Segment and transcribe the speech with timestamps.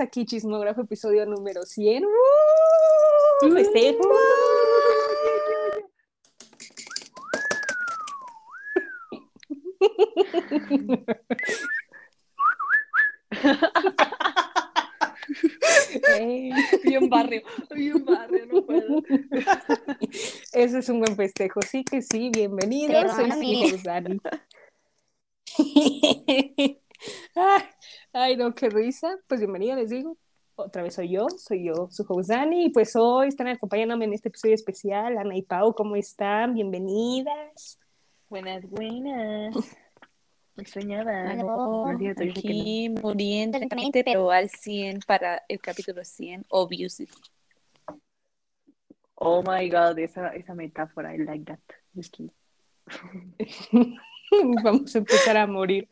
[0.00, 2.04] aquí, Chismógrafo, episodio número 100.
[2.04, 3.52] ¡Uh!
[3.52, 4.00] ¡Festejo!
[16.84, 17.42] bien barrio,
[17.74, 19.02] bien barrio, no puedo.
[20.52, 23.14] Ese es un buen festejo, sí que sí, bienvenidos.
[23.14, 23.28] Soy
[23.84, 24.18] Dani.
[28.12, 29.18] Ay, no, qué risa.
[29.28, 30.16] Pues bienvenido, les digo.
[30.56, 34.14] Otra vez soy yo, soy yo, su host Dani, y pues hoy están acompañándome en
[34.14, 35.16] este episodio especial.
[35.16, 36.54] Ana y Pau, ¿cómo están?
[36.54, 37.78] Bienvenidas.
[38.28, 39.54] Buenas, buenas.
[40.56, 41.30] Extrañada.
[42.20, 43.58] aquí muriendo,
[43.92, 47.08] pero al 100 para el capítulo 100, obviously.
[49.14, 51.60] Oh my god, esa, esa metáfora, I like that.
[54.64, 55.88] Vamos a empezar a morir.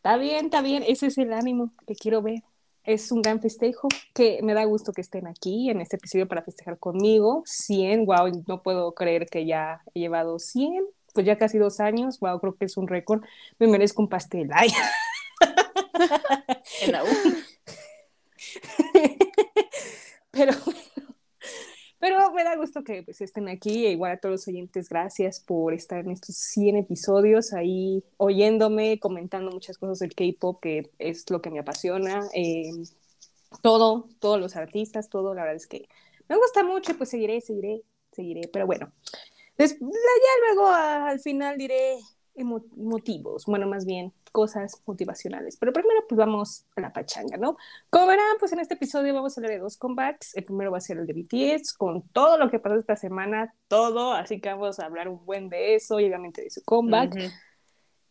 [0.00, 2.42] Está bien, está bien, ese es el ánimo que quiero ver.
[2.84, 6.42] Es un gran festejo que me da gusto que estén aquí en este episodio para
[6.42, 7.42] festejar conmigo.
[7.44, 12.18] 100, wow, no puedo creer que ya he llevado 100, pues ya casi dos años,
[12.18, 13.22] wow, creo que es un récord.
[13.58, 14.48] Me merezco un pastel.
[14.54, 14.70] Ay.
[20.30, 20.52] Pero
[22.00, 23.86] pero me da gusto que pues, estén aquí.
[23.86, 28.98] E igual a todos los oyentes, gracias por estar en estos 100 episodios ahí oyéndome,
[28.98, 32.26] comentando muchas cosas del K-pop, que es lo que me apasiona.
[32.34, 32.72] Eh,
[33.62, 35.88] todo, todos los artistas, todo, la verdad es que
[36.28, 38.48] me gusta mucho, pues seguiré, seguiré, seguiré.
[38.50, 38.90] Pero bueno,
[39.58, 39.66] ya
[40.46, 41.98] luego al final diré
[42.44, 45.56] motivos, bueno, más bien cosas motivacionales.
[45.56, 47.56] Pero primero, pues vamos a la pachanga, ¿no?
[47.90, 50.36] Como verán, pues en este episodio vamos a hablar de dos comebacks.
[50.36, 53.54] El primero va a ser el de BTS, con todo lo que pasó esta semana,
[53.68, 57.32] todo, así que vamos a hablar un buen de eso y obviamente de su comeback.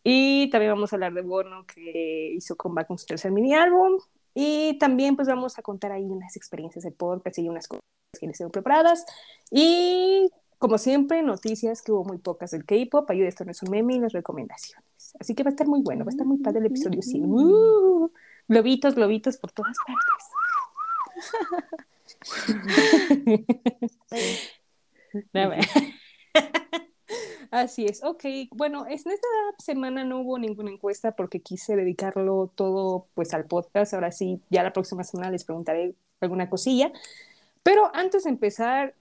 [0.04, 4.00] Y también vamos a hablar de Bono, que hizo comeback con su tercer mini álbum.
[4.34, 7.84] Y también, pues vamos a contar ahí unas experiencias de podcast y unas cosas
[8.20, 9.06] que les tengo preparadas.
[9.52, 13.72] Y como siempre, noticias que hubo muy pocas del K-pop, ayuda, esto no es un
[13.72, 15.16] meme y las recomendaciones.
[15.20, 17.26] Así que va a estar muy bueno, va a estar muy padre el episodio 100.
[17.26, 18.12] Uh,
[18.48, 20.26] globitos, globitos por todas partes.
[27.52, 28.24] Así es, ok.
[28.52, 29.12] Bueno, en esta
[29.58, 33.94] semana no hubo ninguna encuesta porque quise dedicarlo todo pues al podcast.
[33.94, 36.92] Ahora sí, ya la próxima semana les preguntaré alguna cosilla.
[37.64, 38.94] Pero antes de empezar,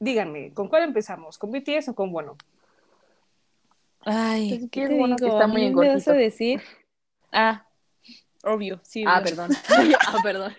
[0.00, 1.38] díganme, ¿con cuál empezamos?
[1.38, 2.36] ¿Con BTS o con Bueno?
[4.04, 5.28] Ay, ¿qué, te bueno digo?
[5.28, 6.62] Que está muy ¿Me vas a decir?
[7.32, 7.66] Ah,
[8.44, 9.04] obvio, sí.
[9.06, 9.50] Ah, perdón.
[10.06, 10.54] ah, perdón.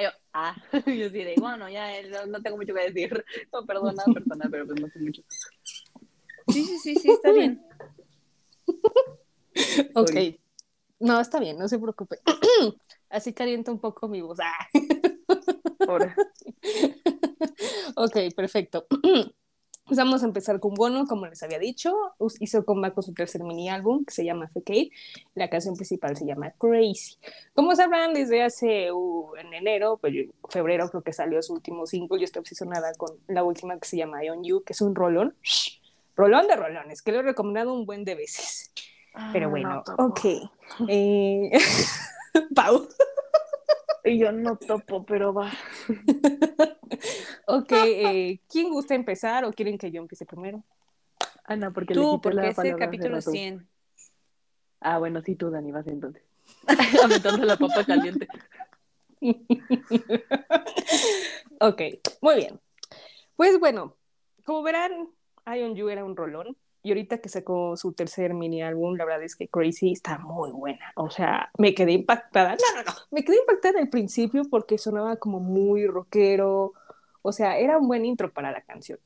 [0.00, 1.90] Yo, ah, yo sí de, bueno, ya
[2.26, 3.24] no, tengo mucho que decir.
[3.52, 5.22] No, perdona, perdona, pero pues no sé mucho.
[6.48, 7.64] Sí, sí, sí, sí, está bien.
[9.94, 10.10] ok.
[11.00, 12.20] No, está bien, no se preocupe.
[13.10, 14.38] Así calienta un poco mi voz.
[14.40, 14.68] Ah.
[15.88, 16.14] Ahora.
[17.96, 18.86] ok, perfecto.
[19.84, 21.92] Pues vamos a empezar con Bono, como les había dicho.
[22.38, 24.92] Hizo comeback con su tercer mini álbum que se llama Fake
[25.34, 27.16] La canción principal se llama Crazy.
[27.52, 30.14] Como sabrán, desde hace uh, en enero, pues,
[30.48, 32.20] febrero creo que salió su último single.
[32.20, 34.94] Yo estoy obsesionada con la última que se llama I On You, que es un
[34.94, 35.34] rolón.
[36.16, 38.72] Rolón de rolones, que lo he recomendado un buen de veces.
[39.32, 40.20] Pero ah, bueno, ok.
[40.88, 41.50] Eh...
[42.54, 42.86] Pau.
[44.04, 45.52] Y yo no topo, pero va.
[47.46, 50.62] ok, eh, ¿quién gusta empezar o quieren que yo empiece primero?
[51.44, 53.66] Ana, porque tú, porque es el capítulo 100.
[54.80, 56.22] Ah, bueno, sí, tú, Dani, vas entonces.
[57.02, 58.26] Aumentando la papa caliente.
[61.60, 61.82] ok,
[62.20, 62.60] muy bien.
[63.36, 63.96] Pues bueno,
[64.44, 65.08] como verán,
[65.46, 66.56] Ion You era un rolón.
[66.82, 70.50] Y ahorita que sacó su tercer mini álbum, la verdad es que Crazy está muy
[70.50, 70.92] buena.
[70.96, 72.50] O sea, me quedé impactada.
[72.56, 72.92] No, no, no.
[73.12, 76.72] Me quedé impactada al principio porque sonaba como muy rockero.
[77.22, 78.98] O sea, era un buen intro para la canción.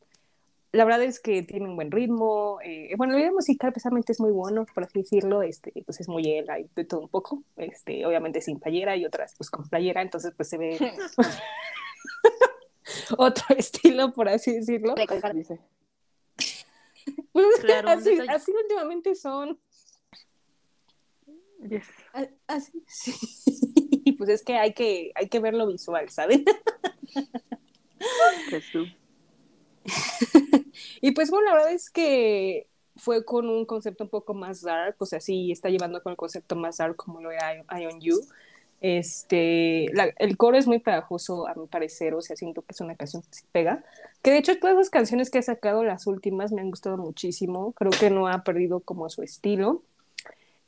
[0.73, 2.58] La verdad es que tiene un buen ritmo.
[2.64, 5.43] Eh, bueno, el video musical precisamente es muy bueno, por así decirlo.
[5.43, 7.43] Este, pues es muy él, hay de todo un poco.
[7.56, 10.79] Este, obviamente sin playera y otras pues con playera, entonces pues se ve
[13.19, 14.94] otro estilo, por así decirlo.
[15.34, 15.61] Dice.
[17.61, 19.58] Claro, así, así, últimamente son.
[22.47, 23.12] Así, sí.
[24.19, 26.44] Pues es que hay que, hay que verlo visual, ¿saben?
[31.00, 34.97] y pues bueno, la verdad es que fue con un concepto un poco más dark,
[34.99, 38.00] o sea, sí está llevando con el concepto más dark como lo era I On
[38.00, 38.20] You.
[38.88, 39.86] Este,
[40.22, 43.20] el coro es muy pegajoso a mi parecer, o sea, siento que es una canción
[43.22, 43.82] que se pega.
[44.22, 47.72] Que de hecho todas las canciones que ha sacado, las últimas, me han gustado muchísimo.
[47.72, 49.82] Creo que no ha perdido como su estilo.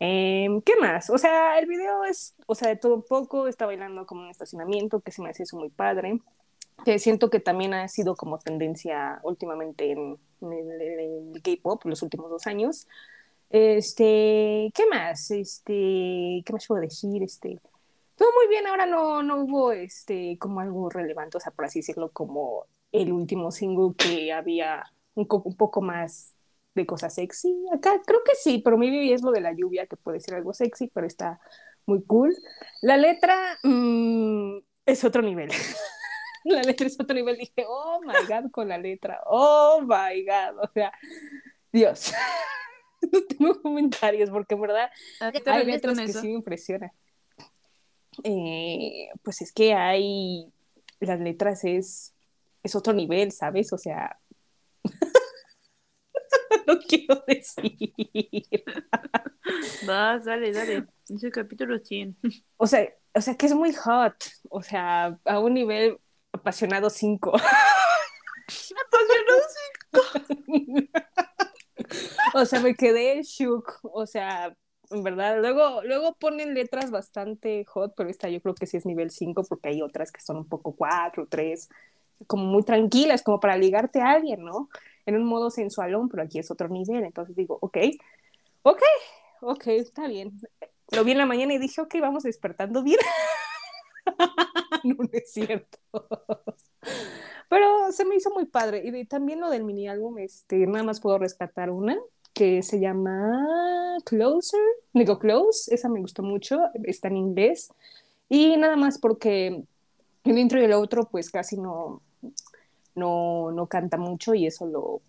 [0.00, 1.10] Em, ¿Qué más?
[1.10, 4.30] O sea, el video es, o sea, de todo un poco, está bailando como un
[4.30, 6.18] estacionamiento, que se me hace eso muy padre,
[6.84, 12.30] que siento que también ha sido como tendencia últimamente en, el, el K-pop los últimos
[12.30, 12.88] dos años.
[13.50, 15.30] Este, ¿qué más?
[15.30, 17.22] Este, ¿qué más puedo decir?
[17.22, 17.60] Este,
[18.18, 21.78] todo muy bien, ahora no, no hubo este, como algo relevante, o sea, por así
[21.78, 24.84] decirlo, como el último single que había
[25.14, 26.34] un, un poco más
[26.74, 27.54] de cosas sexy.
[27.72, 30.52] Acá creo que sí, pero maybe es lo de la lluvia, que puede ser algo
[30.52, 31.40] sexy, pero está
[31.86, 32.34] muy cool.
[32.82, 35.50] La letra mm, es otro nivel.
[36.44, 37.38] la letra es otro nivel.
[37.38, 39.20] Dije, oh my god, con la letra.
[39.26, 40.58] Oh my god.
[40.62, 40.92] O sea,
[41.72, 42.12] Dios.
[43.12, 46.20] no tengo comentarios porque en verdad ¿A qué te hay letras que eso?
[46.20, 46.90] sí me impresionan.
[48.24, 50.52] Eh, pues es que hay,
[51.00, 52.14] las letras es,
[52.62, 53.72] es otro nivel, ¿sabes?
[53.72, 54.18] O sea,
[56.66, 57.94] no quiero decir.
[59.86, 60.86] Vas, dale, dale.
[61.08, 62.16] Es el capítulo 100.
[62.56, 64.16] O sea, o sea, que es muy hot,
[64.50, 65.98] o sea, a un nivel
[66.32, 67.32] apasionado 5.
[72.34, 74.54] o sea, me quedé shook, o sea,
[74.90, 79.11] verdad, luego, luego ponen letras bastante hot, pero esta yo creo que sí es nivel
[79.11, 81.69] 5 porque hay otras que son un poco 4, 3,
[82.26, 84.69] como muy tranquilas, como para ligarte a alguien, ¿no?
[85.06, 87.79] En un modo sensualón, pero aquí es otro nivel, entonces digo, ok,
[88.62, 88.82] ok,
[89.43, 90.40] ok, está bien.
[90.90, 92.99] Lo vi en la mañana y dije, ok, vamos despertando bien.
[94.85, 95.79] no, no es cierto.
[97.49, 98.82] Pero se me hizo muy padre.
[98.85, 101.99] Y también lo del mini álbum, este, nada más puedo rescatar una
[102.38, 104.61] que se llama Closer,
[104.93, 107.73] digo Close, esa me gustó mucho, está en inglés.
[108.29, 109.64] Y nada más porque
[110.23, 112.00] el intro y el otro, pues casi no,
[112.94, 115.00] no, no canta mucho y eso lo,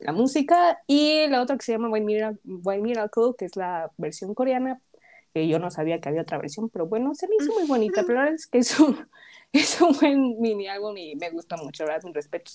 [0.00, 0.82] la música.
[0.86, 4.82] Y la otra que se llama White Miracle, White Miracle, que es la versión coreana,
[5.32, 8.04] que yo no sabía que había otra versión, pero bueno, se me hizo muy bonita.
[8.06, 9.08] Pero es que es un,
[9.54, 12.02] es un buen mini álbum y me gusta mucho, ¿verdad?
[12.04, 12.52] Mis respetos.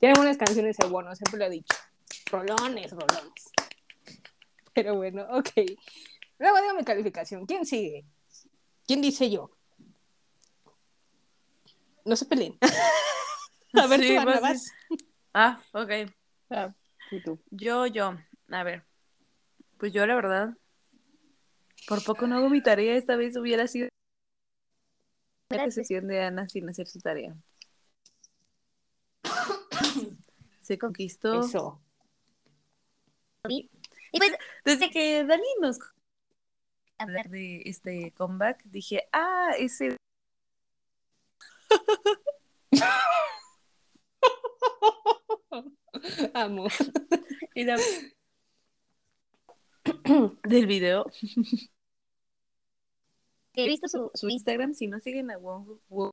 [0.00, 1.76] Tiene buenas canciones, el bueno, siempre lo he dicho.
[2.30, 3.52] Rolones, rolones.
[4.74, 5.50] Pero bueno, ok.
[6.38, 7.46] Luego digo mi calificación.
[7.46, 8.04] ¿Quién sigue?
[8.86, 9.50] ¿Quién dice yo?
[12.04, 12.58] No se peleen.
[13.72, 14.72] A ver, Sí, tú, Ana, vas, vas.
[15.34, 15.90] Ah, ok.
[16.50, 16.74] Ah,
[17.10, 17.38] y tú.
[17.50, 18.16] Yo, yo.
[18.50, 18.84] A ver.
[19.78, 20.56] Pues yo, la verdad,
[21.86, 22.96] por poco no hago mi tarea.
[22.96, 23.88] Esta vez hubiera sido
[25.50, 27.36] la sesión de Ana sin hacer su tarea.
[30.60, 31.40] Se conquistó.
[31.40, 31.80] Eso.
[33.50, 34.32] Y pues,
[34.64, 35.78] desde que Dani nos
[36.98, 39.96] hablar de este comeback, dije, ah, ese
[46.34, 46.68] Amo.
[47.54, 47.76] era
[50.44, 51.06] del video.
[53.54, 56.10] He visto su, su Instagram, si no siguen a Wong, Wong-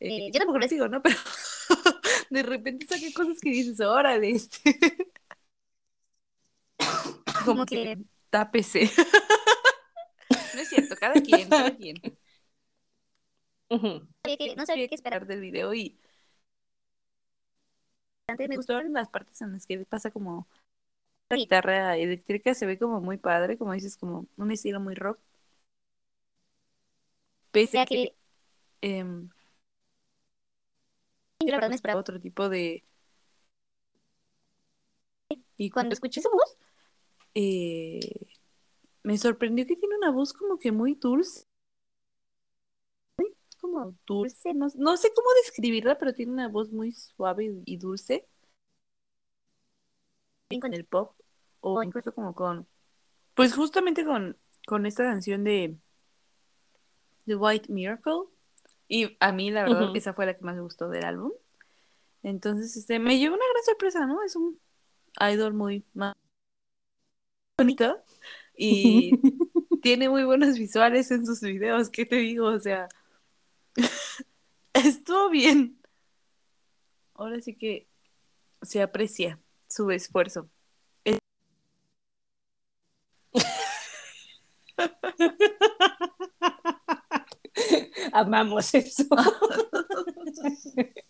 [0.00, 1.00] eh, yo tampoco lo sigo, ¿no?
[1.02, 1.16] Pero
[2.30, 4.78] de repente saqué cosas que dices, de este.
[7.44, 7.98] Como que
[8.30, 8.90] tápese.
[10.54, 11.96] No es cierto, cada quien, cada quien.
[14.22, 15.98] Sabía que- no sabía qué esperar del video y
[18.28, 20.48] antes me gustaron las partes en las que pasa como
[21.28, 25.18] la guitarra eléctrica se ve como muy padre, como dices, como un estilo muy rock.
[27.52, 28.14] Pese a que
[28.80, 29.30] em,
[31.46, 32.84] yo la verdad me esperaba otro tipo de
[35.56, 36.58] y cuando escuché su voz
[37.34, 38.26] eh,
[39.02, 41.46] me sorprendió que tiene una voz como que muy dulce
[43.66, 48.26] como dulce, no, no sé cómo describirla, pero tiene una voz muy suave y dulce.
[50.48, 51.14] Bien con el pop,
[51.60, 52.66] o incluso como con,
[53.34, 54.36] pues justamente con,
[54.66, 55.76] con esta canción de
[57.26, 58.28] The White Miracle.
[58.88, 61.32] Y a mí, la verdad, esa fue la que más me gustó del álbum.
[62.22, 64.22] Entonces, este, me llevó una gran sorpresa, ¿no?
[64.22, 64.58] Es un
[65.20, 66.14] idol muy más
[67.58, 68.02] bonito
[68.56, 69.12] y
[69.82, 72.48] tiene muy buenos visuales en sus videos, ¿qué te digo?
[72.48, 72.88] O sea,
[74.74, 75.80] estuvo bien.
[77.14, 77.88] Ahora sí que
[78.62, 80.50] se aprecia su esfuerzo.
[88.16, 89.04] Amamos eso.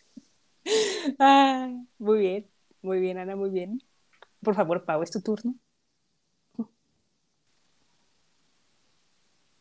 [1.20, 2.50] Ah, muy bien,
[2.82, 3.80] muy bien, Ana, muy bien.
[4.42, 5.54] Por favor, Pau, es tu turno.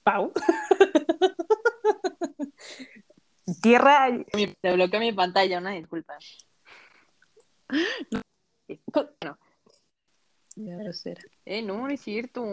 [0.03, 0.33] Pau.
[3.61, 4.09] Tierra.
[4.33, 6.17] Se bloqueó mi pantalla, una disculpa.
[10.55, 11.21] Ya grosera.
[11.45, 12.43] Eh, no, no es cierto.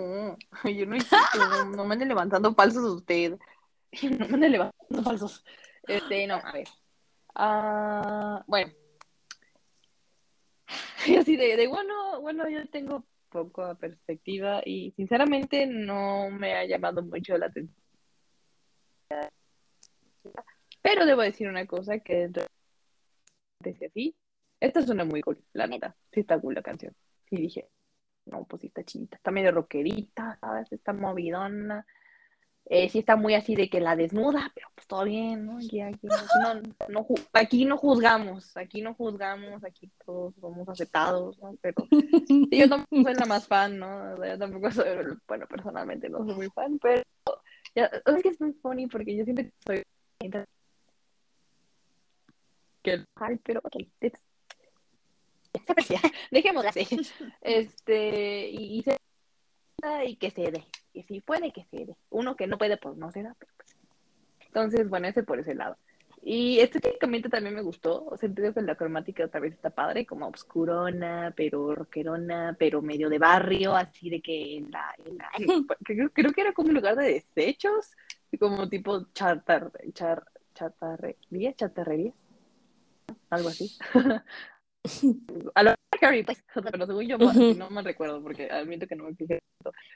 [0.64, 1.38] Yo no es cierto.
[1.38, 3.38] No, no me ande levantando falsos usted.
[4.18, 5.44] No me levantando falsos.
[5.86, 6.68] Este, no, a ver.
[7.34, 8.72] Ah, bueno.
[11.06, 16.64] Y así de, de, bueno, bueno, yo tengo poca perspectiva y sinceramente no me ha
[16.64, 17.76] llamado mucho la atención.
[20.80, 22.44] Pero debo decir una cosa que dentro
[23.60, 24.14] de así,
[24.60, 25.96] esta suena muy cool, la neta.
[26.12, 26.94] Sí está cool la canción.
[27.30, 27.68] Y dije,
[28.26, 29.16] no, pues sí está chida.
[29.16, 30.70] Está medio rockerita, ¿sabes?
[30.72, 31.86] Está movidona.
[32.66, 35.58] Eh, sí está muy así de que la desnuda, pero pues todo bien, ¿no?
[35.58, 36.54] Aquí, aquí, no,
[36.88, 41.54] no, aquí no juzgamos, aquí no juzgamos, aquí todos somos aceptados, ¿no?
[41.60, 41.86] Pero
[42.50, 44.24] yo tampoco soy la más fan, ¿no?
[44.24, 44.86] Yo tampoco soy,
[45.26, 47.02] bueno, personalmente no soy muy fan, pero
[47.74, 49.82] ya, es que es muy funny porque yo siempre soy
[52.82, 53.76] que ay, pero ok,
[56.30, 56.86] dejémosla así.
[57.40, 58.96] Este, y, y se
[60.06, 60.64] y que se dé.
[60.92, 61.96] Y si puede, que se dé.
[62.10, 63.34] Uno que no puede, pues no se da.
[63.38, 63.76] Pero pues.
[64.46, 65.76] Entonces, bueno, ese por ese lado.
[66.24, 68.04] Y estéticamente también me gustó.
[68.04, 72.80] O sea, entiendo que la cromática otra vez está padre, como obscurona, pero rockerona, pero
[72.80, 74.94] medio de barrio, así de que en la.
[75.04, 75.30] En la
[75.84, 77.90] creo, creo, que era como un lugar de desechos,
[78.38, 80.24] como tipo chatar, char,
[80.54, 82.12] chatarrería, chatarrería,
[83.30, 83.76] algo así.
[85.54, 89.14] A lo Harry, pues, pero según yo no me recuerdo porque admito que no me
[89.14, 89.40] fijé.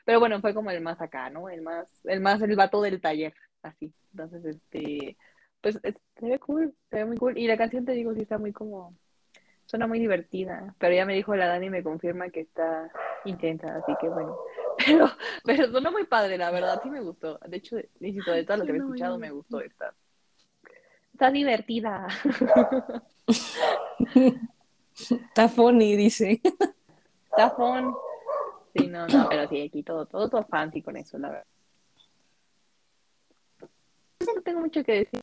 [0.05, 1.49] Pero bueno, fue como el más acá, ¿no?
[1.49, 3.93] El más, el más, el vato del taller, así.
[4.13, 5.17] Entonces, este,
[5.61, 7.37] pues se ve cool, se ve muy cool.
[7.37, 8.95] Y la canción, te digo, sí está muy como,
[9.67, 10.75] suena muy divertida.
[10.79, 12.91] Pero ya me dijo la Dani me confirma que está
[13.25, 14.37] intensa, así que bueno.
[14.87, 15.11] Pero,
[15.43, 17.39] pero suena muy padre, la verdad, sí me gustó.
[17.49, 19.95] De hecho, insisto, de todo lo que he escuchado, me gustó esta.
[21.15, 22.07] Está divertida.
[24.99, 26.41] Está funny, dice.
[27.31, 27.95] Está fun.
[28.75, 31.47] Sí, no, no, pero sí, aquí todo, todo, todo fancy con eso, la verdad.
[34.35, 35.21] No tengo mucho que decir.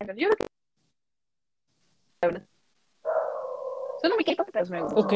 [0.00, 0.46] Yo creo que.
[2.22, 2.46] La verdad.
[4.02, 5.00] Solo me quedo, pero me gusta.
[5.00, 5.12] Ok.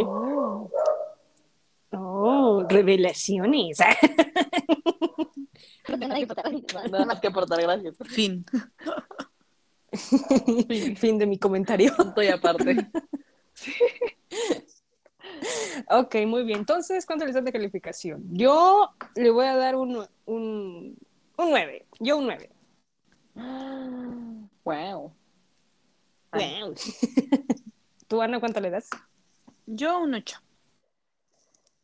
[1.93, 3.79] Oh, revelaciones.
[6.91, 7.97] Nada más que aportar, gracias.
[8.07, 8.45] Fin.
[10.97, 11.95] fin de mi comentario.
[11.99, 12.91] Estoy aparte.
[13.55, 13.73] Sí.
[15.91, 16.61] Ok, muy bien.
[16.61, 18.23] Entonces, ¿cuánto les dan de calificación?
[18.31, 20.97] Yo le voy a dar un, un,
[21.37, 21.87] un 9.
[22.01, 22.51] Yo un 9.
[24.65, 25.15] Wow.
[26.33, 26.75] Wow.
[28.07, 28.91] ¿Tú, Ana, cuánto le das?
[29.65, 30.37] Yo un 8.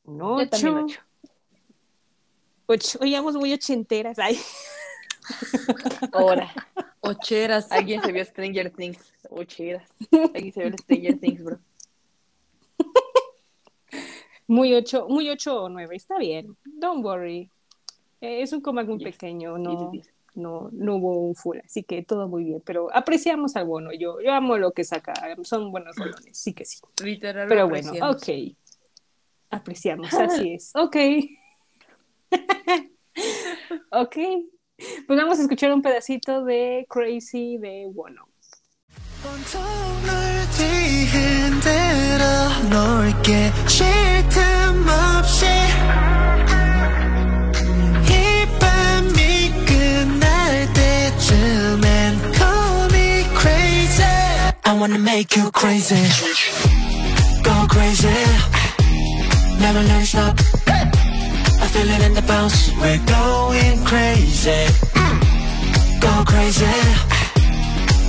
[0.04, 0.42] Un 8.
[0.42, 1.00] Yo también 8.
[2.66, 2.99] 8.
[3.00, 4.18] Oíamos muy ochenteras.
[4.18, 4.38] Ay.
[6.12, 6.52] Ahora.
[7.08, 7.70] Ocheras.
[7.70, 9.12] Alguien se vio Stranger Things.
[9.30, 9.88] Ocheras.
[10.34, 11.58] Alguien se vio Stranger Things, bro.
[14.46, 16.56] Muy ocho, muy ocho o nueve, está bien.
[16.64, 17.49] Don't worry.
[18.20, 19.92] Eh, es un coma muy pequeño, no,
[20.34, 22.62] no, no hubo un full, así que todo muy bien.
[22.64, 23.92] Pero apreciamos al bono.
[23.92, 25.14] Yo, yo amo lo que saca.
[25.42, 26.78] Son buenos balones, sí que sí.
[27.02, 27.49] Literal.
[27.49, 28.28] Pero bueno, ok.
[29.50, 30.73] Apreciamos, así es.
[30.75, 30.96] Ok.
[33.92, 34.16] ok.
[34.76, 38.28] Pues vamos a escuchar un pedacito de Crazy de Bono.
[54.66, 55.95] I wanna make you crazy.
[57.43, 58.09] Go crazy.
[59.61, 60.63] Never let stop
[61.75, 64.62] I feel it in the bounce We're going crazy.
[65.99, 66.66] Go crazy.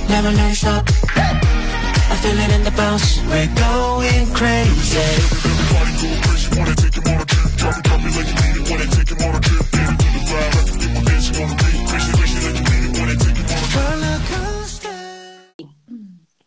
[0.08, 4.98] Never let it stop I feel it in the bounce We're going crazy.
[5.02, 7.56] Everybody go crazy Wanna take him on a trip.
[7.56, 9.75] Drop it, drop it like you mean it Wanna take him on a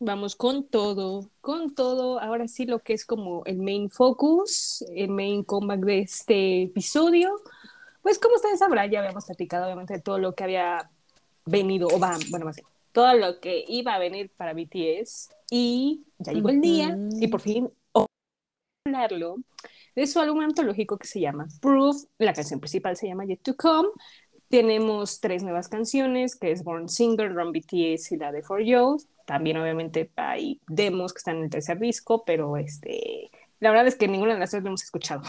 [0.09, 2.19] Vamos con todo, con todo.
[2.19, 7.39] Ahora sí lo que es como el main focus, el main comeback de este episodio.
[8.01, 10.89] Pues como ustedes sabrán, ya habíamos platicado obviamente de todo lo que había
[11.45, 15.29] venido, o va, bueno, más bien, todo lo que iba a venir para BTS.
[15.51, 17.71] Y ya llegó el día, y por fin
[18.83, 19.37] hablarlo
[19.95, 22.05] de su álbum antológico que se llama Proof.
[22.17, 23.89] La canción principal se llama Yet to Come.
[24.47, 28.97] Tenemos tres nuevas canciones, que es Born Singer, Run BTS y la de For You.
[29.29, 33.93] También obviamente hay demos que están en el tercer disco, pero este, la verdad es
[33.93, 35.21] que ninguna de las tres lo hemos escuchado.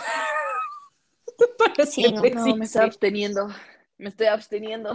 [1.86, 3.48] sí, no, no, me estoy absteniendo.
[3.98, 4.94] Me estoy absteniendo.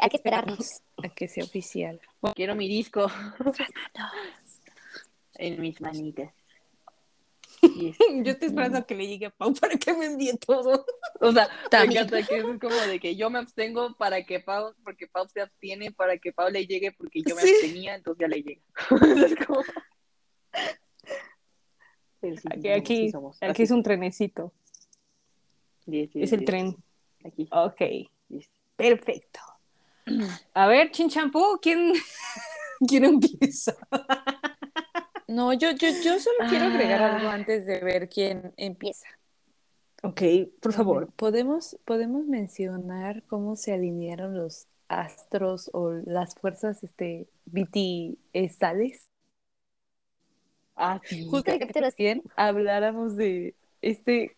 [0.00, 2.00] Hay que esperarnos a que sea oficial.
[2.34, 3.06] Quiero mi disco
[5.34, 6.34] en mis manitas.
[8.24, 10.84] Yo estoy esperando a que le llegue a Pau para que me envíe todo.
[11.20, 12.04] O sea, me También.
[12.04, 15.40] encanta que es como de que yo me abstengo para que Pau, porque Pau se
[15.40, 17.50] abstiene, para que Pau le llegue, porque yo me Sí.
[17.50, 18.62] abstenía, entonces ya le llega.
[19.26, 19.62] es como...
[22.22, 24.52] Sí, Aquí, aquí, somos, aquí es un trenecito.
[25.86, 26.74] Es el tren.
[27.22, 27.46] Aquí.
[27.52, 27.82] Ok,
[28.76, 29.40] perfecto.
[30.54, 31.92] A ver, Chinchampú, ¿quién,
[32.88, 33.76] ¿quién empieza?
[35.28, 37.16] No, yo, yo, yo solo quiero agregar Ah.
[37.16, 39.06] algo antes de ver quién empieza.
[40.02, 40.20] Ok,
[40.60, 41.10] por favor.
[41.12, 49.06] ¿Podemos, podemos mencionar cómo se alinearon los astros o las fuerzas este, BTSales?
[50.76, 51.26] Ah, sí.
[51.30, 54.36] Justo en el capítulo 100 habláramos de este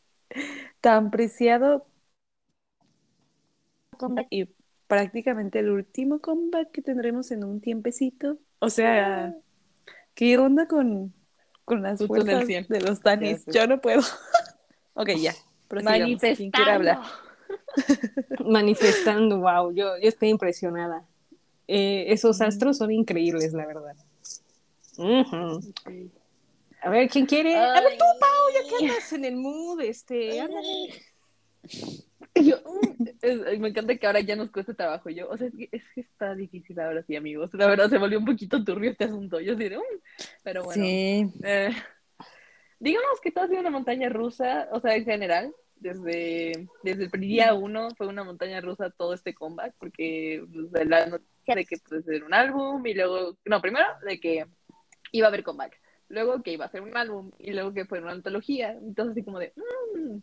[0.81, 1.87] tan preciado
[3.99, 4.49] comeback y
[4.87, 8.39] prácticamente el último comeback que tendremos en un tiempecito.
[8.61, 9.35] O sea,
[10.17, 11.15] ¿qué onda con,
[11.65, 12.67] con las el fuerzas 100.
[12.69, 13.45] de los Tanis?
[13.47, 14.03] Yo no puedo.
[14.95, 15.35] ok, ya.
[15.69, 16.21] prosigamos.
[16.21, 16.99] ¿Quién quiere hablar?
[18.45, 21.05] Manifestando, wow, yo, yo estoy impresionada.
[21.69, 23.95] Eh, esos astros son increíbles, la verdad.
[26.81, 27.57] A ver, ¿quién quiere?
[27.57, 27.99] A ver, Ay.
[27.99, 31.03] tú, Pau, ya que andas en el mood, este, ándale.
[32.43, 35.11] Yo, mm, es- me encanta que ahora ya nos cuesta trabajo.
[35.11, 37.51] Yo, o sea, es que, es que está difícil ahora sí, amigos.
[37.55, 39.41] La verdad, se volvió un poquito turbio este asunto.
[39.41, 39.79] Yo diré,
[40.43, 40.83] pero bueno.
[40.83, 41.31] Sí.
[41.43, 41.71] Eh,
[42.79, 47.21] digamos que todo ha sido una montaña rusa, o sea, en general, desde, desde el
[47.21, 51.77] día uno fue una montaña rusa todo este comeback, porque pues, la noticia de que
[51.89, 54.47] pues, era un álbum y luego, no, primero de que
[55.13, 58.01] iba a haber comeback, luego que iba a ser un álbum y luego que fue
[58.01, 59.53] una antología, entonces así como de,
[59.95, 60.17] mm,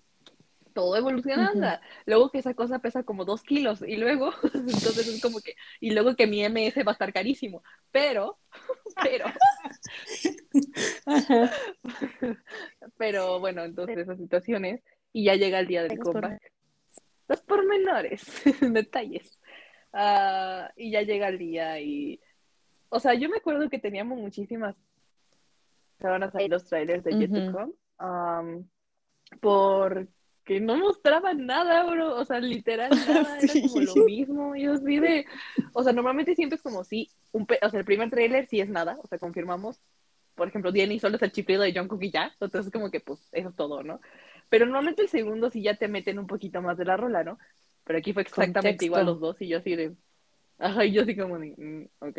[0.73, 1.67] todo evolucionando,
[2.05, 5.91] luego que esa cosa pesa como dos kilos y luego, entonces es como que, y
[5.91, 8.39] luego que mi MS va a estar carísimo, pero,
[9.03, 9.25] pero.
[12.97, 14.81] Pero bueno, entonces esas situaciones
[15.11, 16.51] y ya llega el día del por- comeback.
[17.27, 18.23] Los pormenores,
[18.61, 19.39] detalles.
[19.93, 22.19] Ah, y ya llega el día y...
[22.89, 24.75] O sea, yo me acuerdo que teníamos muchísimas...
[25.97, 27.51] Estaban a salir los trailers de Yet to Ujú.
[27.51, 28.69] Come, am,
[30.43, 32.15] porque no mostraban nada, bro.
[32.19, 34.05] O sea, literal nada, era como lo Sí.
[34.05, 34.55] mismo.
[34.55, 35.25] Yo así de...
[35.73, 37.09] O sea, normalmente siempre es como si...
[37.31, 39.79] Un pe- o sea, el primer trailer sí es nada, o sea, confirmamos
[40.35, 43.19] por ejemplo, Diany solo es el chiflido de Jungkook y ya, entonces como que pues
[43.33, 44.01] eso es todo, ¿no?
[44.49, 47.37] Pero normalmente el segundo sí ya te meten un poquito más de la rola, ¿no?
[47.83, 48.85] Pero aquí fue exactamente Contexto.
[48.85, 49.95] igual los dos y yo así de,
[50.59, 52.17] ajá, y yo así como de, mm, ok.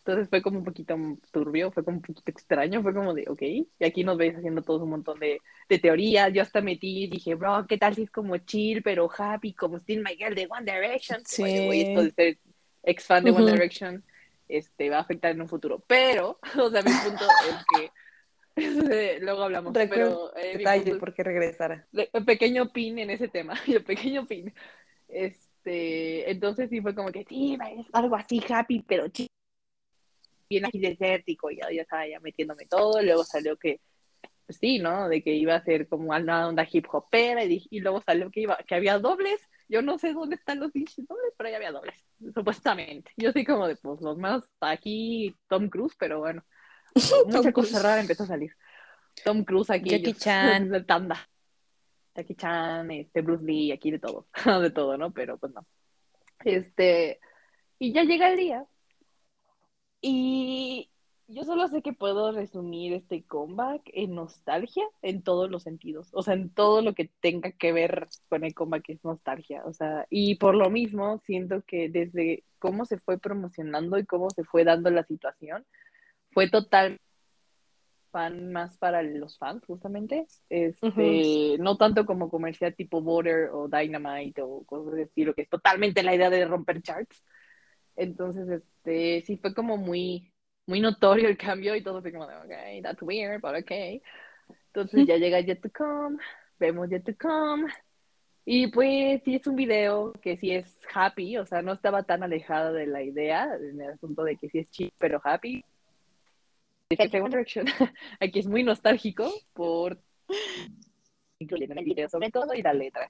[0.00, 0.96] Entonces fue como un poquito
[1.30, 3.42] turbio, fue como un poquito extraño, fue como de, ok.
[3.42, 7.06] Y aquí nos veis haciendo todos un montón de, de teorías, yo hasta metí y
[7.06, 10.48] dije, bro, ¿qué tal si es como chill, pero happy, como Still My Girl de
[10.50, 11.20] One Direction?
[11.24, 11.42] Sí.
[11.42, 12.38] Oye, esto de ser
[12.82, 13.52] ex fan de One.
[13.52, 14.02] Direction
[14.48, 15.82] este, va a afectar en un futuro.
[15.86, 17.56] Pero, o sea, mi punto es
[18.56, 21.86] que luego hablamos, Recuerdo pero eh, Detalle, porque regresara.
[22.12, 24.52] un pequeño pin en ese tema, el pequeño pin.
[25.08, 29.26] Este, entonces sí fue como que sí, es algo así happy, pero chi-
[30.50, 33.80] bien así desértico, ya, ya estaba ya metiéndome todo, luego salió que
[34.46, 35.08] pues sí, ¿no?
[35.08, 38.40] De que iba a ser como una onda hip hopera y, y luego salió que
[38.40, 39.40] iba, que había dobles.
[39.68, 41.94] Yo no sé dónde están los pinches dobles, pero ya había dobles,
[42.34, 43.12] supuestamente.
[43.16, 46.44] Yo sí como de pues los más aquí Tom Cruise, pero bueno.
[47.26, 48.50] Mucha cosa rara empezó a salir.
[49.24, 49.90] Tom Cruise aquí.
[49.90, 50.68] Jackie ellos, Chan.
[50.68, 51.28] de tanda.
[52.16, 54.26] Jackie Chan, este, Bruce Lee, aquí de todo,
[54.60, 55.12] de todo, ¿no?
[55.12, 55.64] Pero pues no.
[56.44, 57.20] Este,
[57.78, 58.66] y ya llega el día.
[60.00, 60.90] Y
[61.32, 66.08] yo solo sé que puedo resumir este comeback en nostalgia en todos los sentidos.
[66.12, 69.62] O sea, en todo lo que tenga que ver con el comeback es nostalgia.
[69.64, 74.30] O sea, y por lo mismo siento que desde cómo se fue promocionando y cómo
[74.30, 75.64] se fue dando la situación,
[76.32, 77.00] fue total
[78.10, 80.26] fan más para los fans, justamente.
[80.48, 85.48] Este, no tanto como comercial tipo Border o Dynamite o cosas de estilo, que es
[85.48, 87.22] totalmente la idea de romper charts.
[87.96, 90.32] Entonces, este, sí fue como muy,
[90.66, 94.02] muy notorio el cambio y todo fue como de, ok, that's weird, but ok.
[94.66, 96.18] Entonces ya llega Yet to Come,
[96.58, 97.70] vemos Yet to Come.
[98.44, 102.22] Y pues sí es un video que sí es happy, o sea, no estaba tan
[102.22, 105.64] alejada de la idea, en el asunto de que sí es chill, pero happy.
[108.20, 109.98] Aquí es muy nostálgico por
[111.38, 113.08] incluyendo en el video sobre todo y la letra.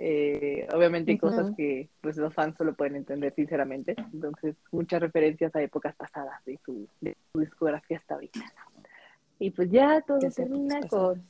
[0.00, 1.56] Eh, obviamente hay cosas Ujú.
[1.56, 3.96] que pues los fans solo pueden entender sinceramente.
[4.12, 8.40] Entonces, muchas referencias a épocas pasadas de su, de su discografía hasta ahorita.
[9.40, 11.28] Y pues ya todo ¿Qué termina con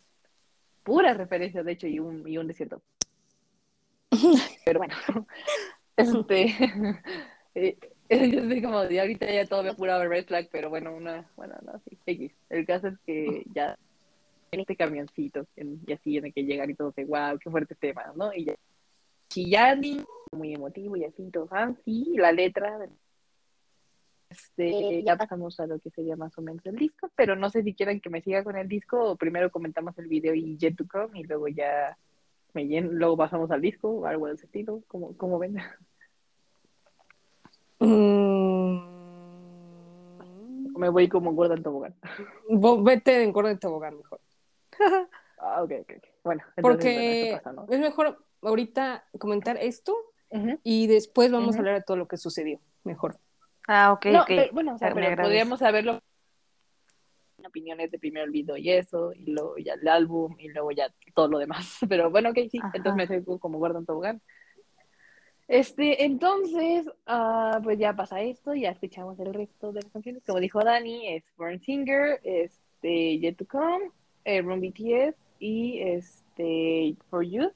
[0.82, 2.82] puras referencias, de hecho, y un, y un desierto.
[4.64, 4.94] Pero bueno,
[5.96, 6.54] este,
[7.54, 7.78] eh,
[8.10, 11.56] yo estoy como, de ahorita ya todo me pura red flag, pero bueno, una, bueno,
[11.62, 12.32] no, sí, X.
[12.48, 13.76] El caso es que ya
[14.50, 17.50] en este camioncito, en- y así en el que llegan y todos de wow, qué
[17.50, 18.32] fuerte tema, ¿no?
[18.34, 18.54] Y ya,
[19.28, 22.88] chillando, muy emotivo y así, todo fancy, la letra.
[24.30, 27.62] Este, ya pasamos a lo que sería más o menos el disco, pero no sé
[27.62, 30.76] si quieren que me siga con el disco o primero comentamos el video y Jet
[30.76, 31.96] to Come y luego ya
[32.52, 35.56] me lleno, luego pasamos al disco o algo de ese estilo, como, como ven.
[37.80, 38.78] Mm,
[40.78, 41.94] Me voy como gorda en tobogán.
[42.48, 44.20] vo- vete en gordo de tobogán mejor.
[45.40, 46.06] Ah, ok, ok, ok.
[46.24, 47.66] Bueno, entonces, Porque bueno, eso pasa, ¿no?
[47.72, 49.96] es mejor ahorita comentar esto
[50.62, 52.60] y después vamos a hablar de todo lo que sucedió.
[52.84, 53.18] Mejor.
[53.66, 54.26] Ah, ok, No, ok.
[54.28, 56.00] pero, bueno, o sea, pero podríamos saberlo
[57.46, 60.92] opiniones de primero el video y eso, y luego ya el álbum, y luego ya
[61.14, 61.78] todo lo demás.
[61.88, 62.72] Pero bueno, ok, sí, Ajá.
[62.74, 64.20] entonces me sigo como guardo en tobogán.
[65.46, 70.22] Este, entonces, ah, pues ya pasa esto, ya escuchamos el resto de las canciones.
[70.26, 73.90] Como dijo Dani, es Born Singer, este, Yet to Come,
[74.28, 77.54] eh, Run BTS y este, For Youth.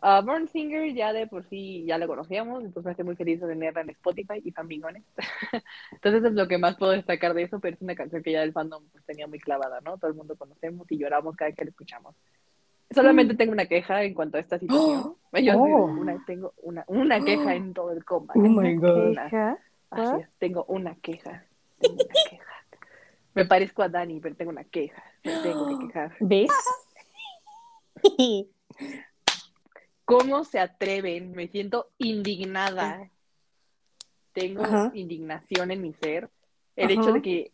[0.00, 3.40] Ah, Born Singer ya de por sí ya lo conocíamos, entonces me hace muy feliz
[3.40, 5.02] de tenerla en Spotify y Fanbigones.
[5.92, 8.42] entonces es lo que más puedo destacar de eso, pero es una canción que ya
[8.42, 9.98] el fandom pues, tenía muy clavada, ¿no?
[9.98, 12.14] Todo el mundo conocemos y lloramos cada vez que la escuchamos.
[12.90, 15.16] Solamente tengo una queja en cuanto a esta situación.
[15.32, 15.84] Yo Oh.
[15.86, 18.32] una, tengo una, una queja en todo el coma.
[18.36, 19.10] Oh my God.
[19.10, 19.24] Una.
[19.24, 19.58] Queja.
[19.90, 21.44] Así es, tengo una queja.
[21.80, 22.52] Tengo una queja.
[23.34, 25.02] Me parezco a Dani, pero tengo una queja.
[25.26, 26.16] Me tengo que quejar.
[26.20, 26.50] ¿Ves?
[30.04, 31.32] ¿Cómo se atreven?
[31.32, 33.10] Me siento indignada.
[34.32, 34.90] Tengo Ajá.
[34.94, 36.30] indignación en mi ser.
[36.76, 37.00] El Ajá.
[37.00, 37.52] hecho de que,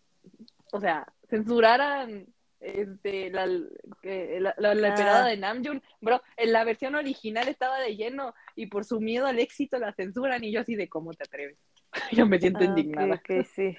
[0.73, 2.27] o sea, censuraran
[2.61, 4.91] este, la, la, la, la Ah.
[4.91, 5.83] esperada de Namjoon.
[6.01, 9.95] Bro, en la versión original estaba de lleno y por su miedo al éxito la
[9.95, 11.59] censuran y yo así de cómo te atreves.
[12.13, 13.15] yo me siento Ah, indignada.
[13.15, 13.77] ok, ok, sí.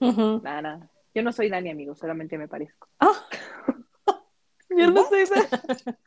[0.00, 0.90] Nada, nada.
[1.18, 2.86] Yo no soy Dani, amigo, solamente me parezco.
[3.00, 3.28] Ah,
[4.70, 5.34] Yo no sé esa.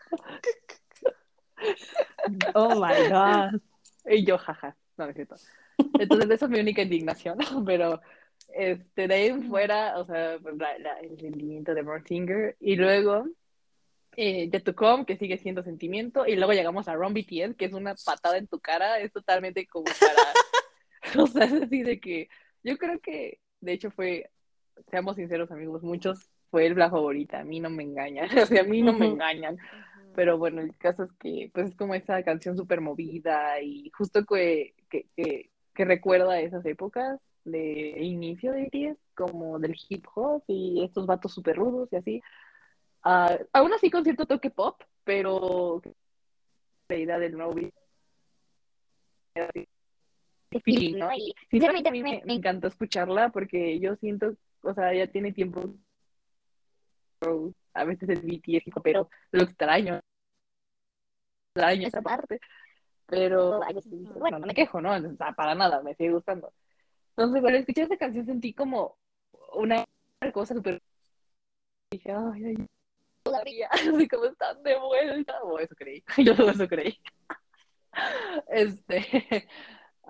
[2.55, 3.59] oh my God.
[4.05, 5.35] Y yo, jaja, no, no es cierto.
[5.99, 7.99] Entonces, esa es mi única indignación, pero
[8.55, 13.25] este, de ahí fuera, o sea, la- la- el sentimiento de Born Singer, y luego
[14.15, 17.65] eh, Yet to Come, que sigue siendo sentimiento, y luego llegamos a Run BTS, que
[17.65, 21.99] es una patada en tu cara, es totalmente como para, o sea, es así de
[21.99, 22.29] que,
[22.63, 24.29] yo creo que, de hecho fue,
[24.89, 28.61] seamos sinceros amigos, muchos fue el la favorita, a mí no me engañan, o sea,
[28.61, 29.57] a mí no me engañan,
[30.15, 34.25] pero bueno, el caso es que pues es como esa canción súper movida y justo
[34.25, 40.43] que, que, que, que recuerda esas épocas de inicio de BTS, como del hip hop
[40.47, 42.21] y estos vatos súper rudos y así.
[43.03, 45.81] Ah, aún así con cierto toque pop, pero
[46.87, 47.55] la idea del nuevo
[50.63, 51.11] feeling, ¿no?
[51.13, 55.31] Y sinceramente a mí me, me encantó escucharla porque yo siento, o sea, ya tiene
[55.31, 55.73] tiempo
[57.73, 59.99] a veces el BTS, pero lo extraño.
[61.47, 62.39] Extraño esa parte.
[63.07, 63.59] Pero,
[64.17, 64.95] bueno, no me quejo, ¿no?
[64.95, 66.53] O sea, para nada, me sigue gustando.
[67.09, 68.97] Entonces, cuando escuché esta canción sentí como
[69.53, 69.85] una
[70.33, 70.81] cosa súper...
[71.91, 72.67] Dije, ay, ay,
[73.23, 75.43] todavía, así como están de vuelta.
[75.43, 76.97] O eso creí, yo eso creí.
[78.47, 79.47] Este...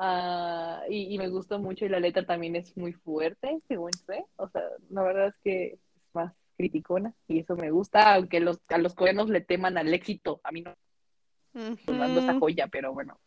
[0.01, 4.25] ah, y, y me gustó mucho y la letra también es muy fuerte, según sé.
[4.35, 5.79] O sea, la verdad es que es
[6.13, 10.41] más criticona y eso me gusta, aunque los, a los coreanos le teman al éxito.
[10.43, 10.75] A mí no
[11.53, 13.19] me mando esa joya, pero bueno.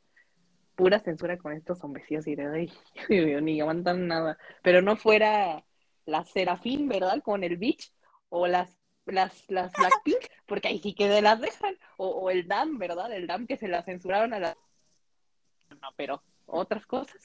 [0.74, 2.72] Pura censura con estos hombrecillos y de ay,
[3.08, 4.36] Dios mío, ni aguantan nada.
[4.62, 5.64] Pero no fuera
[6.04, 7.22] la Serafín, ¿verdad?
[7.22, 7.92] Con el Beach,
[8.28, 12.48] o las las, las Blackpink, porque ahí sí que de las dejan, o, o el
[12.48, 13.12] DAM, ¿verdad?
[13.12, 14.56] El DAM que se la censuraron a la...
[15.80, 17.16] No, pero otras cosas.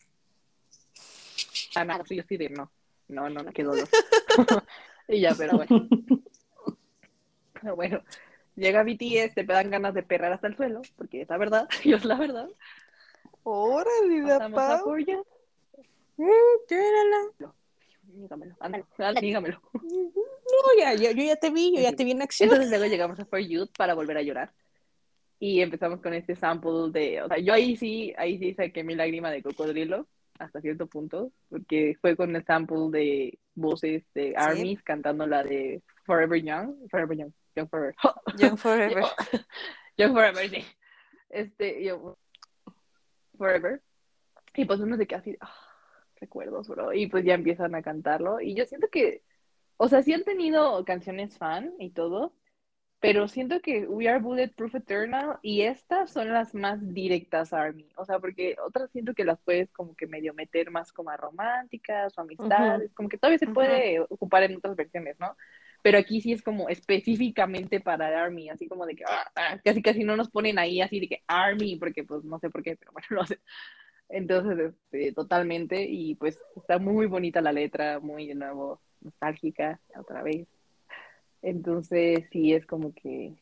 [1.76, 2.72] Ah, no, sí, yo sí de no,
[3.08, 3.88] no, no, qué dolor.
[5.08, 5.88] y ya, pero bueno.
[7.62, 8.02] Pero bueno,
[8.56, 11.94] llega BTS, te dan ganas de perrar hasta el suelo, porque es la verdad, y
[11.94, 12.48] es la verdad.
[13.44, 14.84] Órale, la Pasamos a Pau.
[14.86, 15.26] por you.
[16.18, 17.54] Llórala.
[18.04, 18.86] Dígamelo, ándale,
[19.22, 19.62] dígamelo.
[19.84, 22.50] No, ya, ya- yo ya te vi, yo ya te vi en acción.
[22.50, 24.52] Entonces luego llegamos a For Youth para volver a llorar.
[25.40, 28.96] Y empezamos con este sample de, o sea, yo ahí sí, ahí sí saqué mi
[28.96, 34.82] lágrima de cocodrilo hasta cierto punto, porque fue con el sample de voces de Armies
[34.84, 37.96] cantando la de Forever Young, Forever Young, Young Forever.
[38.38, 39.04] Young Forever.
[39.98, 40.66] Young Forever, sí.
[41.30, 42.18] Este, yo,
[43.38, 43.82] Forever.
[44.56, 45.54] Y pues uno se queda así, ah,
[46.20, 46.94] recuerdos, bro.
[46.94, 48.42] Y pues ya empiezan a cantarlo.
[48.42, 49.24] Y yo siento que,
[49.78, 52.34] o sea, sí han tenido canciones fan y todo,
[53.00, 57.88] pero siento que We Are Bulletproof Eternal y estas son las más directas a Army.
[57.96, 61.18] O sea, porque otras siento que las puedes como que medio meter más como a
[61.18, 65.36] románticas o amistades, como que todavía se puede ocupar en otras versiones, ¿no?
[65.82, 69.82] pero aquí sí es como específicamente para Army, así como de que ah, ah, casi
[69.82, 72.76] casi no nos ponen ahí así de que Army, porque pues no sé por qué,
[72.76, 73.40] pero bueno, lo hacen.
[74.10, 80.24] Entonces, este, totalmente, y pues está muy bonita la letra, muy de nuevo nostálgica, otra
[80.24, 80.48] vez.
[81.42, 83.36] Entonces, sí, es como que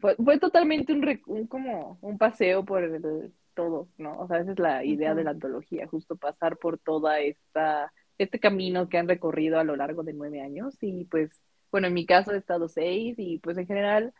[0.00, 4.18] fue, fue totalmente un, un, como un paseo por el, todo, ¿no?
[4.20, 8.38] O sea, esa es la idea de la antología, justo pasar por toda esta, este
[8.40, 11.30] camino que han recorrido a lo largo de nueve años y pues,
[11.70, 14.14] bueno, en mi caso he estado seis y pues en general,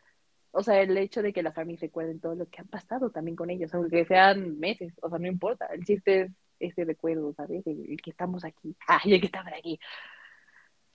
[0.52, 3.36] o sea, el hecho de que las familias recuerden todo lo que han pasado también
[3.36, 7.66] con ellos, aunque sean meses, o sea, no importa, el chiste es ese recuerdo, ¿sabes?
[7.66, 9.80] El, que estamos aquí, ah, el que estamos aquí.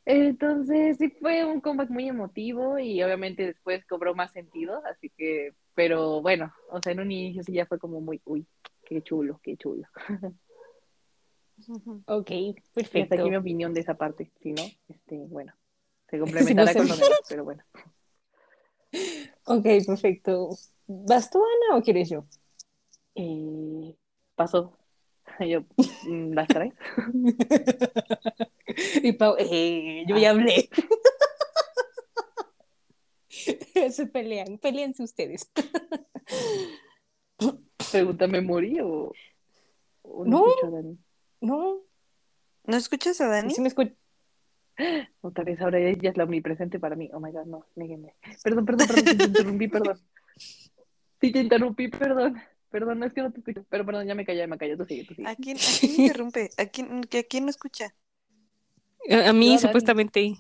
[0.05, 5.53] Entonces, sí fue un comeback muy emotivo y obviamente después cobró más sentido, así que,
[5.73, 8.45] pero bueno, o sea, en un inicio sí ya fue como muy, uy,
[8.85, 9.87] qué chulo, qué chulo.
[12.05, 12.29] Ok,
[12.73, 12.99] perfecto.
[13.01, 15.53] Hasta aquí mi opinión de esa parte, si no, este, bueno,
[16.07, 17.63] se complementará con lo demás, pero bueno.
[19.45, 20.49] Ok, perfecto.
[20.87, 22.25] ¿Vas tú, Ana, o quieres yo?
[23.15, 23.95] Eh,
[24.35, 24.77] paso.
[25.47, 25.61] Yo,
[26.07, 26.73] mm, ¿las traes?
[29.03, 30.69] y Pau, eh, yo ya hablé.
[33.91, 35.51] Se pelean, peleense ustedes.
[37.91, 39.13] Pregúntame, ¿morí o,
[40.01, 40.45] o no?
[40.61, 40.97] No, Dani?
[41.41, 41.81] no.
[42.63, 43.53] ¿No escuchas a Dani?
[43.53, 43.93] Sí me escucho.
[45.21, 47.09] Otra vez, ahora ella es la omnipresente para mí.
[47.13, 48.15] Oh my god, no, néguenme.
[48.43, 49.99] Perdón, perdón, perdón, te interrumpí, perdón.
[50.37, 52.41] Sí, te interrumpí, perdón.
[52.75, 53.65] Perdón, es que no te escucho.
[53.69, 54.75] Pero perdón, ya me callé, me callé.
[54.75, 55.29] Tú sigue, tú sigue.
[55.29, 56.49] ¿A quién, a quién interrumpe?
[56.57, 57.95] ¿A quién, ¿A quién no escucha?
[59.09, 60.35] A, a mí, no, supuestamente.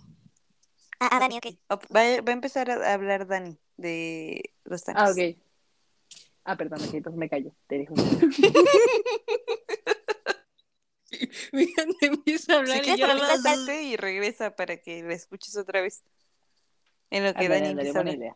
[0.99, 1.45] Ah, a Dani, ok.
[1.71, 5.01] Va, va, a empezar a hablar Dani de los tanos.
[5.01, 5.37] Ah, ok.
[6.43, 7.55] Ah, perdón, ok, entonces me callo.
[7.67, 7.95] Te dejo.
[11.53, 13.13] Mira, empieza a hablar si y yo lo
[13.81, 16.03] y regresa para que la escuches otra vez.
[17.11, 18.17] En lo que Dani empieza a hablar.
[18.17, 18.35] Idea.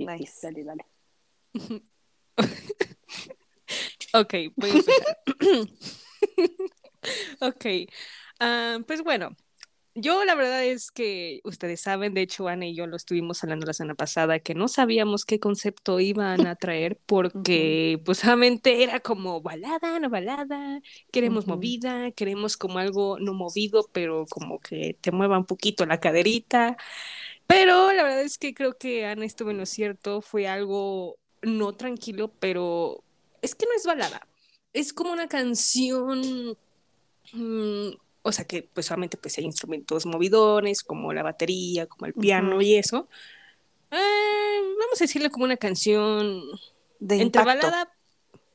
[0.00, 0.40] Nice.
[0.42, 0.84] Dale, dale.
[4.14, 5.18] ok, voy a empezar.
[7.40, 7.66] ok,
[8.40, 9.36] uh, pues bueno,
[9.94, 13.66] yo la verdad es que ustedes saben, de hecho Ana y yo lo estuvimos hablando
[13.66, 18.04] la semana pasada, que no sabíamos qué concepto iban a traer porque uh -huh.
[18.04, 20.80] pues solamente era como balada, no balada,
[21.12, 21.50] queremos uh -huh.
[21.56, 26.76] movida, queremos como algo no movido, pero como que te mueva un poquito la caderita.
[27.46, 31.74] Pero la verdad es que creo que Ana estuvo en lo cierto, fue algo no
[31.74, 33.04] tranquilo, pero
[33.42, 34.26] es que no es balada,
[34.72, 36.56] es como una canción...
[37.32, 37.90] Mmm,
[38.22, 42.56] o sea que pues solamente pues hay instrumentos movidones como la batería, como el piano
[42.56, 42.64] uh -huh.
[42.64, 43.08] y eso.
[43.90, 46.40] Eh, vamos a decirle como una canción
[47.00, 47.66] de entre impacto.
[47.66, 47.92] balada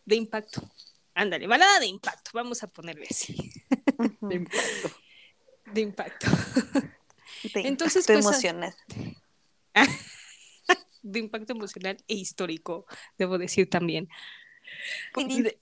[0.06, 0.62] de impacto.
[1.14, 3.36] Ándale, balada de impacto, vamos a ponerle así.
[3.98, 4.28] Uh -huh.
[4.30, 4.90] De impacto.
[5.74, 6.28] De impacto.
[7.54, 8.76] De Entonces, impacto pues, emocional.
[11.04, 12.86] de impacto emocional e histórico,
[13.18, 14.10] debo decir también.
[15.16, 15.60] De...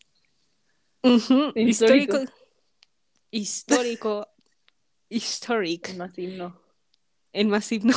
[1.04, 1.54] Uh -huh.
[1.56, 2.18] histórico.
[2.18, 2.46] histórico
[3.36, 4.30] histórico,
[5.10, 5.92] histórico.
[5.92, 6.62] El más himno.
[7.34, 7.94] El más himno.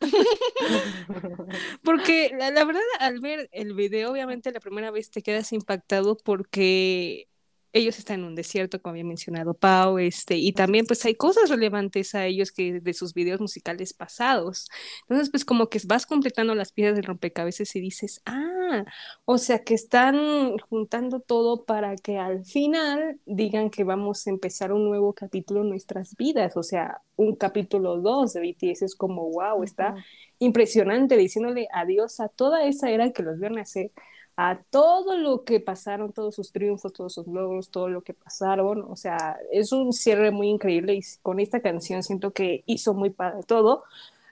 [1.82, 6.18] porque la, la, verdad, al ver el video, obviamente la primera vez te quedas impactado
[6.18, 7.28] porque
[7.74, 11.50] ellos están en un desierto, como había mencionado Pau, este, y también pues hay cosas
[11.50, 14.68] relevantes a ellos que de sus videos musicales pasados.
[15.02, 18.84] Entonces, pues como que vas completando las piezas del rompecabezas y dices, ah,
[19.24, 24.72] o sea que están juntando todo para que al final digan que vamos a empezar
[24.72, 29.30] un nuevo capítulo en nuestras vidas, o sea, un capítulo 2 de BTS es como,
[29.30, 30.04] wow, está uh -huh.
[30.38, 33.90] impresionante diciéndole adiós a toda esa era que los vio nacer
[34.36, 38.82] a todo lo que pasaron, todos sus triunfos, todos sus logros, todo lo que pasaron.
[38.88, 43.10] O sea, es un cierre muy increíble y con esta canción siento que hizo muy
[43.10, 43.84] padre todo.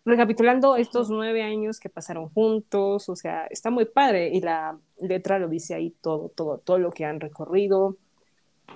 [0.05, 5.38] Recapitulando estos nueve años que pasaron juntos, o sea, está muy padre y la letra
[5.38, 7.97] lo dice ahí todo, todo, todo lo que han recorrido,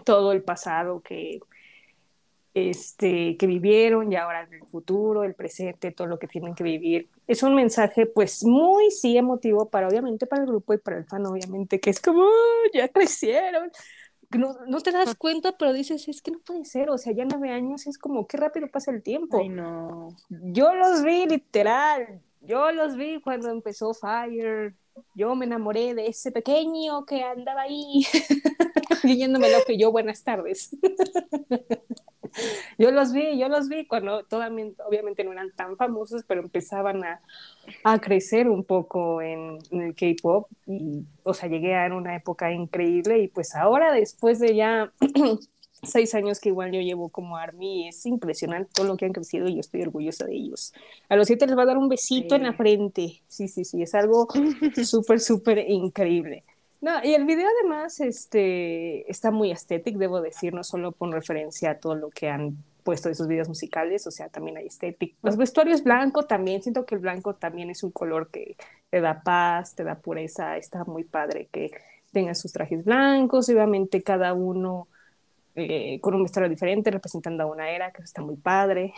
[0.04, 1.40] todo el pasado que,
[2.56, 7.10] este, que vivieron y ahora el futuro, el presente, todo lo que tienen que vivir.
[7.26, 11.04] Es un mensaje pues muy sí emotivo para obviamente para el grupo y para el
[11.04, 13.70] fan obviamente que es como oh, ya crecieron.
[14.30, 17.26] No, no, te das cuenta, pero dices, es que no puede ser, o sea, ya
[17.26, 19.38] nueve años es como, qué rápido pasa el tiempo.
[19.38, 20.08] Ay, no.
[20.30, 24.74] Yo los vi literal, yo los vi cuando empezó Fire,
[25.14, 28.04] yo me enamoré de ese pequeño que andaba ahí,
[29.02, 30.76] guiñándome lo que yo, buenas tardes.
[32.78, 37.04] yo los vi, yo los vi cuando todavía, obviamente no eran tan famosos, pero empezaban
[37.04, 37.20] a,
[37.84, 40.48] a crecer un poco en, en el K-pop.
[40.66, 44.92] Y, o sea, llegué a una época increíble y pues ahora, después de ya
[45.82, 49.48] seis años que igual yo llevo como Army, es impresionante todo lo que han crecido
[49.48, 50.72] y yo estoy orgullosa de ellos.
[51.08, 53.82] A los siete les va a dar un besito en la frente, sí, sí, sí,
[53.82, 54.28] es algo
[54.84, 56.44] súper, súper increíble.
[56.80, 61.70] No, y el video además este, está muy estético, debo decir, no solo con referencia
[61.70, 65.16] a todo lo que han puesto de sus videos musicales, o sea, también hay estético.
[65.22, 68.56] Los vestuarios blanco también, siento que el blanco también es un color que
[68.90, 71.72] te da paz, te da pureza, está muy padre que
[72.12, 74.88] tengan sus trajes blancos, obviamente cada uno
[75.56, 78.92] eh, con un vestuario diferente, representando a una era, que está muy padre.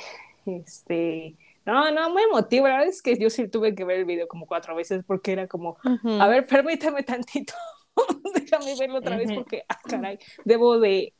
[0.44, 2.66] Este, no, no, muy emotivo.
[2.66, 5.32] La verdad es que yo sí tuve que ver el video como cuatro veces porque
[5.32, 5.76] era como,
[6.18, 7.54] a ver, permítame tantito,
[8.34, 11.12] déjame verlo otra vez porque, ah, caray, debo de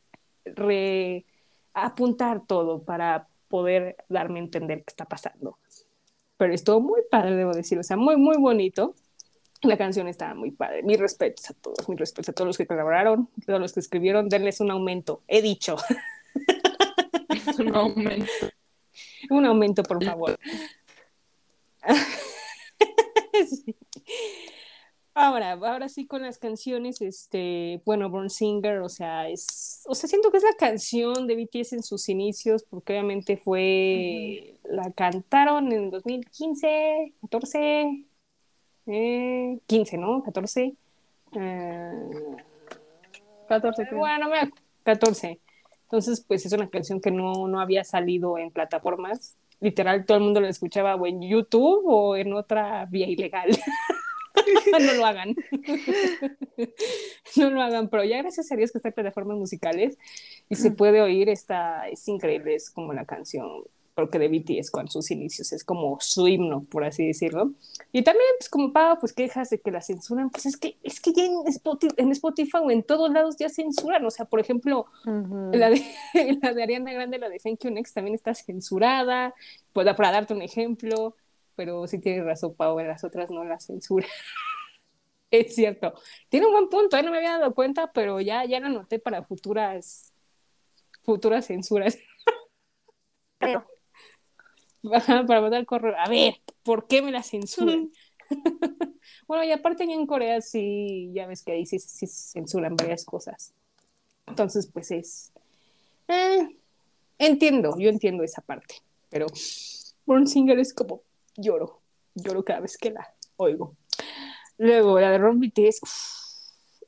[0.45, 1.27] re
[1.75, 5.59] apuntar todo para poder darme a entender qué está pasando.
[6.37, 8.95] Pero estuvo muy padre, debo decir, o sea, muy, muy bonito.
[9.63, 10.83] La canción estaba muy padre.
[10.83, 13.81] Mis respetos a todos, mis respetos a todos los que colaboraron, a todos los que
[13.81, 15.23] escribieron, denles un aumento.
[15.27, 15.77] He dicho.
[17.59, 18.33] un aumento.
[19.31, 20.39] un aumento, por favor.
[23.49, 23.77] sí.
[25.21, 30.09] Ahora, ahora sí con las canciones, este, bueno, Born Singer, o sea, es, o sea,
[30.09, 35.73] siento que es la canción de BTS en sus inicios, porque obviamente fue, la cantaron
[35.73, 38.05] en 2015, 14,
[38.89, 40.23] 15, ¿no?
[40.23, 40.75] 14.
[43.49, 43.99] 14, creo.
[43.99, 44.31] Bueno,
[44.83, 45.41] 14.
[45.85, 49.37] Entonces, pues es una canción que no, no había salido en plataformas.
[49.61, 53.51] Literal, todo el mundo la escuchaba o en YouTube o en otra vía ilegal.
[54.73, 55.35] no lo hagan.
[57.37, 59.99] no lo hagan, pero ya gracias a Dios que está en plataformas musicales
[60.49, 63.65] y se puede oír, está, es increíble, es como la canción,
[63.99, 67.51] porque de BTS con sus inicios, es como su himno, por así decirlo.
[67.91, 71.01] Y también, pues como Pau, pues quejas de que la censuran, pues es que, es
[71.01, 74.39] que ya en Spotify, en Spotify o en todos lados ya censuran, o sea, por
[74.39, 75.83] ejemplo, la, de,
[76.41, 79.35] la de Ariana Grande, la de Thank You Next también está censurada,
[79.73, 81.17] pues, para darte un ejemplo,
[81.57, 84.07] pero sí tienes razón, Pau, las otras no la censura.
[85.33, 85.93] es cierto.
[86.29, 87.03] Tiene un buen punto, ¿eh?
[87.03, 90.13] no me había dado cuenta, pero ya, ya lo noté para futuras,
[91.03, 91.99] futuras censuras.
[93.41, 93.67] Pero.
[94.83, 95.95] Para mandar el correo.
[95.99, 97.91] A ver, ¿por qué me la censuran?
[99.27, 103.53] bueno, y aparte en Corea sí, ya ves que ahí sí, sí censuran varias cosas.
[104.27, 105.33] Entonces, pues es...
[106.09, 106.57] Eh,
[107.19, 108.77] entiendo, yo entiendo esa parte,
[109.11, 109.27] pero
[110.07, 111.03] Born Singer es como,
[111.37, 111.81] lloro,
[112.15, 113.77] lloro cada vez que la oigo.
[114.57, 115.81] Luego, la de Ron BTS,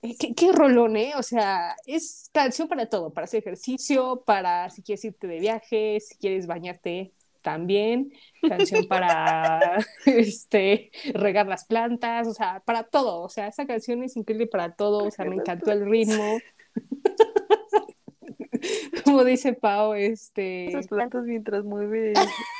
[0.03, 1.12] eh, ¿Qué, qué, rolón, ¿eh?
[1.16, 6.00] O sea, es canción para todo, para hacer ejercicio, para si quieres irte de viaje,
[6.00, 8.12] si quieres bañarte también,
[8.46, 14.16] canción para este, regar las plantas, o sea, para todo, o sea, esa canción es
[14.16, 16.38] increíble para todo, o sea, me encantó el ritmo.
[19.05, 20.66] Como dice Pau, este...
[20.66, 22.12] Esas plantas mientras mueve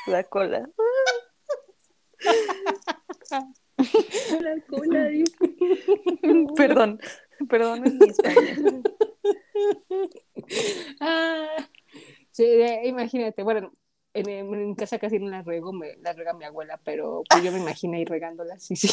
[0.07, 0.67] la cola.
[4.41, 5.09] La cola,
[6.55, 6.99] Perdón,
[7.49, 8.83] perdón en mi español.
[10.99, 11.67] Ah,
[12.31, 12.45] sí,
[12.83, 13.71] imagínate, bueno,
[14.13, 17.51] en, en, casa casi no las rego, me las rega mi abuela, pero pues yo
[17.51, 18.89] me imagino ir regándolas, sí, sí.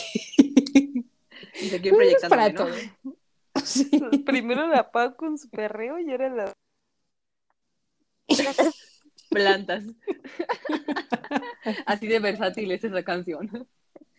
[1.61, 2.75] Y aquí proyectando, para todo.
[3.65, 3.91] Sí.
[4.25, 6.53] Primero la paz con su perreo y ahora la
[9.31, 9.85] plantas.
[11.85, 13.69] Así de versátil es esa canción.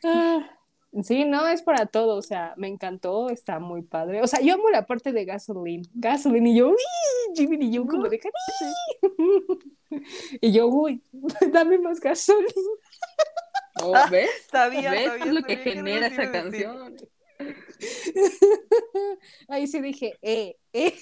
[0.03, 0.58] Ah,
[1.03, 4.21] sí, no, es para todo, o sea, me encantó, está muy padre.
[4.21, 6.75] O sea, yo amo la parte de Gasoline, Gasoline, y yo,
[7.35, 8.19] Jimmy y yo como de
[10.41, 11.03] Y yo, uy,
[11.51, 12.51] dame más gasolina.
[13.81, 14.29] Oh, ¿Ves?
[14.51, 16.97] Sabía, ¿Ves lo que genera esa canción?
[19.47, 20.93] Ahí sí dije, eh, eh.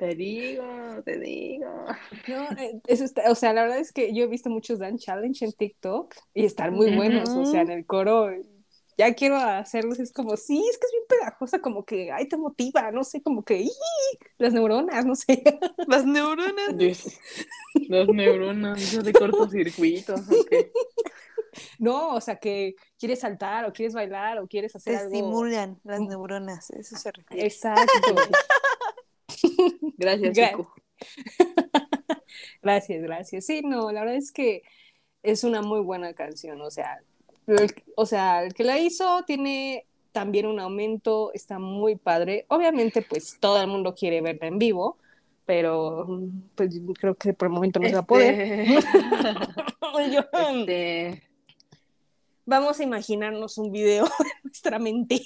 [0.00, 0.64] Te digo,
[1.04, 1.84] te digo.
[2.26, 4.96] No, eh, eso está, o sea, la verdad es que yo he visto muchos Dan
[4.96, 8.30] Challenge en TikTok y están muy buenos, o sea, en el coro
[8.96, 12.38] ya quiero hacerlos, es como, sí, es que es bien pegajosa, como que, ay, te
[12.38, 13.68] motiva, no sé, como que,
[14.38, 15.42] las neuronas, no sé.
[15.86, 16.74] Las neuronas.
[17.88, 20.14] Las neuronas, eso de cortocircuito.
[20.14, 20.70] Okay.
[21.78, 25.14] No, o sea, que quieres saltar o quieres bailar o quieres hacer Te algo.
[25.14, 27.46] estimulan las neuronas, eso se refiere.
[27.46, 28.14] Exacto.
[29.98, 30.72] Gracias, Chico.
[32.62, 33.46] gracias, gracias.
[33.46, 34.62] Sí, no, la verdad es que
[35.22, 37.00] es una muy buena canción, o sea,
[37.46, 42.44] el, o sea, el que la hizo tiene también un aumento, está muy padre.
[42.48, 44.98] Obviamente, pues todo el mundo quiere verla en vivo,
[45.46, 46.06] pero
[46.54, 48.40] pues creo que por el momento no se va a poder.
[48.40, 48.78] Este...
[52.46, 55.22] Vamos a imaginarnos un video en nuestra mente.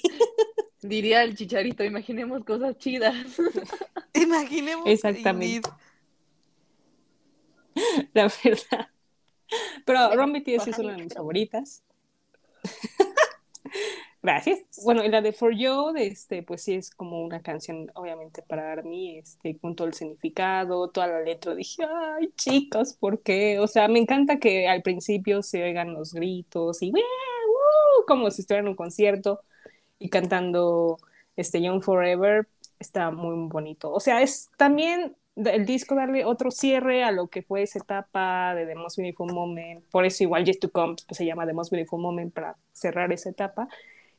[0.87, 3.15] Diría el chicharito, imaginemos cosas chidas.
[4.13, 4.85] Imaginemos.
[4.87, 5.69] Exactamente.
[5.69, 5.73] indeed.
[8.13, 8.89] la verdad.
[9.85, 11.83] Pero Ron BTS es una de mis favoritas.
[14.23, 14.59] Gracias.
[14.83, 18.41] Bueno, y la de For You, de este, pues sí es como una canción, obviamente,
[18.41, 21.53] para ARMY, este, con todo el significado, toda la letra.
[21.53, 23.59] Dije, ay, chicos, ¿por qué?
[23.59, 26.91] O sea, me encanta que al principio se oigan los gritos y.
[26.91, 27.01] ¡Woo!
[28.05, 29.41] como si estuvieran en un concierto
[30.05, 30.99] y cantando
[31.35, 32.47] este Young Forever.
[32.79, 33.91] Está muy bonito.
[33.91, 38.53] O sea, es también el disco darle otro cierre a lo que fue esa etapa
[38.53, 39.83] de The Most Beautiful Moment.
[39.89, 43.11] Por eso igual Yet to Come pues, se llama The Most Beautiful Moment para cerrar
[43.11, 43.67] esa etapa.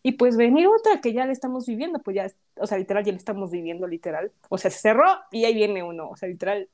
[0.02, 3.12] Y pues venir otra que ya le estamos viviendo, pues ya, o sea, literal, ya
[3.12, 4.32] le estamos viviendo, literal.
[4.48, 6.68] O sea, se cerró y ahí viene uno, o sea, literal.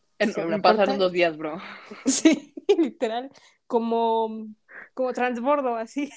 [0.48, 1.58] No pasaron dos días, bro.
[2.06, 3.30] Sí, literal,
[3.66, 4.46] como,
[4.94, 6.10] como transbordo, así.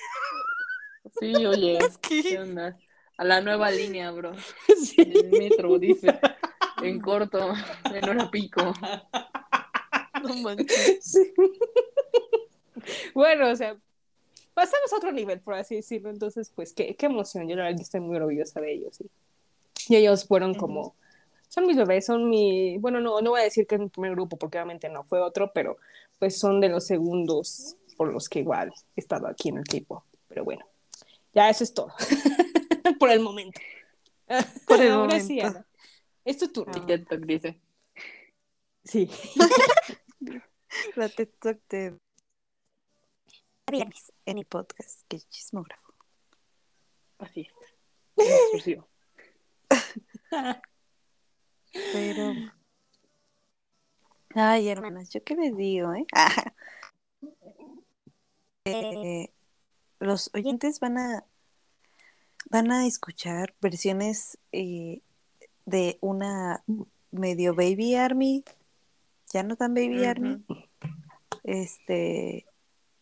[1.20, 1.78] Sí, oye.
[1.82, 2.78] Es ¿Qué que onda?
[3.18, 4.34] A la nueva línea, bro.
[4.84, 5.02] Sí.
[5.02, 6.20] En el metro, dice.
[6.82, 7.54] En corto,
[7.94, 8.74] en hora pico.
[10.22, 11.00] no manches.
[11.02, 11.34] Sí.
[13.14, 13.78] Bueno, o sea,
[14.54, 16.10] pasamos a otro nivel, por así decirlo.
[16.10, 17.48] Entonces, pues, qué, qué emoción.
[17.48, 18.98] Yo la verdad estoy muy orgullosa de ellos.
[18.98, 19.10] sí.
[19.88, 20.96] Y ellos fueron como,
[21.48, 24.12] son mis bebés, son mi, bueno, no, no voy a decir que es mi primer
[24.12, 25.78] grupo, porque obviamente no fue otro, pero
[26.18, 30.04] pues son de los segundos por los que igual he estado aquí en el equipo.
[30.28, 30.66] Pero bueno,
[31.34, 31.94] ya eso es todo.
[33.00, 33.60] por el momento.
[34.68, 35.60] Por el Ahora sí, momento.
[35.60, 35.68] Ana.
[36.24, 36.86] Es tu turno.
[36.86, 37.62] TikTok dice.
[38.84, 39.10] Sí.
[40.96, 42.00] La Talk de
[43.72, 45.94] viernes en mi podcast, que es chismógrafo.
[47.20, 47.54] Así es.
[48.18, 48.90] Exclusivo.
[51.94, 52.34] Pero.
[54.34, 56.06] Ay, hermanas, ¿yo qué les digo, eh?
[58.66, 59.32] Eh,
[60.00, 61.26] los oyentes van a
[62.50, 65.02] van a escuchar versiones eh,
[65.66, 66.64] de una
[67.12, 68.44] medio baby army,
[69.34, 70.44] ya no tan baby army,
[71.44, 72.46] este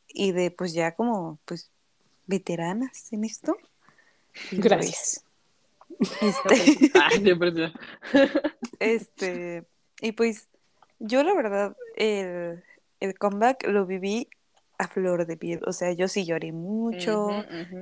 [0.08, 1.72] y de pues ya como pues
[2.28, 3.56] veteranas en esto.
[4.52, 5.26] Y, pues, Gracias.
[6.22, 7.10] este, Ah.
[8.80, 9.64] Este,
[10.02, 10.50] y pues
[11.00, 12.64] yo la verdad, el,
[13.00, 14.28] el comeback lo viví
[14.78, 15.62] a flor de piel.
[15.66, 17.30] O sea, yo sí lloré mucho.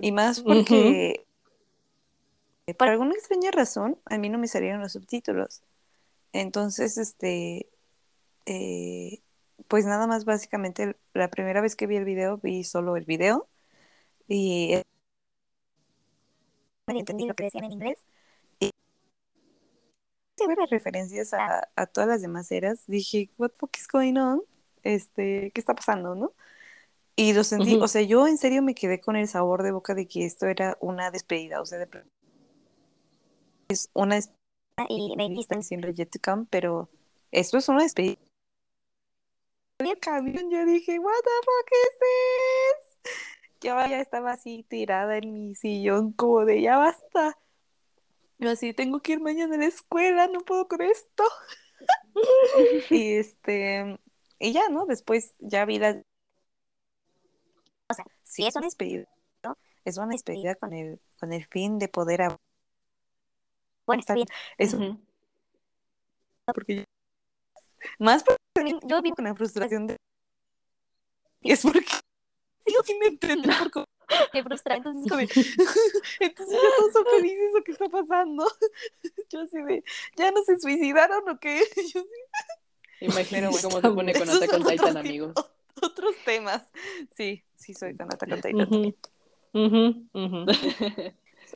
[0.02, 1.26] Y más porque,
[2.74, 5.62] por alguna extraña razón, a mí no me salieron los subtítulos.
[6.34, 7.70] Entonces, este,
[8.46, 9.22] eh,
[9.68, 13.48] pues nada más básicamente la primera vez que vi el video, vi solo el video.
[14.28, 14.84] Y eh,
[16.88, 18.00] entendí lo que decían en inglés.
[18.60, 18.72] Y
[20.48, 24.42] ver las referencias a, a todas las demás eras, dije, what fuck is going on?
[24.84, 26.34] Este, ¿qué está pasando, no?
[27.16, 29.94] Y lo sentí, o sea, yo en serio me quedé con el sabor de boca
[29.94, 31.88] de que esto era una despedida, o sea, de
[33.72, 34.38] es una despedida
[34.90, 36.90] y diciendo Yet to Come, pero
[37.32, 38.18] esto es una despedida.
[39.80, 43.14] El camión yo dije, what the fuck is this?
[43.62, 47.38] Yo ya estaba así tirada en mi sillón como de ya basta.
[48.38, 51.24] Yo así, tengo que ir mañana a la escuela, no puedo con esto.
[52.90, 54.00] y este,
[54.40, 54.86] y ya, ¿no?
[54.86, 55.98] Después ya vi las...
[57.90, 59.08] O sea, sí es una despedida,
[59.44, 59.58] ¿no?
[59.86, 62.22] Es una despedida con el, con el fin de poder...
[62.22, 62.40] ab-
[63.86, 64.28] Bueno, está bien.
[64.58, 64.78] Eso.
[66.54, 66.84] Porque yo-
[68.00, 68.24] más
[68.54, 69.98] porque yo vivo con la frustración de
[71.42, 71.80] y es porque
[72.66, 73.86] sigo sin entender por qué
[74.34, 75.22] me frustra entonces como-
[76.20, 78.46] entonces ya todos son felices o qué está pasando.
[79.30, 79.84] Yo así de
[80.18, 81.64] ya no se suicidaron o qué
[81.94, 82.04] Yo
[83.00, 85.34] Imagínate cómo se pone con Attack on Titan, amigos.
[85.82, 86.70] otros temas.
[87.16, 88.96] Sí sí soy con Attack on Titan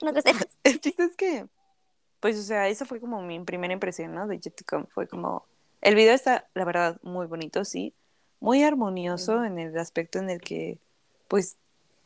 [0.02, 0.48] otros temas.
[0.64, 1.46] El chiste es que
[2.26, 5.08] pues o sea esa fue como mi primera impresión no de Yet to Come fue
[5.08, 5.46] como
[5.82, 7.94] el video está la verdad muy bonito sí
[8.40, 10.80] muy armonioso en el aspecto en el que
[11.28, 11.58] pues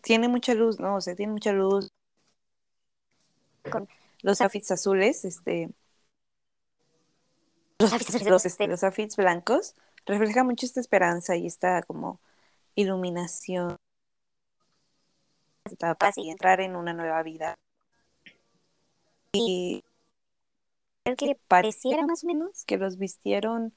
[0.01, 1.88] tiene mucha luz no o sea tiene mucha luz.
[3.72, 3.88] Con
[4.22, 5.70] los outfits azules este
[7.80, 9.74] los outfits, los, este, los outfits blancos
[10.05, 12.20] refleja mucho esta esperanza y esta como
[12.76, 13.78] iluminación.
[16.17, 17.55] Y entrar en una nueva vida.
[19.32, 19.82] Y
[21.03, 22.65] creo que pareciera más o menos.
[22.65, 23.73] que los vistieron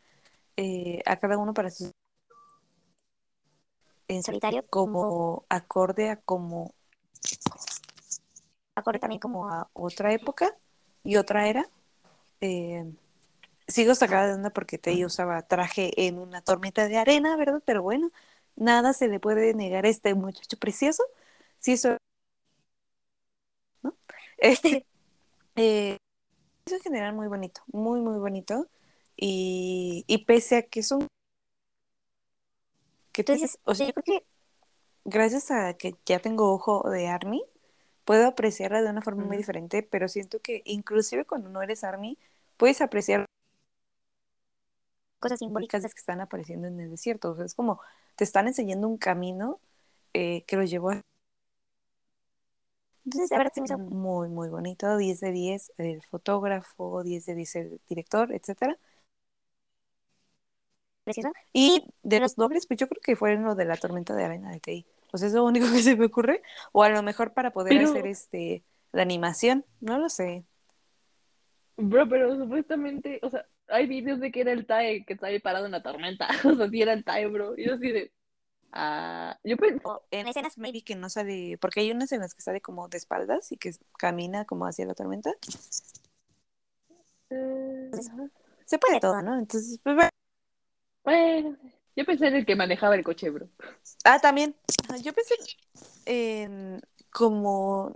[0.56, 1.90] eh, a cada uno para sus
[4.08, 6.74] en solitario como acorde a como
[8.74, 10.56] acorde también como a otra época
[11.04, 11.68] y otra era
[12.40, 12.84] Eh,
[13.68, 17.82] sigo sacada de onda porque Tei usaba traje en una tormenta de arena verdad pero
[17.82, 18.10] bueno
[18.56, 21.04] nada se le puede negar a este muchacho precioso.
[21.60, 21.96] Si eso
[23.82, 23.94] ¿no?
[24.38, 24.86] este
[25.56, 25.98] Eh,
[26.76, 28.68] es en general muy bonito, muy, muy bonito.
[29.16, 31.06] Y, y pese a que son...
[33.12, 34.26] Que dices, o sea, yo creo que
[35.04, 37.44] gracias a que ya tengo ojo de Army,
[38.04, 42.18] puedo apreciarla de una forma muy diferente, pero siento que inclusive cuando no eres Army,
[42.56, 43.26] puedes apreciar
[45.20, 47.30] cosas simbólicas que están apareciendo en el desierto.
[47.30, 47.80] O sea, es como
[48.16, 49.60] te están enseñando un camino
[50.14, 51.02] eh, que los llevó a...
[53.04, 54.96] Entonces, la verdad se me hizo muy, muy bonito.
[54.96, 58.78] 10 de 10 el fotógrafo, 10 de 10 el director, etcétera.
[61.04, 61.32] Precioso.
[61.52, 64.52] Y de los dobles, pues yo creo que fueron lo de la tormenta de arena
[64.52, 64.86] de TI.
[65.14, 66.42] Sea, es lo único que se me ocurre.
[66.72, 70.44] O a lo mejor para poder Pero- hacer este la animación, no lo sé.
[71.78, 75.38] Bro, pero supuestamente, o sea, hay vídeos de que era el TAE que está ahí
[75.38, 76.28] parado en la tormenta.
[76.44, 77.54] O sea, sí era el TAE, bro.
[77.56, 78.12] Y yo así de.
[78.72, 79.80] Ah, yo pensé.
[79.84, 82.88] O en escenas maybe que no sale, porque hay unas en las que sale como
[82.88, 85.30] de espaldas y que camina como hacia la tormenta.
[87.30, 87.90] eh,
[88.64, 89.38] Se puede todo, ¿no?
[89.38, 90.10] Entonces, pues bueno.
[91.04, 91.56] Bueno,
[91.96, 93.48] yo pensé en el que manejaba el coche, bro.
[94.04, 94.56] Ah, también.
[95.02, 95.34] Yo pensé
[96.06, 97.92] en como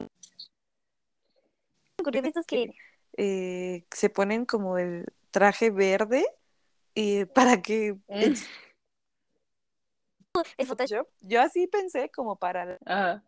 [2.13, 2.75] estos que
[3.17, 6.27] eh, se ponen como el traje verde
[6.95, 8.35] y para que Mm.
[10.59, 11.09] el Photoshop.
[11.21, 13.25] Yo así pensé como para Ajá.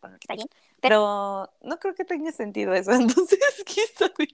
[0.00, 0.48] bueno, está bien,
[0.80, 2.92] pero no creo que tenga sentido eso.
[2.92, 4.28] Entonces, quién sabe.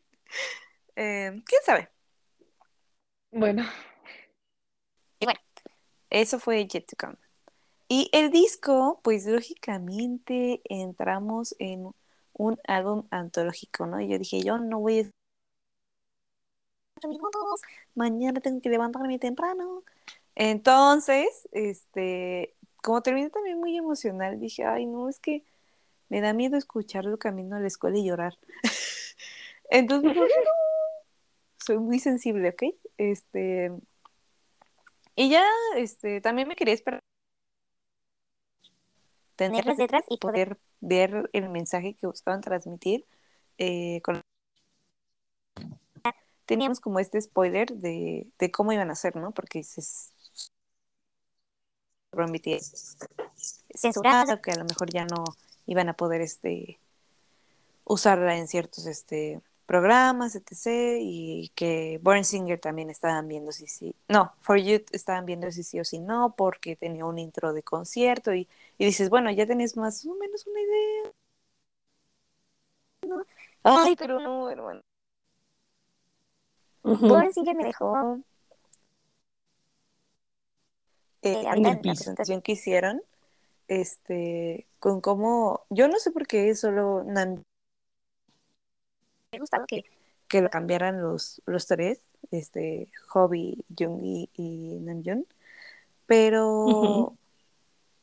[0.97, 1.91] Eh, quién sabe.
[3.33, 3.65] Bueno,
[6.11, 7.17] Eso fue Yet to Come.
[7.89, 11.93] Y el disco, pues lógicamente entramos en
[12.33, 14.01] un álbum antológico, ¿no?
[14.01, 15.11] Y yo dije, yo no voy a...
[17.95, 19.85] Mañana tengo que levantarme temprano.
[20.37, 25.45] Entonces, este, como terminé también muy emocional, dije, ay, no, es que
[26.11, 28.39] me da miedo escucharlo camino a la escuela y llorar.
[29.71, 30.53] Entonces, no,
[31.59, 32.75] soy muy sensible, ¿ok?
[32.99, 33.73] Este,
[35.17, 35.45] y ya,
[35.77, 37.01] este, también me quería esperar
[39.37, 43.07] tener las letras y poder ver el mensaje que buscaban transmitir
[43.59, 44.21] eh, con
[46.47, 49.33] teníamos como este spoiler de, de cómo iban a ser, ¿no?
[49.33, 49.83] Porque se
[53.75, 55.25] censurado, que a lo mejor ya no
[55.67, 56.79] iban a poder este
[57.85, 60.99] usarla en ciertos este programas, etc.
[61.01, 63.95] Y que Born Singer también estaban viendo si sí.
[64.09, 67.63] No, For You estaban viendo si sí o si no, porque tenía un intro de
[67.63, 68.33] concierto.
[68.33, 68.49] Y,
[68.79, 71.13] y dices, bueno, ya tenés más o menos una idea.
[73.63, 74.81] Ay, pero no, hermano.
[76.83, 78.21] Born Singer me dejó.
[81.27, 83.03] Eh, ahorita en la presentación que hicieron,
[83.69, 87.43] este, con cómo, yo no sé por qué solo Nam
[89.33, 89.85] me gustaba que,
[90.29, 92.01] que lo cambiaran los, los tres,
[92.31, 95.27] este, Hobby, Jungi y Namjoon,
[96.07, 97.17] pero,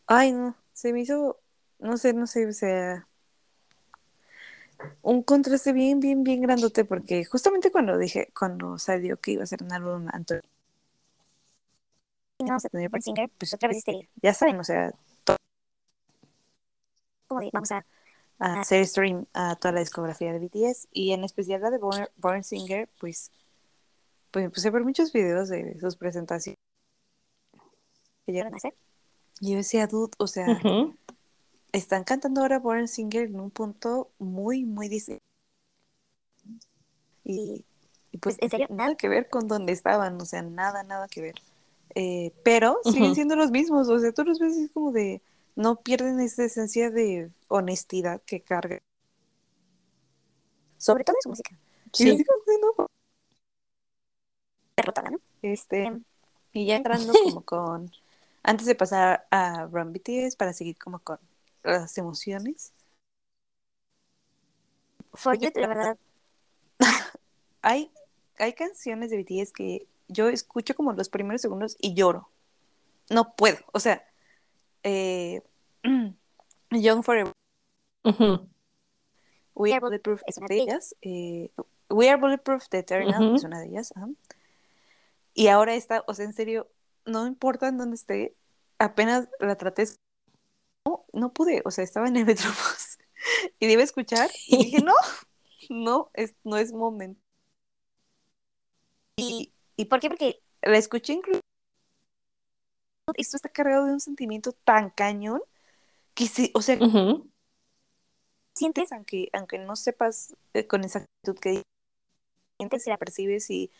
[0.08, 1.40] ay no, se me hizo,
[1.80, 3.08] no sé, no sé, o sea,
[5.02, 9.48] un contraste bien, bien, bien grandote, porque justamente cuando dije, cuando salió que iba a
[9.48, 10.53] ser un álbum antológico,
[12.52, 14.92] vamos a tener por Singer, pues otra vez, este, ya saben, o sea,
[15.24, 15.36] to-
[17.28, 17.86] como de, vamos a,
[18.40, 22.08] a hacer stream a toda la discografía de BTS y en especial la de Born,
[22.18, 23.32] Born Singer, pues,
[24.32, 26.58] pues me puse a ver muchos videos de sus presentaciones
[28.26, 28.76] que llegaron a hacer.
[29.40, 30.46] Y yo decía, dude, o sea,
[31.72, 35.24] están cantando ahora Born Singer en un punto muy, muy distinto.
[37.26, 37.66] Y,
[38.12, 41.22] y pues, en serio, nada que ver con donde estaban, o sea, nada, nada que
[41.22, 41.36] ver.
[41.96, 45.22] Eh, pero siguen siendo los mismos, o sea, tú los ves y es como de,
[45.56, 48.82] no pierden esa esencia de honestidad que carga.
[50.78, 51.58] Sobre todo en su música.
[51.98, 52.06] Y Sí.
[52.06, 52.90] yo digo, bueno,
[54.76, 55.20] derrotada, ¿no?
[55.42, 55.92] Este,
[56.52, 57.92] y ya entrando como con,
[58.44, 61.20] antes de pasar a Run BTS para seguir como con
[61.64, 62.74] las emociones.
[65.14, 65.98] For You, la verdad.
[67.62, 67.92] hay,
[68.40, 72.30] hay canciones de BTS que yo escucho como los primeros segundos y lloro.
[73.10, 74.06] No puedo, o sea,
[74.84, 75.42] eh,
[76.72, 77.34] Young Forever.
[79.56, 80.96] We Are Bulletproof es una de ellas.
[81.02, 81.52] eh,
[81.90, 83.94] We Are Bulletproof de Eternal es una de ellas.
[83.96, 84.08] ajá.
[85.34, 86.70] Y ahora está, o sea, en serio,
[87.06, 88.36] no importa en dónde esté,
[88.78, 89.86] apenas la traté.
[90.86, 92.98] No, no pude, o sea, estaba en el Metrobús
[93.60, 94.94] y iba a escuchar y dije, no,
[95.70, 97.22] no, es, no es momento.
[99.18, 100.10] ¿Y, ¿Y por qué?
[100.10, 101.40] Porque la escuché incluso.
[103.16, 105.42] Esto está cargado de un sentimiento tan cañón
[106.16, 106.78] que sí, o sea,
[108.56, 111.62] sientes, aunque, aunque no sepas eh, con exactitud que
[112.58, 113.72] sientes, la percibes y,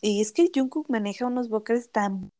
[0.00, 2.30] y es que Jungkook maneja unos vocales tan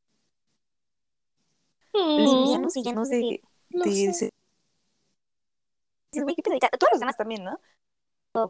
[2.52, 3.40] llenos y llenos de,
[3.70, 4.30] de- sé.
[6.56, 7.60] y ta- todos los demás también, ¿no?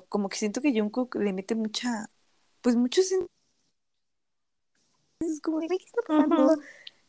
[0.09, 2.11] Como que siento que Jungkook le mete mucha,
[2.61, 3.27] pues mucho sen-
[5.21, 6.57] es como ¿qué está pasando?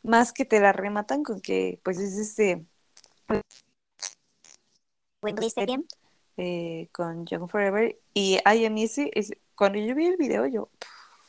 [0.02, 2.64] Más que te la rematan con que, pues es este,
[5.22, 5.84] Wendy Stadium
[6.36, 7.98] eh, con Young Forever.
[8.14, 10.70] Y ay, a mí ese, ese- cuando yo vi el video yo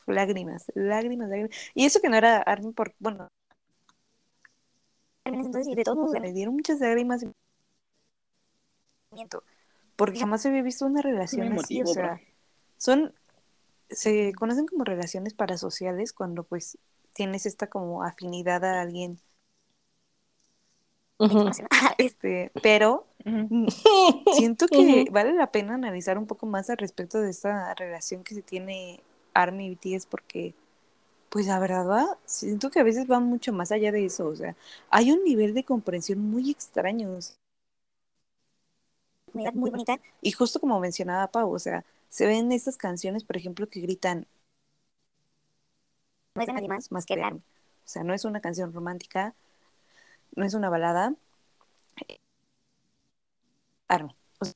[0.08, 1.52] lágrimas, lágrimas, lágrimas.
[1.74, 3.28] Y eso que no era Armin por, bueno
[5.26, 7.24] entonces y de modos me dieron muchas lágrimas.
[7.24, 7.30] Y
[9.98, 12.20] porque jamás había visto una relación así, emotivo, o sea, bro.
[12.78, 13.14] son
[13.92, 16.78] se conocen como relaciones parasociales cuando pues
[17.14, 19.20] tienes esta como afinidad a alguien
[21.98, 23.06] este, pero.
[24.34, 28.34] Siento que vale la pena analizar un poco más al respecto de esta relación que
[28.34, 29.00] se tiene
[29.34, 30.56] ARMY y BTS porque,
[31.30, 34.36] pues la verdad va, siento que a veces va mucho más allá de eso, o
[34.36, 34.56] sea,
[34.90, 37.20] hay un nivel de comprensión muy extraño.
[39.34, 40.00] Muy bonita.
[40.22, 44.28] Y justo como mencionaba Pau, o sea, se ven estas canciones, por ejemplo, que gritan
[46.36, 47.40] no es de nadie más, más que de ARMY.
[47.40, 49.34] O sea, no es una canción romántica,
[50.36, 51.16] no es una balada.
[53.88, 54.14] ARMY.
[54.40, 54.54] O sea,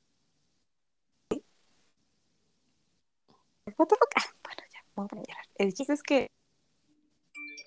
[3.76, 4.10] What the fuck?
[4.16, 5.44] Ah, Bueno, ya, vamos a llorar.
[5.56, 6.30] El chiste es que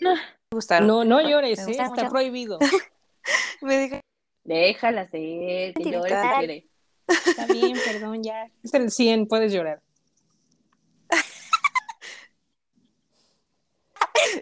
[0.01, 0.13] No.
[0.51, 0.87] gustaron.
[0.87, 1.71] No, no llores, ¿eh?
[1.71, 2.09] está mucho.
[2.09, 2.59] prohibido.
[3.61, 4.01] Me dije,
[4.43, 6.37] Déjala ser, que llore si Literal.
[6.37, 6.67] quiere.
[7.09, 8.49] Está bien, perdón, ya.
[8.63, 9.81] Es el 100, puedes llorar.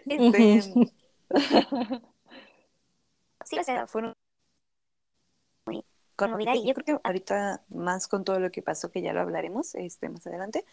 [0.06, 0.62] este,
[3.44, 4.14] sí, o sea, fueron
[5.66, 5.84] muy
[6.16, 9.20] conmovida y yo creo que ahorita más con todo lo que pasó, que ya lo
[9.20, 10.64] hablaremos este más adelante,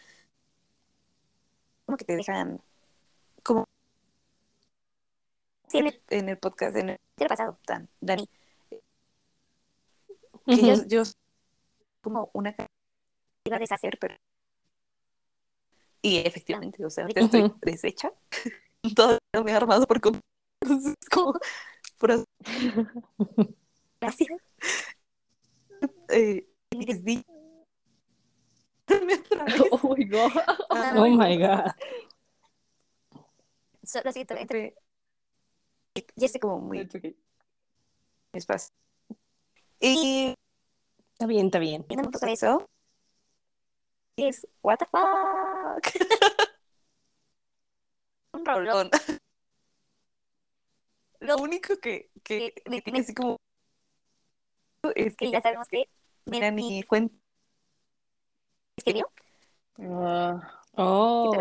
[1.85, 2.61] como que te dejan
[3.43, 3.65] como
[5.67, 8.29] sí, en, el, en el podcast, en el pasado, Dan, Dani,
[10.45, 10.65] que Ujú.
[10.65, 11.03] yo, yo
[12.05, 12.55] como una
[13.45, 14.15] iba a deshacer, pero
[16.01, 18.13] y efectivamente, o sea, ahorita estoy deshecha,
[18.95, 20.25] todo me he armado por completo,
[20.61, 21.33] entonces es como
[21.97, 22.23] pero
[24.01, 24.29] gracias
[26.09, 26.47] eh.
[29.71, 30.31] Oh my God.
[30.69, 31.71] Ah, Oh my God.
[33.83, 34.75] Solo siento entre
[35.95, 37.15] y este como muy It's okay.
[38.33, 38.75] espacio
[39.79, 40.35] y
[41.15, 41.85] Está bien, está bien.
[41.87, 42.69] viendo un poco de eso
[44.17, 45.85] es what the fuck
[48.33, 48.89] un rolón
[51.19, 53.37] lo único que, que me tiene así como
[54.95, 55.89] es que ya sabemos que
[56.25, 57.17] Melanie Fuentes
[58.77, 59.09] escribió
[59.79, 61.31] Ah, Oh.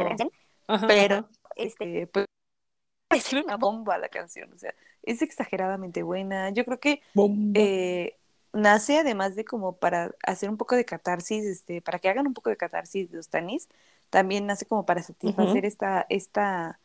[0.68, 1.28] Ajá, pero ajá.
[1.56, 2.26] este pues
[3.08, 7.60] parece una bomba la canción o sea es exageradamente buena yo creo que Bomba.
[7.60, 8.16] eh,
[8.54, 12.34] nace además de como para hacer un poco de catarsis, este, para que hagan un
[12.34, 13.68] poco de catarsis de los tanis,
[14.10, 16.78] también nace como para satisfacer esta, esta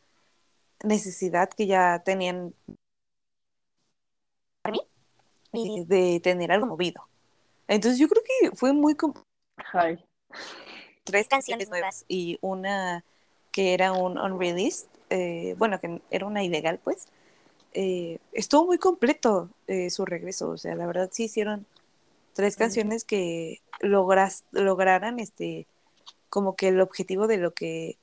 [0.82, 2.54] necesidad que ya tenían
[5.52, 7.06] de, de tener algo movido.
[7.68, 10.04] Entonces yo creo que fue muy hi.
[11.04, 13.04] tres canciones nuevas y una
[13.52, 17.08] que era un unreleased, eh, bueno, que era una ilegal, pues.
[17.72, 21.66] Eh, estuvo muy completo eh, su regreso, o sea, la verdad sí hicieron
[22.34, 25.66] tres canciones que logras, lograran este
[26.28, 27.98] como que el objetivo de lo que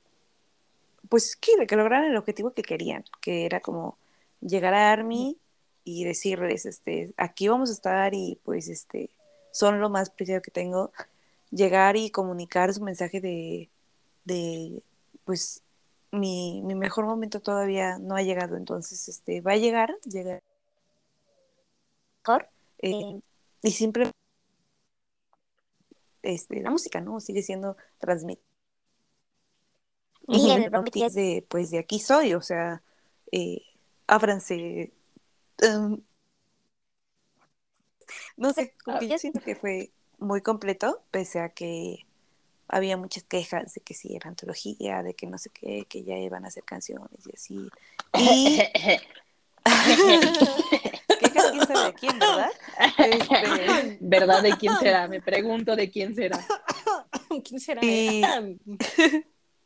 [1.08, 3.96] pues que, que lograran el objetivo que querían, que era como
[4.40, 5.38] llegar a Army
[5.84, 9.10] y decirles este aquí vamos a estar y pues este
[9.50, 10.92] son lo más preciado que tengo
[11.50, 13.68] llegar y comunicar su mensaje de,
[14.24, 14.82] de
[15.24, 15.62] pues
[16.10, 20.42] mi, mi mejor momento todavía no ha llegado, entonces este va a llegar, llegar
[22.24, 22.48] mejor
[22.78, 23.20] eh,
[23.62, 24.10] y siempre
[26.22, 27.20] este, la música, ¿no?
[27.20, 28.46] Sigue siendo transmitida.
[30.30, 32.82] Y el BTS de, pues de aquí soy, o sea,
[33.32, 33.62] eh,
[34.06, 34.92] ábranse.
[35.62, 36.02] um,
[38.36, 42.06] no sé, como que yo siento que fue muy completo, pese a que
[42.68, 46.16] había muchas quejas de que sí era antología, de que no sé qué, que ya
[46.16, 47.68] iban a hacer canciones y así.
[48.18, 48.60] Y
[51.18, 52.50] quejas quién sabe de quién, ¿verdad?
[52.98, 55.08] Este, ¿Verdad de quién será?
[55.08, 56.38] Me pregunto de quién será.
[57.44, 57.84] ¿Quién será?
[57.84, 58.22] Y-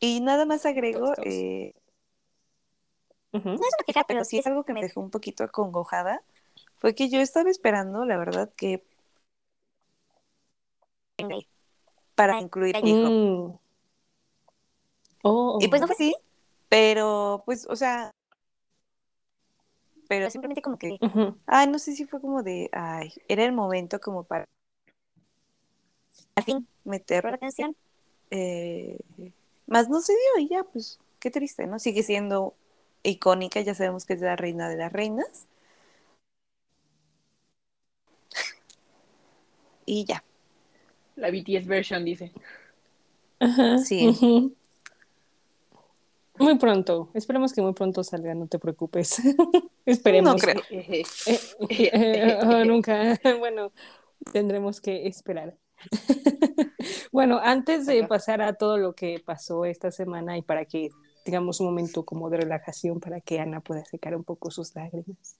[0.00, 1.18] y nada más agrego, Todos.
[1.26, 1.74] eh,
[3.32, 6.22] no es una queja, pero sí es algo que me dejó un poquito acongojada,
[6.78, 8.84] fue que yo estaba esperando, la verdad, que
[12.14, 13.08] para incluir a J-Hope.
[13.08, 13.58] Mm.
[15.24, 16.14] Oh, Y pues no fue así,
[16.68, 18.10] pero pues, o sea,
[20.08, 20.98] pero simplemente como que,
[21.46, 24.46] ay, no sé si fue como de, ay, era el momento como para
[26.34, 27.76] al fin meter la canción.
[28.30, 28.98] Eh,
[29.66, 31.78] más no se dio y ya, pues, qué triste, ¿no?
[31.78, 32.54] Sigue siendo
[33.02, 35.46] icónica, ya sabemos que es la reina de las reinas.
[39.84, 40.22] Y ya,
[41.22, 42.32] La BTS version dice.
[43.38, 44.52] Ajá, Sí.
[46.36, 49.22] Muy pronto, esperemos que muy pronto salga, no te preocupes.
[49.86, 50.34] esperemos.
[50.34, 50.62] No creo.
[50.70, 51.04] Eh,
[51.68, 53.20] eh, oh, nunca.
[53.38, 53.70] Bueno,
[54.32, 55.56] tendremos que esperar.
[57.12, 60.88] bueno, antes de pasar a todo lo que pasó esta semana y para que
[61.24, 65.38] tengamos un momento como de relajación para que Ana pueda secar un poco sus lágrimas.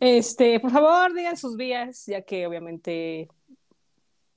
[0.00, 3.28] Este, por favor, digan sus vías, ya que obviamente,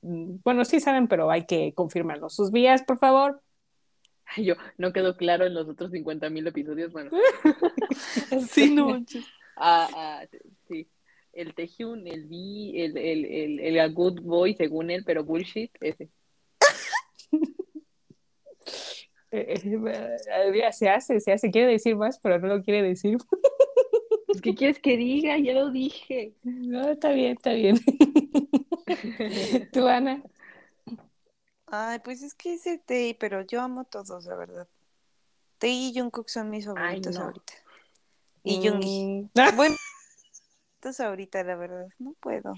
[0.01, 2.29] mm, bueno, sí saben, pero hay que confirmarlo.
[2.29, 3.41] Sus vías, por favor.
[4.37, 6.91] Yo, no quedó claro en los otros 50 mil episodios.
[6.91, 7.11] Bueno,
[8.49, 9.03] Sí, no
[9.57, 10.25] ah, ah,
[10.67, 10.87] sí.
[11.31, 15.71] El Taehyun, el V, el, el, el, el a Good Boy según él, pero bullshit,
[15.81, 16.09] ese.
[19.35, 23.17] Eh, eh, ya se hace, se hace, quiere decir más, pero no lo quiere decir.
[24.33, 25.37] Pues, ¿Qué quieres que diga?
[25.37, 26.33] Ya lo dije.
[26.41, 27.79] No, está bien, está bien.
[29.71, 30.23] Tú, Ana.
[31.67, 34.67] Ay, pues es que ese Tay, pero yo amo a todos, la verdad.
[35.59, 37.25] Tay y Jungkook son mis favoritos no.
[37.25, 37.53] ahorita.
[38.43, 39.03] Y Jungi.
[39.03, 39.75] Mm, ah, Bueno,
[40.81, 41.87] favoritos ahorita, la verdad.
[41.99, 42.55] No puedo.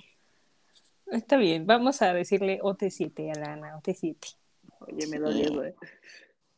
[1.08, 4.38] está bien, vamos a decirle OT7 a la Ana, OT7.
[4.80, 5.76] Oye, me dolió eso, eh.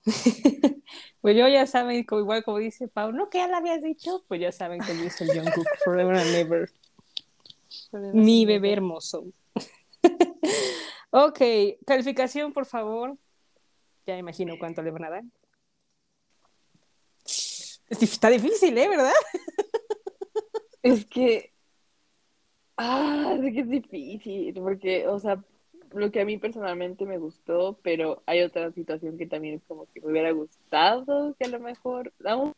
[1.22, 4.24] Pues yo ya saben, como, igual como dice Pau, no que ya lo habías dicho,
[4.28, 6.72] pues ya saben que yo soy Jungkook, forever and ever.
[8.14, 9.26] Mi bebé hermoso.
[11.12, 11.39] ok,
[11.86, 13.18] calificación, por favor.
[14.05, 15.24] Ya imagino cuánto le van a dar.
[17.89, 18.88] Está difícil, ¿eh?
[18.88, 19.12] ¿Verdad?
[20.84, 21.51] Es que.
[22.78, 25.43] Ah, es que es difícil, porque, o sea,
[25.94, 29.86] lo que a mí personalmente me gustó, pero hay otra situación que también es como
[29.92, 32.14] que me hubiera gustado que a lo mejor.
[32.26, 32.54] aún,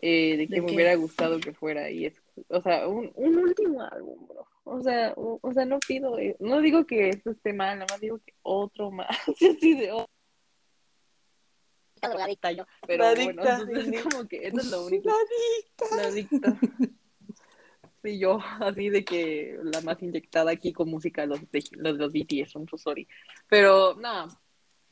[0.00, 0.74] eh, de que ¿De me qué?
[0.74, 2.14] hubiera gustado que fuera, y es,
[2.48, 4.46] o sea, un, un último álbum, bro.
[4.64, 7.86] O sea, o, o sea, no pido, eh, no digo que esto esté mal, nada
[7.90, 10.08] más digo que otro más, así de otro.
[12.86, 15.08] Pero La bueno, entonces es como que eso es lo único.
[15.08, 16.56] La La adicta.
[18.02, 22.12] Sí, yo, así de que la más inyectada aquí con música, los de los, los
[22.12, 23.08] BTS, son so sorry.
[23.48, 24.28] Pero, no,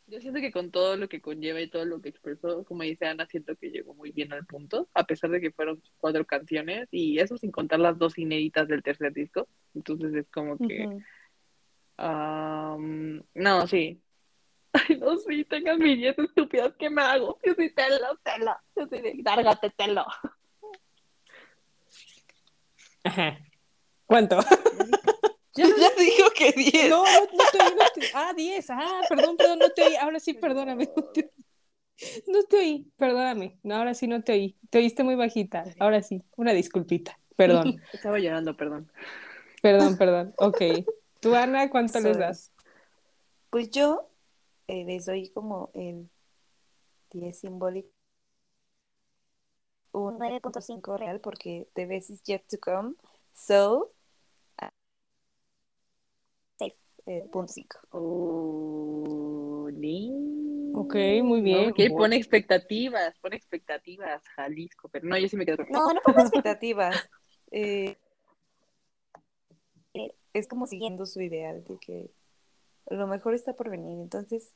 [0.08, 3.06] yo siento que con todo lo que conlleva y todo lo que expresó, como dice
[3.06, 6.88] Ana, siento que llegó muy bien al punto, a pesar de que fueron cuatro canciones,
[6.92, 9.48] y eso sin contar las dos inéditas del tercer disco.
[9.74, 10.88] Entonces es como que,
[11.96, 14.00] am, no, sí.
[14.72, 17.38] Ay, no, sí, tengan mis ideas estúpidas, ¿qué me hago?
[17.44, 18.56] Yo sí, telo, telo.
[18.76, 20.04] Yo sí, de, lárgate, telo.
[23.06, 23.38] Ajá.
[24.06, 24.38] ¿Cuánto?
[25.58, 25.64] Ya
[25.98, 26.90] dijo que 10.
[26.90, 28.66] No, no, no te oí, no te- Ah, 10.
[28.68, 29.96] Ah, perdón, perdón, no te oí.
[29.96, 30.90] Ahora sí, perdóname.
[30.94, 31.32] No te,
[32.26, 33.58] no te oí, perdóname.
[33.62, 34.58] No, ahora sí no te oí.
[34.68, 35.64] Te oíste muy bajita.
[35.78, 37.18] Ahora sí, una disculpita.
[37.36, 38.92] Perdón, Estaba llorando, perdón.
[39.62, 40.34] perdón, perdón.
[40.36, 40.60] Ok.
[41.20, 42.52] ¿Tú, Ana, cuánto les das?
[43.48, 44.10] Pues yo
[44.68, 46.10] eh, les doy como el
[47.12, 47.88] 10 simbólico.
[49.96, 52.96] Un 9.5 real porque The Best is Yet to Come.
[53.32, 53.92] So,
[54.58, 54.68] ah,
[56.58, 56.76] safe,
[57.06, 57.78] eh, punto 5.
[57.92, 60.12] Oh, ni-
[60.74, 60.94] Ok,
[61.24, 61.70] muy bien.
[61.70, 66.00] Ok, pone expectativas, pone expectativas, Jalisco, pero no, yo sí me quedo con No, no
[66.02, 67.08] pongo expectativas.
[67.50, 67.96] Eh,
[69.94, 72.10] eh, es como siguiendo su ideal de que
[72.90, 73.98] lo mejor está por venir.
[73.98, 74.52] Entonces,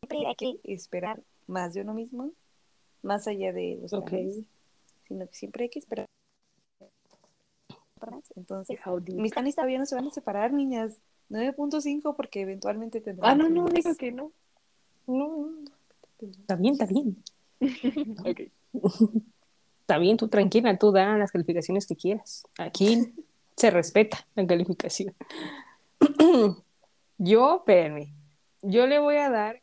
[0.00, 2.32] siempre hay que esperar más de uno mismo,
[3.02, 4.10] más allá de los Ok.
[4.10, 4.44] planes,
[5.06, 6.06] sino que siempre hay que esperar.
[8.36, 8.78] Entonces,
[9.14, 10.96] mis planes todavía no se van a separar, niñas.
[11.30, 14.32] 9.5 porque eventualmente tendrán Ah, no, no, digo que no.
[15.06, 15.50] No,
[16.20, 17.22] está bien, está bien.
[18.24, 18.40] Ok.
[19.80, 22.46] Está bien, tú tranquila, tú da las calificaciones que quieras.
[22.58, 23.14] Aquí
[23.56, 25.14] se respeta la calificación.
[27.18, 28.12] Yo, espérenme,
[28.62, 29.60] yo le voy a dar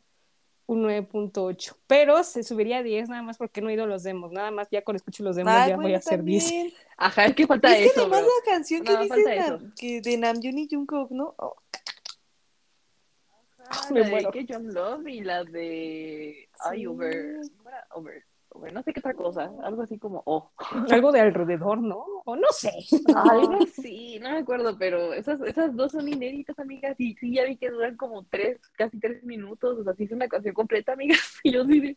[0.68, 4.02] un 9.8, pero se subiría a 10 nada más porque no he ido a los
[4.02, 4.32] demos.
[4.32, 6.44] Nada más ya cuando escucho los demos Ay, ya voy bueno, a hacer 10.
[6.44, 6.72] también.
[6.96, 8.30] Ajá, es que falta Es que eso, nomás bro.
[8.44, 11.34] la canción que dice Nam- que de Namjoon y Jungkook, ¿no?
[11.38, 11.56] Oh,
[13.68, 14.30] Ah, Me la de muero.
[14.30, 16.86] que John Love y la de Ay, Sí.
[16.86, 17.40] over.
[17.56, 17.86] ¿cómo era?
[17.92, 18.24] Over.
[18.72, 20.50] No sé qué otra cosa, algo así como oh.
[20.90, 22.04] Algo de alrededor, ¿no?
[22.24, 22.72] O no sé.
[23.14, 27.44] Algo así, no me acuerdo, pero esas, esas dos son inéditas, amigas, y sí, ya
[27.44, 30.92] vi que duran como tres, casi tres minutos, o sea, sí es una canción completa,
[30.92, 31.96] amigas, y yo sí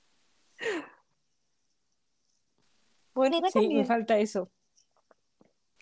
[3.14, 4.50] Bueno, Sí, me falta eso.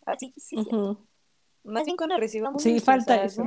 [0.05, 0.55] Así que sí.
[0.57, 1.05] Ujú.
[1.63, 3.43] Más bien cuando recibamos Sí, falta eso.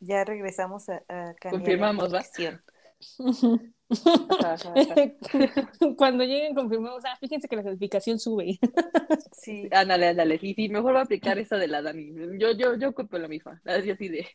[0.00, 2.62] Ya regresamos a, a cambiar Confirmamos, la ¿va?
[3.90, 4.94] Ajá, ajá, ajá.
[5.96, 8.58] Cuando lleguen confirmamos, ah, fíjense que la calificación sube.
[9.32, 12.14] Sí, ándale, ándale, sí, sí, mejor va a aplicar esa de la Dani.
[12.38, 14.26] Yo, yo, yo copio la misma, así así de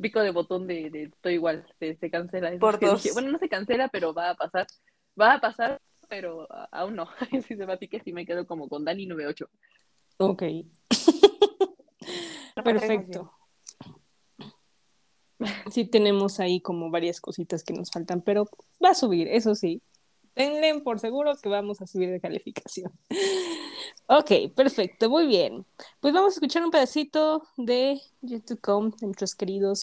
[0.00, 2.50] pico de botón de, de estoy igual, se, se cancela.
[2.50, 3.02] Es Por dos.
[3.02, 4.66] dije, bueno, no se cancela, pero va a pasar,
[5.20, 7.08] va a pasar, pero aún no.
[7.46, 9.48] Sí, se va a ti que sí me quedo como con Dani 98.
[10.18, 10.42] Ok.
[12.64, 13.32] Perfecto.
[15.70, 18.48] Sí tenemos ahí como varias cositas que nos faltan, pero
[18.84, 19.82] va a subir, eso sí.
[20.34, 22.92] Tenlen por seguro que vamos a subir de calificación.
[24.08, 25.66] Ok, perfecto, muy bien.
[25.98, 29.82] Pues vamos a escuchar un pedacito de YouTube Com de nuestros queridos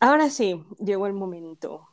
[0.00, 1.88] Ahora sí, llegó el momento.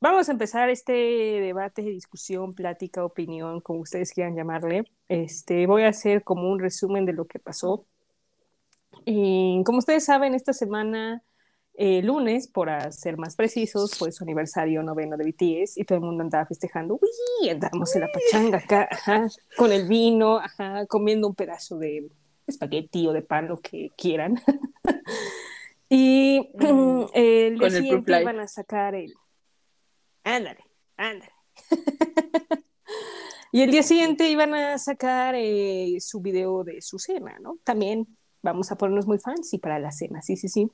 [0.00, 4.84] Vamos a empezar este debate, discusión, plática, opinión, como ustedes quieran llamarle.
[5.08, 7.84] Este, voy a hacer como un resumen de lo que pasó.
[9.04, 11.22] Y como ustedes saben, esta semana
[11.80, 16.04] eh, lunes, por ser más precisos, fue su aniversario noveno de BTS y todo el
[16.04, 16.98] mundo andaba festejando.
[17.00, 17.48] ¡Uy!
[17.48, 22.10] Andamos en la pachanga acá, ajá, con el vino, ajá, comiendo un pedazo de
[22.46, 24.40] espagueti o de pan, lo que quieran.
[25.88, 29.14] y Mm, el día con siguiente iban a sacar el...
[30.24, 30.64] Ándale,
[30.96, 31.32] ándale.
[33.52, 37.58] y el día siguiente iban a sacar eh, su video de su cena, ¿no?
[37.64, 38.06] También
[38.42, 40.68] vamos a ponernos muy fancy para la cena, sí, sí, sí.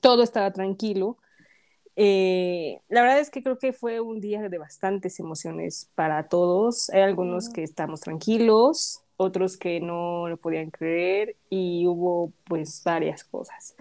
[0.00, 1.18] Todo estaba tranquilo.
[1.96, 6.90] Eh, la verdad es que creo que fue un día de bastantes emociones para todos.
[6.90, 13.24] Hay algunos que estamos tranquilos, otros que no lo podían creer y hubo pues varias
[13.24, 13.76] cosas.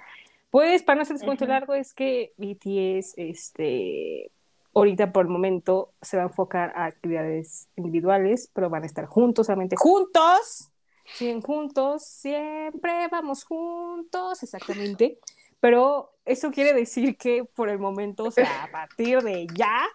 [0.51, 1.51] Pues para no hacerles cuento Ujú.
[1.51, 4.31] largo es que BTS este,
[4.75, 9.05] ahorita por el momento se va a enfocar a actividades individuales, pero van a estar
[9.07, 10.69] juntos, solamente juntos.
[11.15, 15.19] Siguen juntos, siempre vamos juntos, exactamente.
[15.63, 19.85] Pero eso quiere decir que por el momento, o sea, a partir de ya,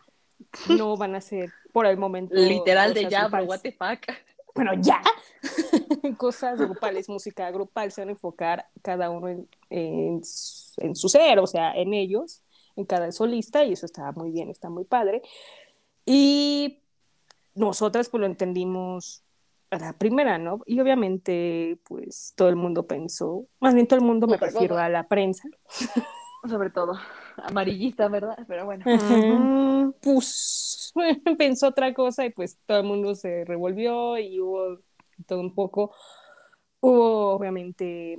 [0.66, 2.34] no van a ser por el momento.
[2.34, 3.48] Literal de ya, bro, grupales.
[3.48, 4.16] what the fuck.
[4.54, 5.02] Bueno, ya.
[6.16, 10.22] cosas grupales, música grupal, se van a enfocar cada uno en, en
[10.78, 12.40] en su ser, o sea, en ellos,
[12.74, 15.20] en cada solista, y eso está muy bien, está muy padre.
[16.06, 16.80] Y
[17.54, 19.22] nosotras pues lo entendimos
[19.70, 20.60] a la primera, ¿no?
[20.66, 24.88] Y obviamente pues todo el mundo pensó, más bien todo el mundo me refiero a
[24.88, 25.48] la prensa,
[26.48, 26.92] Sobre todo,
[27.42, 28.38] amarillista, ¿verdad?
[28.46, 28.84] Pero bueno.
[30.00, 30.92] Pues
[31.38, 34.78] pensó otra cosa y pues todo el mundo se revolvió y hubo
[35.26, 35.92] todo un poco.
[36.80, 38.18] Hubo obviamente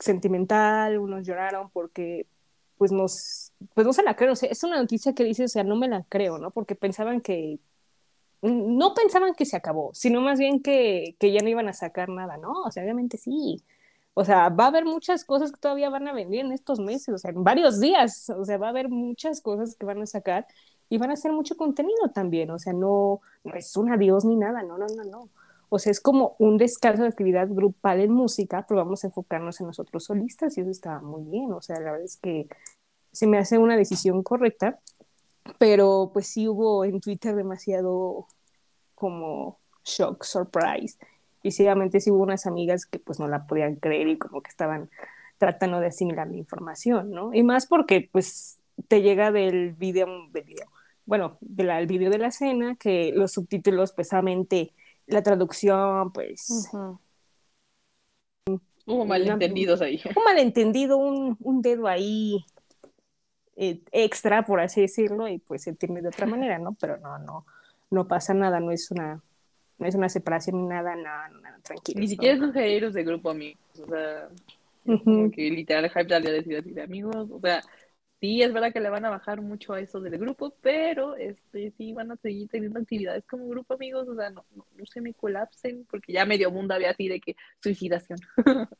[0.00, 2.26] sentimental, unos lloraron porque
[2.76, 5.48] pues nos, pues no se la creo, o sea, es una noticia que dice, o
[5.48, 6.50] sea, no me la creo, ¿no?
[6.50, 7.58] Porque pensaban que,
[8.46, 12.08] no pensaban que se acabó, sino más bien que, que ya no iban a sacar
[12.08, 12.62] nada, ¿no?
[12.62, 13.62] O sea, obviamente sí.
[14.14, 17.14] O sea, va a haber muchas cosas que todavía van a venir en estos meses,
[17.14, 20.06] o sea, en varios días, o sea, va a haber muchas cosas que van a
[20.06, 20.46] sacar
[20.88, 24.36] y van a hacer mucho contenido también, o sea, no, no es un adiós ni
[24.36, 25.28] nada, no, no, no, no.
[25.68, 29.60] O sea, es como un descanso de actividad grupal en música, pero vamos a enfocarnos
[29.60, 32.48] en nosotros solistas y eso está muy bien, o sea, la verdad es que
[33.12, 34.80] se me hace una decisión correcta,
[35.58, 38.28] pero pues sí hubo en Twitter demasiado
[38.96, 40.98] como shock, surprise,
[41.44, 44.42] y sí, obviamente sí hubo unas amigas que pues no la podían creer y como
[44.42, 44.90] que estaban
[45.38, 47.32] tratando de asimilar la información, ¿no?
[47.32, 50.66] Y más porque pues te llega del video, del video
[51.06, 54.74] bueno, del el video de la cena, que los subtítulos, pues, solamente
[55.06, 56.98] la traducción, pues, Ujú.
[58.88, 60.00] Hubo malentendidos ahí.
[60.14, 62.44] un malentendido, un, un dedo ahí
[63.56, 66.72] eh, extra, por así decirlo, y pues se entiende de otra manera, ¿no?
[66.80, 67.46] Pero no, no,
[67.90, 69.22] no pasa nada, no es una,
[69.78, 72.00] no es una separación ni nada, nada, nada, tranquilo.
[72.00, 73.60] Ni siquiera son géneros de grupo amigos.
[73.80, 74.28] O sea,
[74.84, 77.28] como que literal Hype a decir así de amigos.
[77.30, 77.62] O sea,
[78.20, 81.72] sí, es verdad que le van a bajar mucho a eso del grupo, pero este
[81.76, 84.08] sí van a seguir teniendo actividades como grupo amigos.
[84.08, 87.20] O sea, no, no, no se me colapsen, porque ya medio mundo había así de
[87.20, 88.18] que suicidación.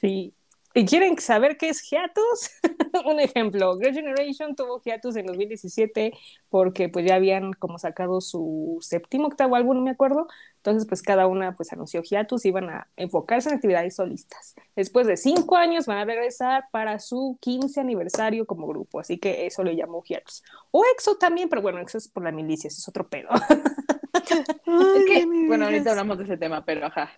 [0.00, 0.34] Sí.
[0.74, 2.50] ¿Y quieren saber qué es hiatus?
[3.06, 6.12] Un ejemplo, Girl Generation tuvo hiatus en 2017
[6.48, 10.28] porque pues ya habían como sacado su séptimo, octavo álbum, no me acuerdo.
[10.56, 14.54] Entonces pues cada una pues anunció hiatus y iban a enfocarse en actividades solistas.
[14.76, 19.46] Después de cinco años van a regresar para su 15 aniversario como grupo, así que
[19.46, 20.42] eso le llamó hiatus.
[20.70, 23.28] O EXO también, pero bueno, EXO es por la milicia, ese es otro pedo.
[24.14, 27.10] Es que, bueno, ahorita hablamos de ese tema, pero ajá.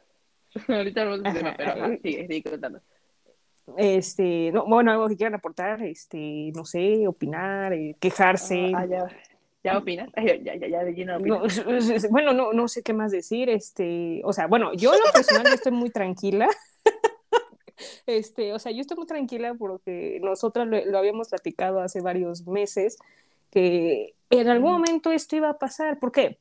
[0.69, 1.99] Ahorita hablamos de ese tema, pero ajá.
[2.03, 2.81] Sigue, sigue contando.
[3.77, 8.73] Este, no, bueno, algo que quieran aportar, este, no sé, opinar, eh, quejarse.
[8.75, 9.07] Ah, ya,
[9.63, 10.11] ya opinas.
[10.17, 11.43] Ya, ya, ya, de lleno No,
[12.11, 15.47] bueno, no, no sé qué más decir, este, o sea, bueno, yo en lo personal
[15.47, 16.49] yo estoy muy tranquila,
[18.07, 22.47] este, o sea, yo estoy muy tranquila porque nosotras lo, lo habíamos platicado hace varios
[22.47, 22.99] meses,
[23.51, 26.39] que en algún momento esto iba a pasar, ¿por qué?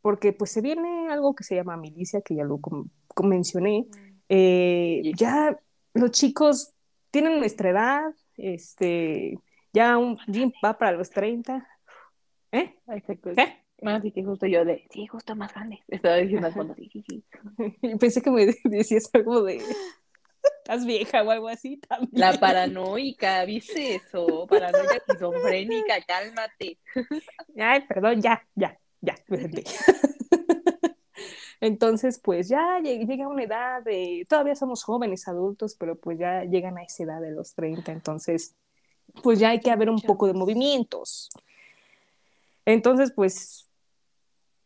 [0.00, 2.88] Porque pues se viene algo que se llama milicia, que ya lo com-
[3.22, 3.86] mencioné,
[4.28, 5.58] eh, ya
[5.96, 6.72] los chicos
[7.10, 9.38] tienen nuestra edad, este,
[9.72, 11.66] ya un Jim va para los 30,
[12.52, 12.74] ¿eh?
[12.88, 13.30] Exacto.
[13.34, 13.62] ¿Qué?
[13.82, 15.82] Así que justo yo de, sí, justo más grande.
[15.88, 17.24] Estaba diciendo al fondo, sí, sí, sí.
[17.82, 19.60] Y pensé que me decías algo de
[20.66, 22.10] estás vieja o algo así también.
[22.12, 24.46] La paranoica, ¿viste eso?
[24.48, 26.78] Paranoia esquizofrénica, cálmate.
[27.58, 29.64] Ay, perdón, ya, ya, ya, me senté.
[31.60, 36.44] Entonces, pues ya lleg- llega una edad de, todavía somos jóvenes adultos, pero pues ya
[36.44, 38.54] llegan a esa edad de los 30, entonces,
[39.22, 41.30] pues ya hay que haber un poco de movimientos.
[42.64, 43.68] Entonces, pues,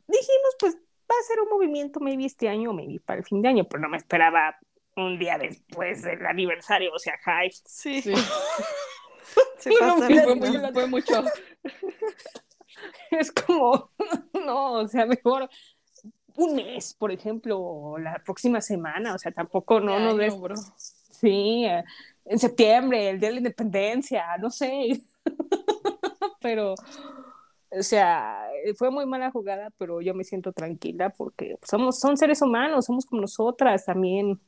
[0.08, 3.48] dijimos, pues va a ser un movimiento maybe este año, maybe para el fin de
[3.48, 4.56] año, pero no me esperaba
[4.96, 7.54] un día después del aniversario, o sea, hype.
[7.66, 8.02] Sí.
[8.02, 8.14] Sí.
[9.58, 10.60] Se No, pasa mira, Fue, rápido.
[10.60, 10.86] muy- fue
[11.20, 11.24] mucho.
[13.10, 13.90] Es como,
[14.44, 15.48] no, o sea, mejor
[16.36, 20.38] un mes, por ejemplo, o la próxima semana, o sea, tampoco no, no Ay, des,
[20.38, 20.54] bro.
[20.76, 21.84] sí, eh,
[22.24, 25.02] en septiembre, el día de la independencia, no sé,
[26.40, 26.74] pero,
[27.70, 32.42] o sea, fue muy mala jugada, pero yo me siento tranquila porque somos, son seres
[32.42, 34.40] humanos, somos como nosotras también.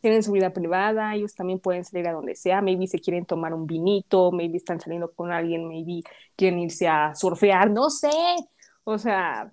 [0.00, 3.52] Tienen su vida privada, ellos también pueden salir a donde sea, maybe se quieren tomar
[3.52, 6.02] un vinito, maybe están saliendo con alguien, maybe
[6.36, 8.10] quieren irse a surfear, no sé,
[8.84, 9.52] o sea,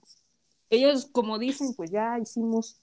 [0.69, 2.77] ellos como dicen, pues ya hicimos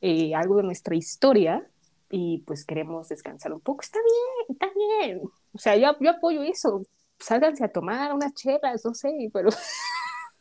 [0.00, 1.68] eh, algo de nuestra historia
[2.10, 5.20] y pues queremos descansar un poco, está bien, está bien,
[5.52, 6.82] o sea, yo, yo apoyo eso,
[7.18, 9.50] sálganse a tomar unas chelas, no sé, pero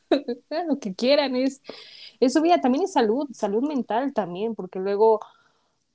[0.67, 1.61] lo que quieran, es,
[2.19, 5.19] es su vida, también es salud, salud mental también, porque luego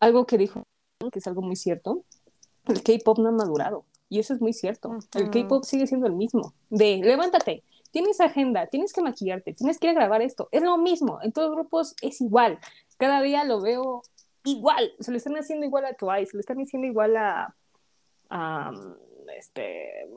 [0.01, 0.63] algo que dijo,
[1.13, 2.05] que es algo muy cierto,
[2.67, 3.85] el K-pop no ha madurado.
[4.09, 4.97] Y eso es muy cierto.
[5.15, 5.31] El.
[5.31, 6.55] K-pop sigue siendo el mismo.
[6.71, 10.49] De levántate, tienes agenda, tienes que maquillarte, tienes que ir a grabar esto.
[10.51, 11.21] Es lo mismo.
[11.23, 12.59] En todos los grupos es igual.
[12.99, 14.03] Cada día lo veo
[14.43, 14.93] igual.
[14.99, 17.55] Se lo están haciendo igual a Twice, se lo están haciendo igual a.
[19.39, 20.09] este.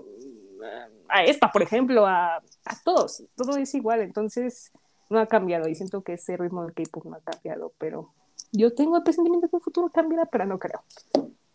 [1.07, 3.23] a esta, por ejemplo, a, a todos.
[3.35, 4.01] Todo es igual.
[4.01, 4.71] Entonces,
[5.11, 5.69] no ha cambiado.
[5.69, 7.73] Y siento que ese ritmo del K-pop no ha cambiado.
[7.77, 8.11] Pero
[8.51, 10.83] yo tengo el presentimiento que el futuro cambiará, pero no creo.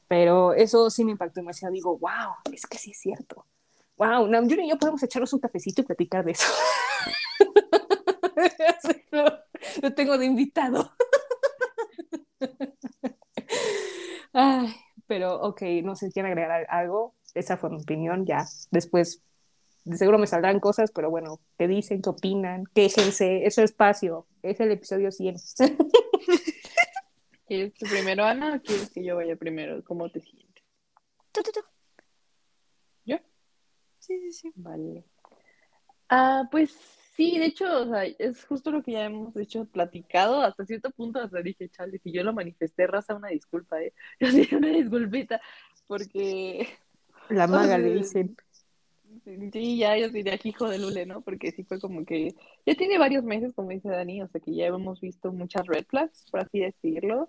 [0.06, 1.74] Pero eso sí me impactó demasiado.
[1.74, 3.44] Digo, wow, es que sí es cierto.
[4.03, 6.53] Wow, Namjoon y yo podemos echarnos un cafecito y platicar de eso.
[9.12, 9.24] lo,
[9.80, 10.90] lo tengo de invitado.
[14.32, 14.74] Ay,
[15.07, 17.14] pero ok, no sé si quieren agregar algo.
[17.32, 18.26] Esa fue mi opinión.
[18.26, 19.22] Ya después,
[19.84, 22.03] de seguro me saldrán cosas, pero bueno, ¿qué dicen?
[22.03, 22.64] ¿Qué opinan?
[22.74, 23.46] Quéjense.
[23.46, 24.26] Es su espacio.
[24.42, 25.36] Es el episodio 100.
[27.46, 29.80] ¿Quieres tú primero, Ana, o quieres que yo vaya primero?
[29.84, 30.64] ¿Cómo te sientes?
[31.30, 31.71] Tú, tú, tú.
[34.03, 34.53] Sí, sí, sí.
[34.57, 35.05] Vale.
[36.09, 36.72] Ah, pues
[37.16, 40.90] sí, de hecho, o sea, es justo lo que ya hemos hecho, platicado, hasta cierto
[40.90, 43.94] punto, hasta dije, chale, si yo lo manifesté, raza, una disculpa, ¿eh?
[44.20, 45.40] Yo sí, una disculpita,
[45.86, 46.68] porque
[47.28, 48.36] La maga le dicen.
[49.53, 51.20] sí, ya yo de aquí, hijo de Lule, ¿no?
[51.20, 52.34] Porque sí fue como que,
[52.66, 55.86] ya tiene varios meses, como dice Dani, o sea, que ya hemos visto muchas red
[55.86, 57.28] flags, por así decirlo,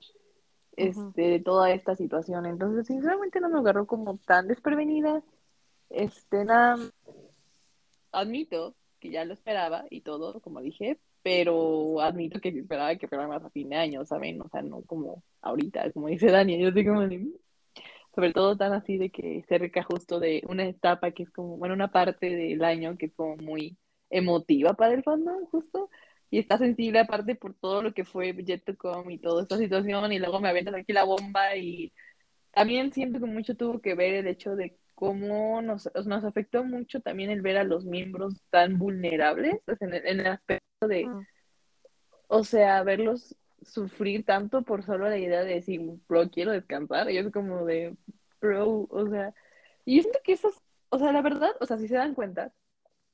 [0.76, 5.24] este, de toda esta situación, entonces, sinceramente no me agarró como tan desprevenida,
[5.94, 6.78] este, nada
[8.12, 13.28] admito que ya lo esperaba y todo, como dije, pero admito que esperaba que fuera
[13.28, 14.42] más a fin de año, ¿saben?
[14.42, 17.34] O sea, no como ahorita, como dice Dani, yo estoy como "Mm".
[18.16, 21.74] sobre todo tan así de que cerca justo de una etapa que es como, bueno,
[21.74, 23.78] una parte del año que es como muy
[24.10, 25.90] emotiva para el fandom, justo,
[26.30, 29.58] y está sensible aparte por todo lo que fue Jet to Come y toda esta
[29.58, 31.92] situación, y luego me aventan aquí la bomba, y
[32.52, 37.02] también siento que mucho tuvo que ver el hecho de cómo nos, nos afectó mucho
[37.02, 41.26] también el ver a los miembros tan vulnerables, en el, en el aspecto de, Mm.
[42.28, 47.18] o sea, verlos sufrir tanto por solo la idea de decir, bro, quiero descansar, y
[47.18, 47.98] es como de,
[48.40, 49.34] bro, o sea,
[49.84, 52.14] y yo siento que eso, es- o sea, la verdad, o sea, si se dan
[52.14, 52.54] cuenta,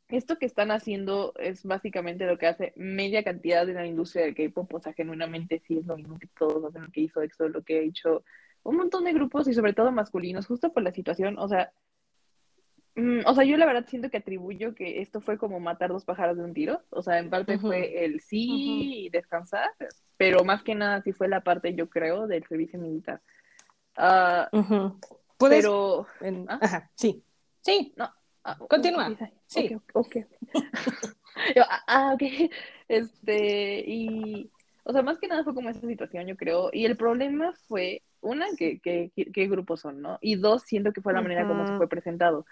[0.10, 4.36] esto que están haciendo es básicamente lo que hace media cantidad de la industria del
[4.36, 7.50] K-pop, o sea, genuinamente sí es lo mismo que todos hacen, lo que hizo EXO,
[7.50, 8.24] lo que ha hecho
[8.64, 11.72] un montón de grupos y sobre todo masculinos, justo por la situación, o sea,
[12.96, 16.06] mm, o sea, yo la verdad siento que atribuyo que esto fue como matar dos
[16.06, 19.70] pájaros de un tiro, o sea, en parte fue el sí y descansar,
[20.18, 23.22] pero más que nada sí fue la parte, yo creo, del servicio militar.
[23.96, 25.00] Ah, Ujú.
[25.38, 25.60] ¿Puedes?
[25.60, 26.60] pero, en- ¿Ah?
[26.62, 27.24] Ajá, sí.
[27.62, 28.14] Sí, ah,
[28.70, 29.16] Continúa.
[29.48, 29.74] Sí.
[29.74, 30.16] ok, ok.
[31.56, 32.24] Yo, ah, ah, ok.
[32.88, 34.50] Este, y,
[34.84, 36.70] o sea, más que nada fue como esa situación, yo creo.
[36.74, 40.18] Y el problema fue, una, que, que, que- qué grupos son, ¿no?
[40.22, 42.46] Y dos, siento que fue la manera como se fue presentado.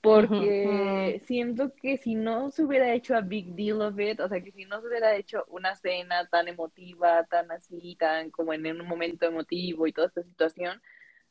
[0.00, 4.40] Porque siento que si no se hubiera hecho a big deal of it, o sea,
[4.42, 8.66] que si no se hubiera hecho una cena tan emotiva, tan así, tan como en
[8.80, 10.80] un momento emotivo y toda esta situación,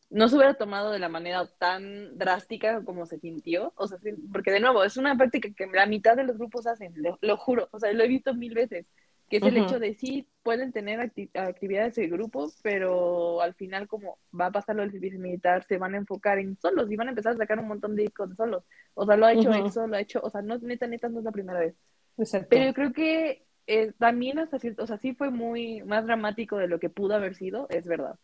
[0.09, 3.97] no se hubiera tomado de la manera tan drástica como se sintió, o sea,
[4.31, 7.37] porque de nuevo, es una práctica que la mitad de los grupos hacen, lo, lo
[7.37, 8.87] juro, o sea, lo he visto mil veces,
[9.29, 13.87] que es el hecho de sí, pueden tener acti- actividades de grupo, pero al final
[13.87, 16.95] como va a pasar lo del servicio militar, se van a enfocar en solos y
[16.95, 18.63] van a empezar a sacar un montón de discos solos,
[18.93, 19.51] o sea, lo ha hecho.
[19.53, 21.75] EXO, lo ha hecho, o sea, no, neta, neta, no es la primera vez.
[22.17, 22.47] exacto.
[22.49, 26.57] Pero yo creo que eh, también hasta cierto, o sea, sí fue muy más dramático
[26.57, 28.15] de lo que pudo haber sido, es verdad.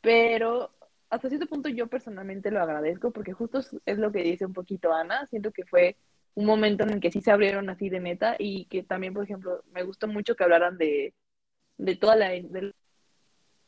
[0.00, 0.70] Pero
[1.10, 4.92] hasta cierto punto yo personalmente lo agradezco porque justo es lo que dice un poquito
[4.92, 5.96] Ana, siento que fue
[6.34, 9.24] un momento en el que sí se abrieron así de neta y que también, por
[9.24, 11.14] ejemplo, me gustó mucho que hablaran de,
[11.78, 12.28] de toda la...
[12.30, 12.74] del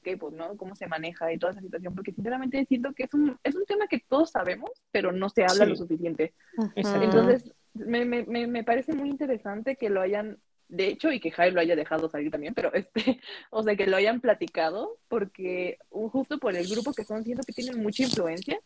[0.05, 0.57] K-pop, ¿no?
[0.57, 3.65] Cómo se maneja y toda esa situación, porque sinceramente siento que es un, es un
[3.67, 5.71] tema que todos sabemos, pero no se habla Sí.
[5.71, 6.35] lo suficiente.
[6.75, 7.05] Exacto.
[7.05, 10.39] Entonces, me, me, me, me parece muy interesante que lo hayan,
[10.69, 13.87] de hecho, y que Jai lo haya dejado salir también, pero este, o sea, que
[13.87, 18.59] lo hayan platicado, porque justo por el grupo que son, siento que tienen mucha influencia.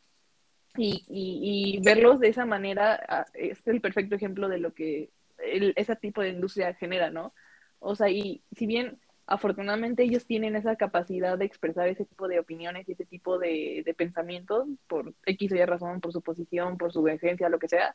[0.76, 5.10] Y, y, y verlos de esa manera ah, es el perfecto ejemplo de lo que
[5.38, 7.32] el, ese tipo de industria genera, ¿no?
[7.78, 12.38] O sea, y si bien afortunadamente ellos tienen esa capacidad de expresar ese tipo de
[12.38, 16.78] opiniones y ese tipo de, de pensamientos por X o Y razón, por su posición,
[16.78, 17.94] por su esencia, lo que sea,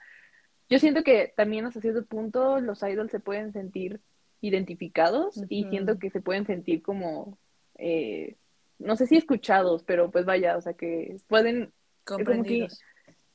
[0.69, 3.99] yo siento que también hasta cierto punto los idols se pueden sentir
[4.41, 7.37] identificados y siento que se pueden sentir como,
[7.77, 8.35] eh,
[8.79, 11.71] no sé si escuchados, pero pues vaya, o sea que pueden,
[12.03, 12.81] Comprendidos.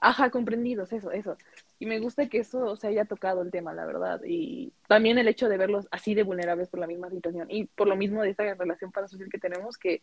[0.00, 1.36] ajá, comprendidos, eso, eso.
[1.78, 4.20] Y me gusta que eso se haya tocado el tema, la verdad.
[4.24, 7.88] Y también el hecho de verlos así de vulnerables por la misma situación y por
[7.88, 10.02] lo mismo de esta relación parasocial que tenemos, que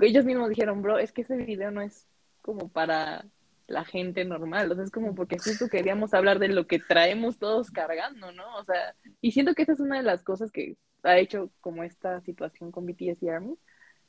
[0.00, 2.06] ellos mismos dijeron, bro, es que ese video no es
[2.42, 3.24] como para
[3.66, 7.38] la gente normal, o sea, es como porque justo queríamos hablar de lo que traemos
[7.38, 8.56] todos cargando, ¿no?
[8.56, 11.84] O sea, y siento que esa es una de las cosas que ha hecho como
[11.84, 13.56] esta situación con BTS y ARMY,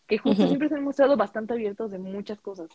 [0.08, 0.48] que justo Ujú.
[0.48, 2.70] siempre se han mostrado bastante abiertos de muchas cosas.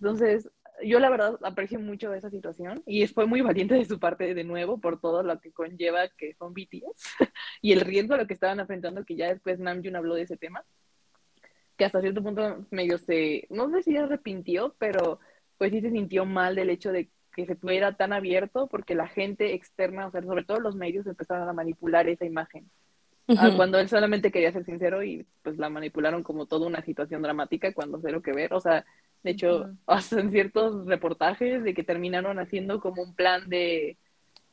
[0.00, 0.48] Entonces,
[0.84, 4.44] yo la verdad aprecio mucho esa situación y fue muy valiente de su parte de
[4.44, 7.16] nuevo por todo lo que conlleva que son BTS
[7.62, 10.36] y el riesgo a lo que estaban enfrentando, que ya después Namjoon habló de ese
[10.36, 10.64] tema,
[11.76, 15.20] que hasta cierto punto medio se, no sé si arrepintió, pero
[15.56, 19.06] pues sí se sintió mal del hecho de que se fuera tan abierto porque la
[19.06, 22.68] gente externa, o sea, sobre todo los medios empezaron a manipular esa imagen.
[23.36, 23.56] Ah, Ujú.
[23.56, 27.74] cuando él solamente quería ser sincero y pues la manipularon como toda una situación dramática
[27.74, 28.86] cuando cero que ver, o sea,
[29.22, 29.76] de hecho, Ujú.
[29.86, 33.96] hasta en ciertos reportajes de que terminaron haciendo como un plan de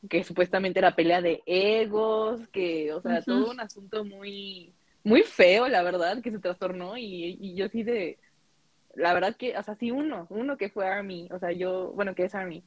[0.08, 4.74] que supuestamente era pelea de egos, que, o sea, todo un asunto muy,
[5.04, 8.18] muy feo, la verdad, que se trastornó y, y yo sí de,
[8.94, 12.14] la verdad que, o sea, sí uno, uno que fue Army, o sea, yo, bueno,
[12.14, 12.64] que es Army,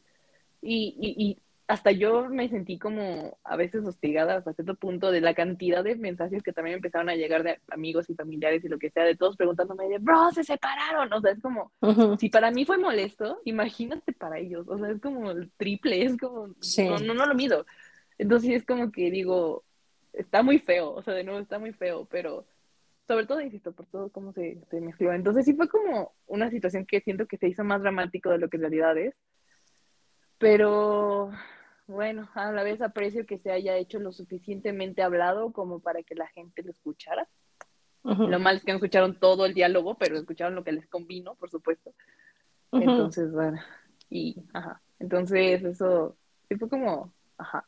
[0.62, 1.38] y, y, y
[1.70, 5.96] hasta yo me sentí como a veces hostigada hasta cierto punto de la cantidad de
[5.96, 9.16] mensajes que también empezaron a llegar de amigos y familiares y lo que sea, de
[9.16, 12.18] todos preguntándome de, bro, se separaron, o sea, es como, Ujú.
[12.18, 16.18] si para mí fue molesto, imagínate para ellos, o sea, es como el triple, es
[16.18, 16.90] como, Sí.
[16.90, 17.68] no, no, no lo mido.
[18.18, 19.64] Entonces es como que digo,
[20.14, 22.48] está muy feo, o sea, de nuevo está muy feo, pero
[23.08, 25.14] sobre todo, insisto, por todo cómo se, se mezcló.
[25.14, 28.50] Entonces sí fue como una situación que siento que se hizo más dramático de lo
[28.50, 29.14] que en realidad es,
[30.40, 31.32] pero
[31.90, 36.14] bueno, a la vez aprecio que se haya hecho lo suficientemente hablado como para que
[36.14, 37.28] la gente lo escuchara.
[38.04, 41.36] Lo malo es que no escucharon todo el diálogo, pero escucharon lo que les convino,
[41.36, 41.94] por supuesto.
[42.72, 43.60] Entonces, bueno,
[44.10, 44.82] y, ajá.
[45.00, 46.16] Entonces, eso,
[46.48, 47.68] sí fue como, ajá.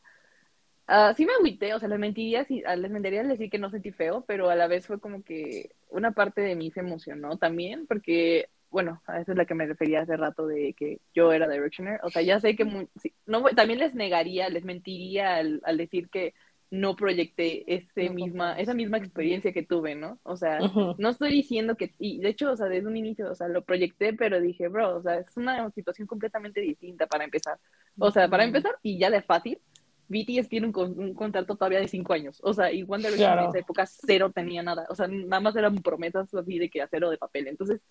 [0.85, 3.71] Ah, sí me agüité, o sea, les mentiría, si, ah, les mentiría decir que no
[3.71, 7.37] sentí feo, pero a la vez fue como que una parte de mí se emocionó
[7.37, 11.31] también, porque, bueno, a eso es la que me refería hace rato de que yo
[11.33, 15.35] era Directioner, o sea, ya sé que mu- sí, no, también les negaría, les mentiría
[15.35, 16.33] al, al decir que
[16.71, 20.19] no proyecté ese No misma, esa misma experiencia que tuve, ¿no?
[20.23, 20.95] O sea, Ujú.
[20.97, 23.61] no estoy diciendo que, y de hecho, o sea, desde un inicio, o sea, lo
[23.63, 27.59] proyecté, pero dije, bro, o sea, es una situación completamente distinta para empezar.
[27.99, 29.59] O sea, para empezar, y ya de fácil,
[30.07, 32.39] BTS tiene un, con- un contrato todavía de cinco años.
[32.43, 33.43] O sea, y One Direction Claro.
[33.43, 34.85] en esa época cero tenía nada.
[34.89, 37.47] O sea, nada más eran promesas así de que acero de papel.
[37.47, 37.81] Entonces,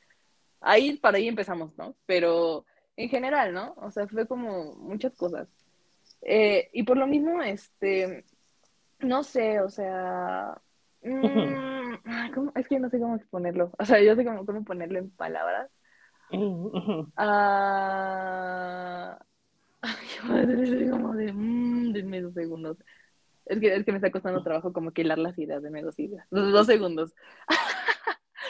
[0.60, 1.94] ahí, para ahí empezamos, ¿no?
[2.06, 2.64] Pero
[2.96, 3.74] en general, ¿no?
[3.78, 5.48] O sea, fue como muchas cosas.
[6.22, 8.24] Eh, y por lo mismo, este,
[9.00, 10.60] no sé, o sea,
[11.02, 13.72] mm, es que no sé cómo exponerlo.
[13.78, 15.70] O sea, yo sé cómo, cómo ponerlo en palabras.
[19.82, 22.76] Ah, soy como de, mm, denme dos segundos.
[23.46, 25.98] Es que, es que me está costando trabajo como que hilar las ideas, denme dos
[25.98, 26.26] ideas.
[26.30, 27.14] Dos, dos segundos.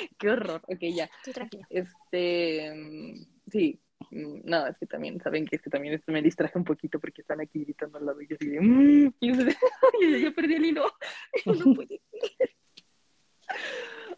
[0.18, 0.62] Qué horror.
[0.66, 1.08] Ok, ya.
[1.24, 1.64] Tú tranquilo.
[1.70, 6.58] Este, mm, sí, mm, no, es que también, saben que es que también me distraje
[6.58, 9.34] un poquito porque están aquí gritando al lado y yo así de, mm, y yo,
[9.34, 9.56] así de,
[10.02, 10.84] "Ay, ya, ya perdí el hilo.
[11.70, 12.50] No puede ser.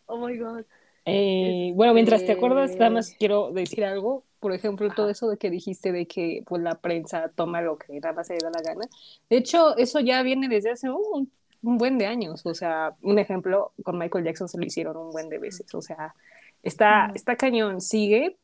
[0.06, 0.64] Oh my God.
[1.04, 4.24] Eh, bueno, mientras te acuerdas, nada más Este- quiero decir algo.
[4.38, 7.92] Por ejemplo, todo eso de que dijiste de que pues, la prensa toma lo que
[8.00, 8.86] nada más se le da la gana.
[9.30, 11.30] De hecho, eso ya viene desde hace un,
[11.62, 12.44] un buen de años.
[12.44, 15.74] O sea, un ejemplo, con Michael Jackson se lo hicieron un buen de veces.
[15.74, 16.14] O sea,
[16.62, 18.36] está, está cañón, sigue.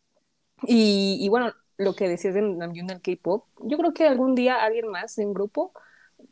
[0.66, 4.62] Y, y bueno, lo que decías de Namjoon del K-pop, yo creo que algún día
[4.62, 5.72] alguien más en grupo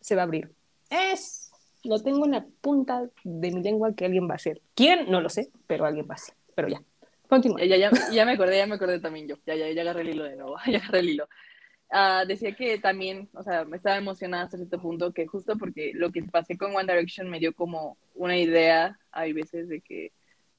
[0.01, 0.53] se va a abrir.
[0.91, 1.53] Es,
[1.85, 4.61] lo tengo en la punta de mi lengua que alguien va a hacer.
[4.75, 5.11] ¿Quién?
[5.11, 6.35] No lo sé, pero alguien va a hacer.
[6.55, 6.83] Pero ya,
[7.29, 7.61] continúa.
[7.65, 9.37] Ya, ya, ya, ya me acordé, ya me acordé también yo.
[9.47, 10.57] Ya, ya, ya agarré el hilo de nuevo.
[10.67, 11.29] Ya agarré el hilo.
[11.91, 15.93] Ah, decía que también, o sea, me estaba emocionada hasta cierto punto, que justo porque
[15.95, 20.13] lo que pasé con One Direction me dio como una idea, hay veces de que,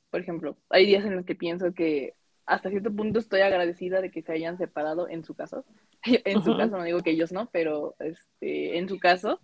[0.09, 2.13] por ejemplo, hay días en los que pienso que
[2.45, 5.65] hasta cierto punto estoy agradecida de que se hayan separado en su caso.
[6.23, 9.41] En su caso, no digo que ellos no, pero este, en su caso,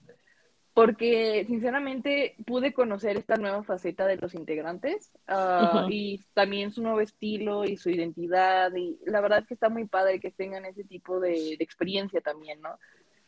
[0.74, 5.88] porque sinceramente pude conocer esta nueva faceta de los integrantes Ujú.
[5.90, 9.86] y también su nuevo estilo y su identidad y la verdad es que está muy
[9.86, 12.80] padre que tengan ese tipo de, de experiencia también, ¿no?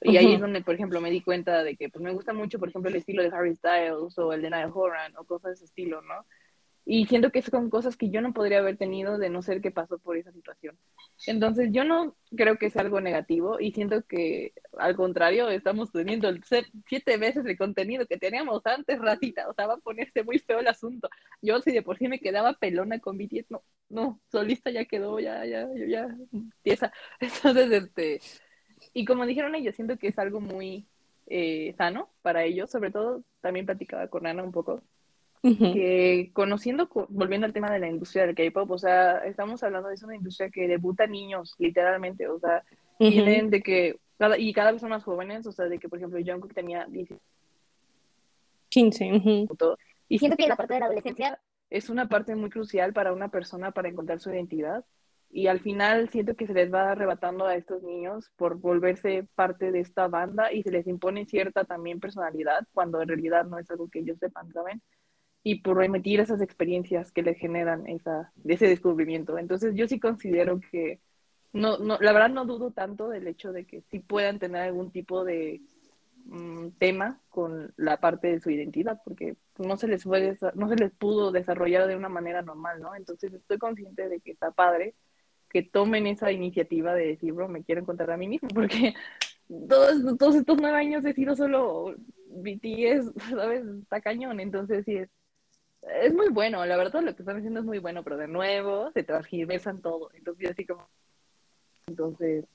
[0.02, 2.60] Y ahí es donde, por ejemplo, me di cuenta de que pues, me gusta mucho,
[2.60, 5.54] por ejemplo, el estilo de Harry Styles o el de Niall Horan o cosas de
[5.56, 6.26] ese estilo, ¿no?
[6.88, 9.72] Y siento que son cosas que yo no podría haber tenido de no ser que
[9.72, 10.78] pasó por esa situación.
[11.26, 16.30] Entonces, yo no creo que sea algo negativo y siento que, al contrario, estamos teniendo
[16.30, 16.44] el
[16.88, 19.49] siete veces el contenido que teníamos antes, ratita.
[19.49, 21.10] O sea, va a ponerse muy feo el asunto.
[21.41, 25.20] Yo, si de por sí me quedaba pelona con BTS, no, no, solista ya quedó,
[25.20, 26.18] ya, ya, ya, ya,
[26.62, 26.94] tiesa.
[27.20, 28.22] Entonces, este,
[28.94, 30.88] y como dijeron ellos, siento que es algo muy
[31.28, 32.70] eh, sano para ellos.
[32.70, 34.84] Sobre todo, también platicaba con Ana un poco
[35.44, 35.74] Ujú.
[35.74, 39.90] que conociendo, co- volviendo al tema de la industria del K-pop, o sea, estamos hablando
[39.90, 42.64] de es una industria que debuta niños, literalmente, o sea,
[42.99, 43.10] Ujú.
[43.12, 45.99] vienen de que, cada, y cada vez son más jóvenes, o sea, de que, por
[45.99, 47.22] ejemplo, Jungkook tenía 18
[48.70, 49.14] 15.
[49.14, 49.48] ujú.
[50.10, 51.40] y Siento que la parte de la adolescencia
[51.70, 54.84] es una parte muy crucial para una persona para encontrar su identidad.
[55.32, 59.72] Y al final siento que se les va arrebatando a estos niños por volverse parte
[59.72, 63.70] de esta banda y se les impone cierta también personalidad cuando en realidad no es
[63.70, 64.82] algo que ellos sepan, ¿saben?
[65.48, 69.38] Y por remitir esas experiencias que les generan esa, ese descubrimiento.
[69.38, 71.00] Entonces yo sí considero que,
[71.54, 74.90] no, no, la verdad no dudo tanto del hecho de que sí puedan tener algún
[74.90, 75.62] tipo de
[76.26, 80.78] mm, tema con la parte de su identidad, porque no se les fue, no se
[80.78, 82.96] les pudo desarrollar de una manera normal, ¿no?
[82.96, 84.96] Entonces estoy consciente de que está padre
[85.56, 88.96] que tomen esa iniciativa de decir, bro, me quiero encontrar a mí mismo, porque
[89.70, 91.96] todos, todos estos nueve años he sido solo
[92.30, 93.66] BTS, ¿sabes?
[93.84, 95.10] Está cañón, entonces sí es,
[96.02, 98.91] es muy bueno, la verdad lo que están haciendo es muy bueno, pero de nuevo
[98.91, 100.88] se transgiversan todo, entonces yo así como,
[101.88, 102.45] entonces,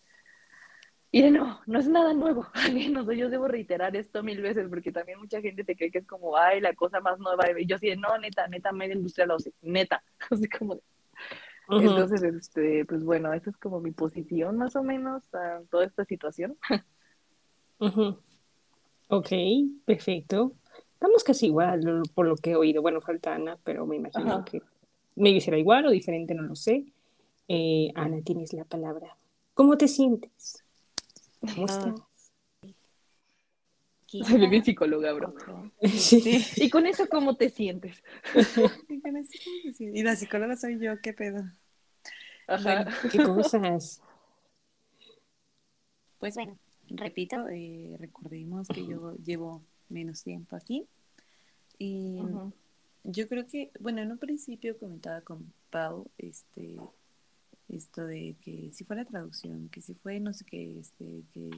[1.12, 4.68] y de nuevo, no es nada nuevo, al menos yo debo reiterar esto mil veces,
[4.68, 7.66] porque también mucha gente se cree que es como, ay, la cosa más nueva, y
[7.66, 10.82] yo de, no, neta, neta, media industria lo hace, neta, así como de,
[11.72, 16.04] entonces, este, pues bueno, esa es como mi posición más o menos a toda esta
[16.04, 16.56] situación.
[19.08, 19.28] Ok,
[19.86, 20.52] perfecto.
[21.00, 22.82] Estamos casi igual por lo que he oído.
[22.82, 24.44] Bueno, falta Ana, pero me imagino Ajá.
[24.44, 24.60] que
[25.16, 26.84] maybe será igual o diferente, no lo sé.
[27.48, 29.16] Eh, Ana, tienes la palabra.
[29.54, 30.62] ¿Cómo te sientes?
[31.40, 31.94] ¿Cómo Ah.
[31.94, 31.94] estás?
[34.28, 35.32] Soy bien psicóloga, bro.
[35.88, 36.44] Sí.
[36.56, 38.02] ¿Y con eso cómo te sientes?
[39.78, 41.44] Y la psicóloga soy yo, qué pedo.
[42.46, 42.86] Ajá.
[43.10, 44.02] ¿Qué cosas?
[46.18, 46.58] Pues bueno,
[46.90, 50.86] repito, eh, recordemos que yo llevo menos tiempo aquí.
[51.78, 52.20] Y
[53.04, 56.76] yo creo que, bueno, en un principio comentaba con Pau, este,
[57.68, 61.50] esto de que si fue la traducción, que si fue no sé qué, este, que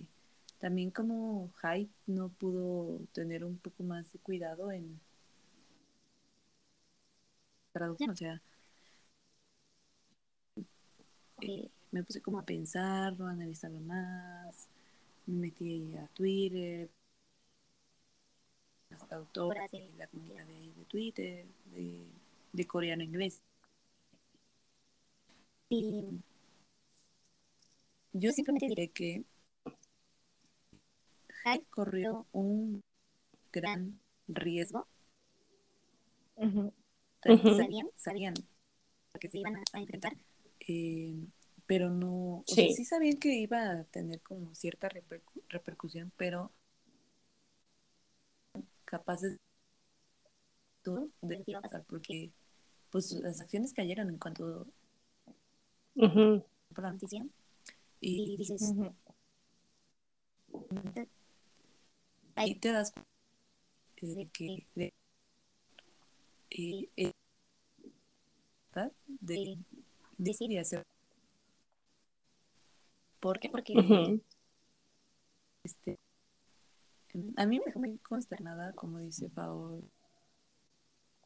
[0.58, 5.00] también como Hype no pudo tener un poco más de cuidado en
[7.72, 8.40] traducción, o sea,
[11.40, 14.68] eh, me puse como a pensarlo, a analizarlo más,
[15.26, 16.88] me metí a Twitter,
[19.10, 22.06] autoras de la comunidad de, de Twitter, de,
[22.52, 23.42] de coreano inglés.
[25.68, 26.20] Y
[28.12, 29.24] yo simplemente diré que
[31.44, 32.82] Hype corrió un
[33.52, 33.98] gran
[34.28, 34.86] riesgo.
[36.36, 36.72] Ujú.
[37.56, 38.34] Sabían, sabían
[39.20, 40.16] que se iban a enfrentar,
[40.60, 41.14] eh,
[41.66, 42.74] pero no, o sea, Sí.
[42.74, 46.50] sí sabían que iba a tener como cierta repercu- repercusión, pero
[48.92, 49.38] capaces
[51.22, 52.30] de pasar, porque
[52.90, 54.66] pues las acciones cayeron en cuanto
[55.94, 56.44] Ujú.
[56.74, 57.26] por la noticia
[58.00, 58.94] y dices Ujú.
[62.34, 64.92] ahí te das cuenta de que de,
[66.50, 67.12] eh, eh,
[68.74, 68.92] ¿verdad?
[69.06, 69.58] de
[70.18, 70.82] decir y hacer
[73.20, 73.48] ¿por qué?
[73.48, 74.20] porque Ujú.
[75.64, 76.01] este
[77.36, 79.82] a mí me dejó muy consternada como dice Pau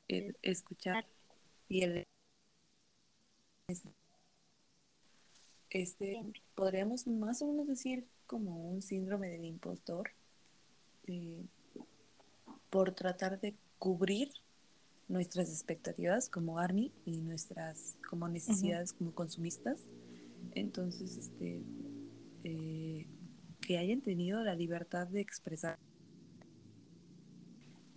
[0.09, 1.07] el escuchar
[1.69, 2.07] y el
[5.71, 6.23] este
[6.55, 10.11] podríamos más o menos decir como un síndrome del impostor
[11.07, 11.45] eh,
[12.71, 14.31] por tratar de cubrir
[15.09, 19.81] nuestras expectativas como Army y nuestras como necesidades como consumistas.
[20.55, 21.63] Entonces este
[22.45, 23.07] eh,
[23.66, 25.76] que hayan tenido la libertad de expresar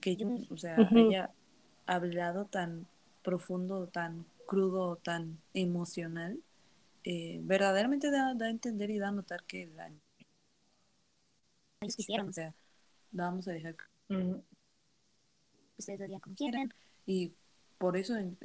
[0.01, 1.29] que yo o sea haya
[1.85, 2.87] hablado tan
[3.23, 6.39] profundo tan crudo tan emocional
[7.03, 9.91] eh, verdaderamente da, da a entender y da a notar que la
[11.81, 12.53] ellos quisieron, o sea,
[13.11, 13.83] vamos a dejar que
[14.15, 14.43] Ujú.
[15.77, 16.73] ustedes como quieran
[17.05, 17.31] y
[17.77, 18.37] por eso en-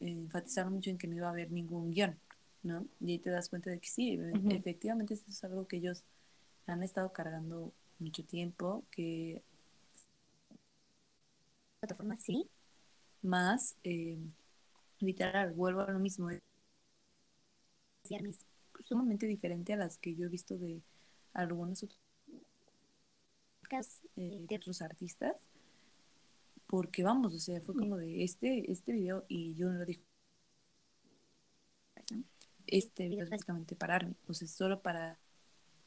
[0.00, 2.18] enfatizaron mucho en que no iba a haber ningún guion,
[2.62, 2.86] ¿no?
[3.00, 6.02] Y ahí te das cuenta de que sí, e- efectivamente esto es algo que ellos
[6.66, 9.42] han estado cargando mucho tiempo, que
[11.80, 12.48] de otra forma sí,
[13.22, 14.18] más eh,
[15.00, 16.40] literal, vuelvo a lo mismo, es
[18.84, 20.82] sumamente diferente a las que yo he visto de
[21.32, 22.00] algunos otros
[24.16, 25.36] eh, otros artistas
[26.72, 30.02] porque vamos, o sea, fue como de este, este video y yo no lo digo.
[32.66, 35.18] Este video es básicamente para Army, o sea, solo para,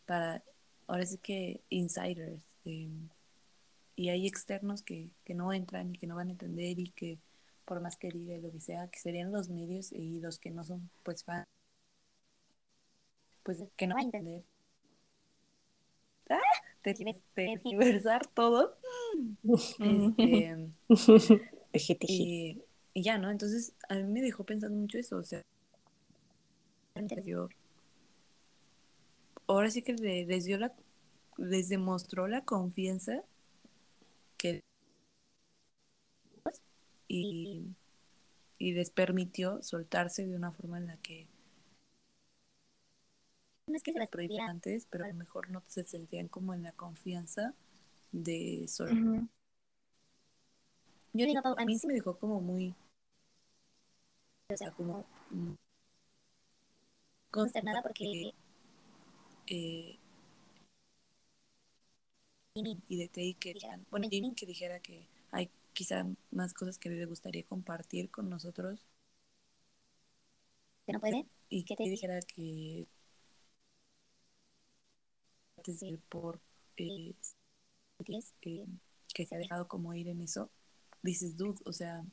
[0.06, 0.44] para,
[0.88, 2.90] ahora sí que insiders, eh,
[3.96, 7.18] y hay externos que, que no entran y que no van a entender y que
[7.66, 10.52] por más que diga y lo que sea, que serían los medios y los que
[10.52, 11.48] no son pues fans,
[13.44, 14.44] pues que no van a entender.
[16.30, 16.40] ¡Ah!
[16.82, 18.78] Tergiversar tergiversar todo.
[19.80, 20.70] Este,
[22.08, 22.62] y,
[22.94, 23.32] y ya, ¿no?
[23.32, 25.42] Entonces, a mí me dejó pensando mucho eso, o sea,
[27.26, 27.50] yo,
[29.48, 30.74] ahora sí que le- les dio la,
[31.38, 33.24] les demostró la confianza
[34.38, 34.62] que
[37.08, 37.76] y,
[38.58, 41.28] y les permitió soltarse de una forma en la que
[43.68, 46.54] no es que se las prohibía antes, pero a lo mejor no se sentían como
[46.54, 47.54] en la confianza
[48.12, 48.98] de soltar.
[48.98, 49.28] Ujú.
[51.14, 52.76] Yo digo, a mí sí me dejó como muy,
[54.54, 55.06] o sea, como
[57.32, 58.34] consternada porque
[59.48, 59.98] eh,
[62.88, 63.54] y de Tay que
[63.90, 68.86] bueno, Jimmy que dijera que hay quizá más cosas que le gustaría compartir con nosotros.
[70.86, 71.26] Que no puede.
[71.50, 72.88] Y que Tay dijera que
[75.58, 76.40] antes de ir por
[76.78, 77.14] eh,
[78.42, 78.66] eh,
[79.14, 80.50] que se ha dejado como ir en eso,
[81.02, 82.04] dices, dude, o sea,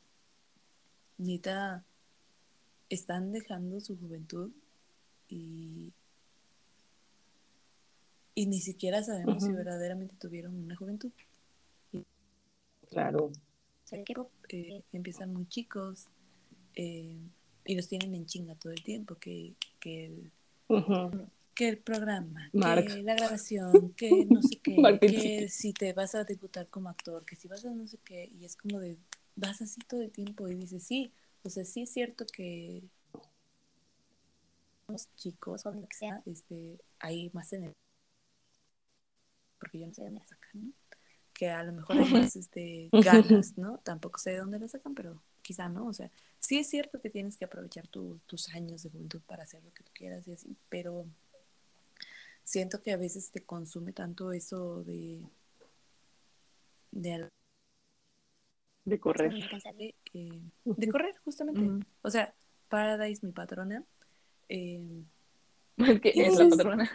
[1.19, 1.85] neta,
[2.89, 4.53] están dejando su juventud
[5.29, 5.93] y,
[8.35, 11.11] y ni siquiera sabemos si verdaderamente tuvieron una juventud.
[12.91, 13.31] Claro.
[14.49, 16.07] Eh, empiezan muy chicos
[16.75, 17.19] eh,
[17.65, 20.33] y los tienen en chinga todo el tiempo, que, que el,
[21.55, 22.87] que el programa, Mark.
[22.87, 27.25] que la grabación, que no sé qué, que si te vas a debutar como actor,
[27.27, 28.97] que si vas a no sé qué, y es como de,
[29.37, 32.83] vas así todo el tiempo y dices, sí, o sea, sí es cierto que
[34.89, 37.75] los chicos, o lo que sea, este, hay más en el...
[39.73, 40.73] Porque yo no sé de dónde la sacan, ¿no?
[41.33, 43.79] Que a lo mejor hay más este, ganas, ¿no?
[43.79, 47.09] Tampoco sé de dónde la sacan, pero quizá no, o sea, sí es cierto que
[47.09, 50.33] tienes que aprovechar tu- tus años de juventud para hacer lo que tú quieras y
[50.33, 51.07] así, pero
[52.45, 55.23] siento que a veces te consume tanto eso de
[56.91, 57.27] de,
[59.01, 59.33] correr.
[59.33, 62.35] de, eh, de correr justamente o sea
[62.69, 63.83] Paradise mi patrona
[64.51, 65.03] eh,
[65.79, 66.91] Es que es la patrona.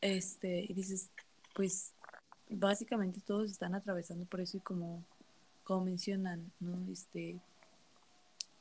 [0.00, 1.10] este y dices
[1.56, 1.94] pues
[2.50, 5.02] básicamente todos están atravesando por eso y como
[5.64, 7.40] como mencionan no este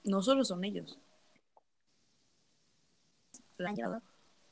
[0.06, 0.98] no solo son ellos.
[3.58, 4.02] La han llevado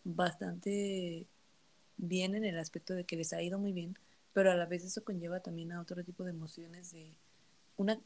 [0.04, 1.26] bastante
[1.98, 3.98] bien en el aspecto de que les ha ido muy bien
[4.34, 7.14] pero a la vez eso conlleva también a otro tipo de emociones de
[7.78, 7.98] una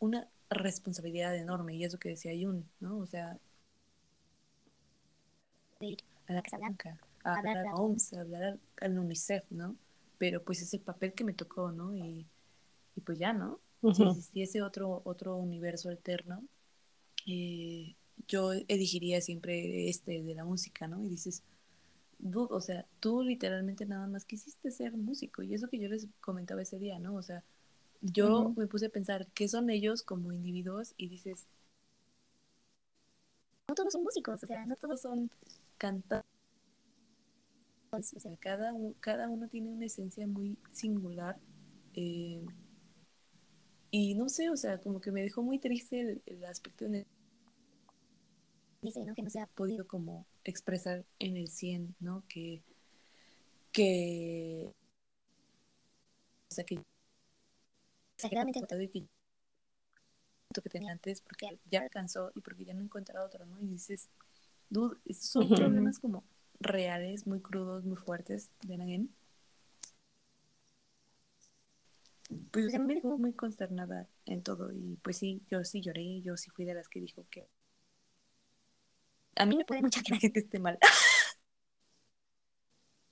[0.00, 1.74] una responsabilidad enorme.
[1.74, 3.38] Y eso que decía Yun no o sea
[6.26, 9.76] a la Casa Blanca a hablar a OMS a hablar al, UNICEF no
[10.18, 12.26] pero pues es el papel que me tocó no y,
[12.94, 13.58] y pues ya no
[13.92, 16.42] si existiese otro otro universo alterno
[17.26, 17.96] eh,
[18.28, 21.42] yo elegiría siempre este de la música no y dices
[22.32, 26.62] o sea tú literalmente nada más quisiste ser músico y eso que yo les comentaba
[26.62, 27.42] ese día no o sea
[28.00, 31.46] yo me puse a pensar qué son ellos como individuos y dices
[33.68, 35.30] no todos son músicos o sea no todos son
[35.76, 36.33] cantantes
[37.96, 41.38] o sea cada, cada uno tiene una esencia muy singular
[41.94, 42.44] eh,
[43.90, 46.96] y no sé, o sea, como que me dejó muy triste el, el aspecto en
[46.96, 47.06] el
[48.82, 49.14] dice, ¿no?
[49.14, 52.24] Que no se ha podido como expresar en el 100, ¿no?
[52.28, 52.62] Que,
[53.72, 54.74] que,
[56.50, 56.78] o sea, que
[58.16, 59.06] exageradamente y que
[60.56, 63.60] lo que tenía antes porque ya alcanzó y porque ya no encuentra otro, ¿no?
[63.60, 64.08] Y dices,
[64.70, 66.24] dude, esos son problemas como
[66.64, 69.14] reales, muy crudos, muy fuertes de alguien.
[72.50, 76.20] Pues o sea, me dejó muy consternada en todo y pues sí, yo sí lloré,
[76.22, 77.48] yo sí fui de las que dijo que
[79.36, 80.78] a mí me puede mucho que la gente esté mal.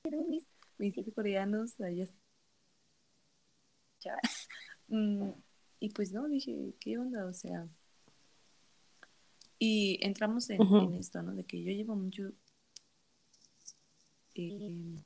[0.02, 0.46] Pero mis,
[0.78, 2.08] mis coreanos, allá.
[4.88, 5.30] Mm,
[5.80, 7.24] y pues no, dije, ¿qué onda?
[7.26, 7.68] O sea,
[9.58, 11.34] y entramos en, en esto, ¿no?
[11.34, 12.32] De que yo llevo mucho
[14.34, 14.96] eh,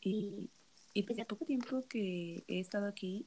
[0.00, 0.50] y,
[0.94, 3.26] y pues de poco tiempo que he estado aquí,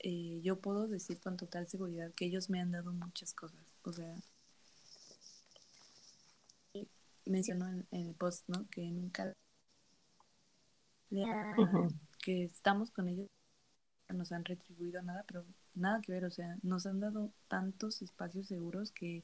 [0.00, 3.60] eh, yo puedo decir con total seguridad que ellos me han dado muchas cosas.
[3.84, 4.14] O sea,
[7.26, 8.66] mencionó en, en el post, ¿no?
[8.70, 9.32] Que nunca
[11.10, 11.88] le ha- Ujú.
[12.22, 13.28] que estamos con ellos,
[14.12, 15.44] nos han retribuido nada, pero
[15.74, 19.22] nada que ver, o sea, nos han dado tantos espacios seguros que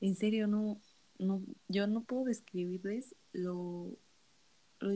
[0.00, 0.80] en serio no,
[1.18, 3.96] no yo no puedo describirles lo,
[4.80, 4.92] lo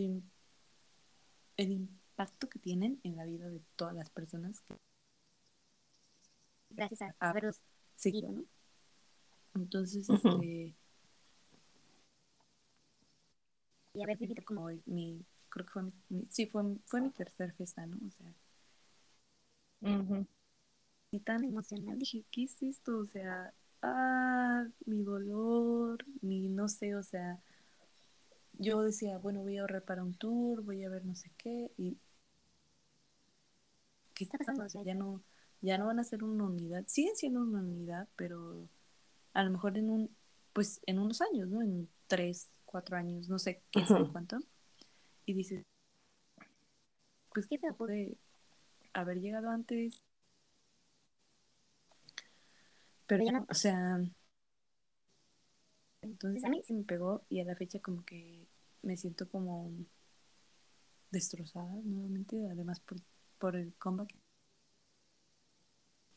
[1.56, 4.74] el impacto que tienen en la vida de todas las personas que
[6.70, 7.60] gracias a haberlos
[7.96, 8.44] seguido, ¿no?
[9.54, 10.10] Entonces, Ujú.
[10.10, 10.74] este
[13.94, 17.10] y haber vivido como hoy, mi creo que fue mi, mi- sí fue, fue mi
[17.10, 17.96] tercer fiesta, ¿no?
[18.06, 18.34] O sea,
[21.12, 21.98] y tan emocional.
[21.98, 22.98] Dije, ¿qué es esto?
[22.98, 27.38] O sea, ah, mi dolor, mi no sé, o sea,
[28.54, 31.70] yo decía, bueno, voy a ahorrar para un tour, voy a ver no sé qué,
[31.78, 31.96] y
[34.14, 34.64] ¿qué está pasando?
[34.64, 35.22] O sea, ya no,
[35.62, 38.68] ya no van a ser una unidad, siguen siendo una unidad, pero
[39.32, 40.16] a lo mejor en un,
[40.52, 41.62] pues en unos años, ¿no?
[41.62, 44.12] En tres, cuatro años, no sé qué Ujú.
[44.12, 44.38] cuánto.
[45.26, 45.64] Y dices,
[47.32, 48.16] pues qué puede
[48.92, 50.02] haber llegado antes.
[53.10, 53.98] Pero ya no, o sea,
[56.02, 58.46] entonces a mí sí me pegó y a la fecha como que
[58.82, 59.68] me siento como
[61.12, 62.98] destrozada nuevamente, además por,
[63.38, 64.14] por el comeback.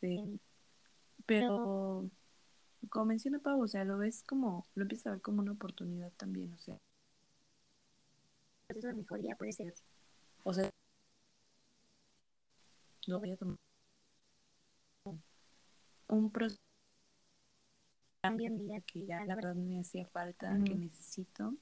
[0.02, 0.40] Sí.
[1.26, 2.10] Pero
[2.90, 6.12] como menciona Pau, o sea, lo ves como, lo empiezas a ver como una oportunidad
[6.18, 6.78] también, o sea.
[8.68, 9.74] Eso de mejoría puede ser.
[10.44, 10.70] O sea,
[13.08, 13.58] lo voy a tomar
[16.08, 16.63] un proceso
[18.32, 21.54] vida que ya la verdad me hacía falta, que necesito.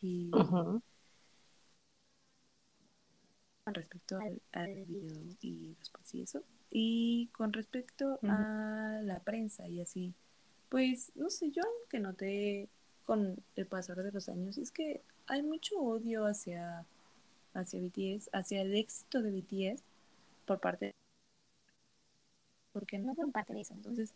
[0.00, 0.82] Y con
[3.74, 6.42] respecto al, al video y después y eso.
[6.70, 10.14] Y con respecto a la prensa y así,
[10.68, 12.68] pues no sé, yo algo que noté
[13.04, 16.84] con el pasar de los años es que hay mucho odio hacia,
[17.52, 19.82] hacia BTS, hacia el éxito de BTS
[20.46, 20.94] por parte
[22.72, 23.72] porque no fueron parte de eso.
[23.72, 24.12] Entonces,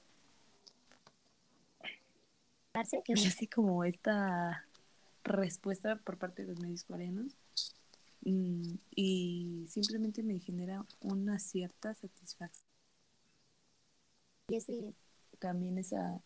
[3.05, 4.65] que es así como esta
[5.25, 7.37] respuesta por parte de los medios coreanos
[8.23, 12.67] mm, y simplemente me genera una cierta satisfacción.
[14.51, 14.95] Y
[15.39, 16.21] también esa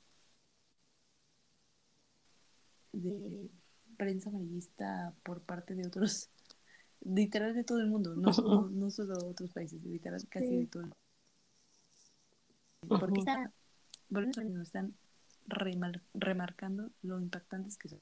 [2.92, 3.50] de
[3.96, 6.30] prensa amarillista por parte de otros,
[7.00, 10.84] literal de todo el mundo, no, no, no solo otros países, literal casi de todo
[10.84, 10.96] el mundo.
[12.88, 13.24] Porque
[14.08, 14.94] bueno, están
[15.47, 18.01] remar, remarcando lo impactantes que son.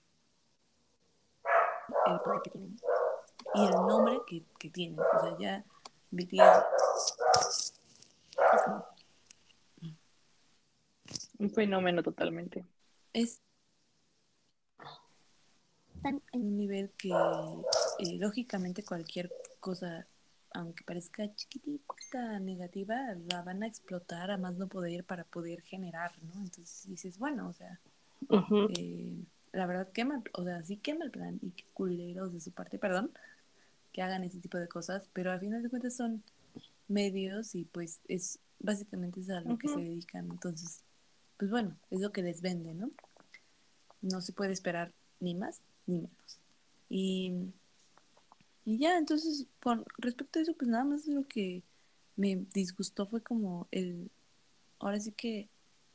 [2.07, 2.77] El poder que tienen.
[3.55, 4.99] Y el nombre que, que tienen.
[5.01, 5.65] O sea, ya
[6.11, 6.65] BTS
[11.39, 12.67] Un fenómeno totalmente.
[13.15, 13.41] es
[16.03, 20.07] tan en un nivel que eh, lógicamente cualquier cosa,
[20.53, 26.13] aunque parezca chiquitita, negativa, la van a explotar a más no poder para poder generar,
[26.23, 26.41] ¿no?
[26.41, 27.79] Entonces dices, bueno, o sea,
[28.77, 29.17] eh,
[29.53, 32.79] la verdad quema, o sea, sí quema el plan y qué culeros de su parte,
[32.79, 33.13] perdón,
[33.93, 36.23] que hagan ese tipo de cosas, pero al final de cuentas son
[36.89, 40.83] medios y pues es básicamente es a lo que se dedican, entonces,
[41.39, 42.91] pues bueno, es lo que les vende, ¿no?
[44.03, 46.39] No se puede esperar ni más ni menos.
[46.89, 47.53] Y,
[48.71, 51.65] y ya, entonces, con respecto a eso, pues nada más lo que
[52.17, 54.11] me disgustó fue como el,
[54.79, 55.49] ahora sí que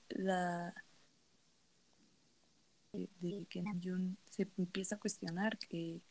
[0.10, 0.74] la
[2.94, 6.02] de, de que Namjoon se empieza a cuestionar que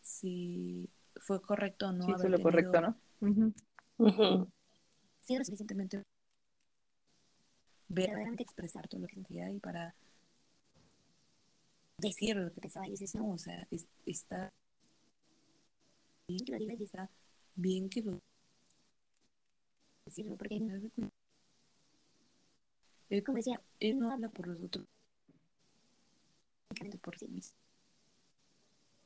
[0.00, 2.96] si fue correcto o no Sí, haber eso es lo correcto, ¿no?
[5.26, 6.02] Sido lo suficientemente
[7.88, 9.94] verdaderamente expresar todo lo que sentía y para
[11.98, 14.50] decir lo que pensaba y dices no, o sea, es- está
[16.28, 17.10] bien que lo digas y está
[17.56, 18.20] bien que lo
[20.04, 20.56] decirlo porque
[23.10, 24.86] él como decía, él no habla por los otros.
[27.02, 27.56] Por sí mismo.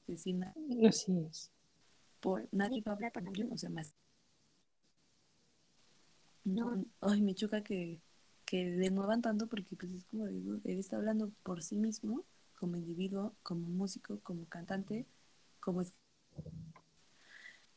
[0.07, 0.55] Es decir, na-
[0.89, 1.51] Así es.
[2.21, 3.95] por nadie va a hablar por nadie, o sea, más.
[6.45, 8.01] No, ay, me choca que,
[8.45, 12.25] que le muevan tanto porque pues es como digo, él está hablando por sí mismo,
[12.59, 15.07] como individuo, como músico, como cantante,
[15.61, 15.93] como es...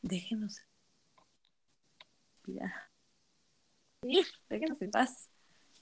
[0.06, 0.62] Déjenos.
[2.46, 2.72] Ya.
[4.48, 5.28] Déjenos en paz.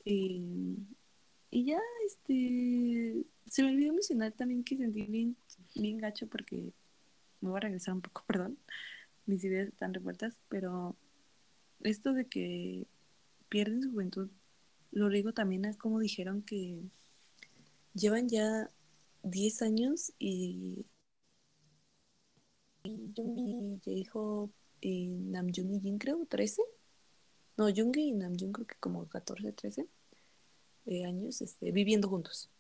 [0.02, 0.78] Y,
[1.50, 5.36] y ya, este, se me olvidó mencionar también que sentí bien,
[5.74, 6.72] bien gacho porque
[7.42, 8.58] me voy a regresar un poco, perdón,
[9.26, 10.96] mis ideas están revueltas, pero
[11.82, 12.86] esto de que
[13.50, 14.30] pierden su juventud,
[14.90, 16.80] lo digo también a como dijeron que
[17.92, 18.70] llevan ya
[19.22, 20.86] 10 años y
[22.84, 26.62] Junggi, J-Hope y Namjoon y Jin creo 13
[27.56, 29.86] no Junggi y Namjoon creo que como 14 13
[30.86, 32.50] eh, años este, viviendo juntos.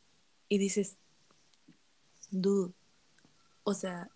[0.48, 0.98] Y dices
[2.30, 2.72] dude
[3.64, 4.08] o sea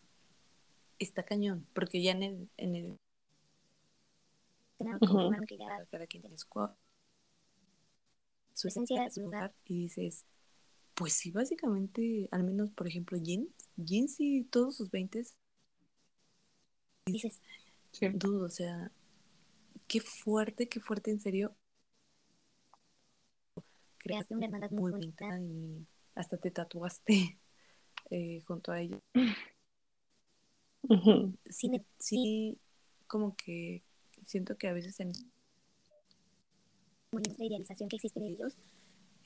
[0.99, 2.99] está cañón porque ya en el en el
[4.79, 6.47] cada quien tiene su,
[8.55, 10.25] su esencia, su lugar, y dices,
[10.95, 13.53] pues sí, básicamente, al menos, por ejemplo, Jin,
[13.85, 15.25] Jin sí, todos sus 20 y
[17.13, 17.41] dices,
[17.93, 18.09] Sí.
[18.09, 18.91] dudo, o sea,
[19.87, 21.55] qué fuerte, qué fuerte, en serio.
[23.99, 27.39] Creaste una hermandad muy bonita y hasta te tatuaste
[28.11, 28.99] eh, junto a ella.
[31.51, 32.59] Sí, me- sí,
[33.07, 33.83] como que
[34.25, 35.13] siento que a veces en
[37.13, 38.57] la idealización que existe de ellos,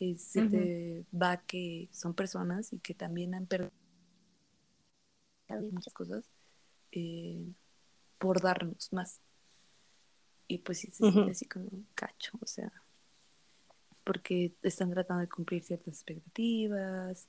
[0.01, 3.71] eh, se te va que son personas y que también han perdido
[5.71, 6.25] muchas cosas
[6.93, 7.45] eh,
[8.23, 9.21] por darnos más.
[10.47, 12.71] Y pues sí se siente así como un cacho, o sea,
[14.05, 17.27] porque están tratando de cumplir ciertas expectativas.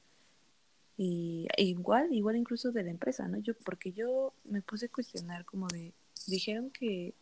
[0.95, 3.39] Y e igual, igual incluso de la empresa, ¿no?
[3.39, 5.95] Yo, porque yo me puse a cuestionar como de,
[6.27, 7.15] dijeron que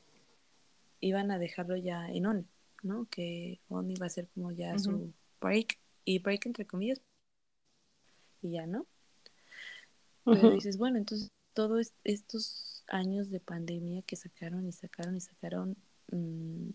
[0.99, 2.47] iban a dejarlo ya en on,
[2.83, 3.07] ¿no?
[3.09, 6.99] Que on iba a ser como ya su break, y break entre comillas,
[8.41, 8.85] y ya, ¿no?
[10.25, 15.77] Pero dices, bueno, entonces todos estos años de pandemia que sacaron y sacaron y sacaron
[16.11, 16.69] mm,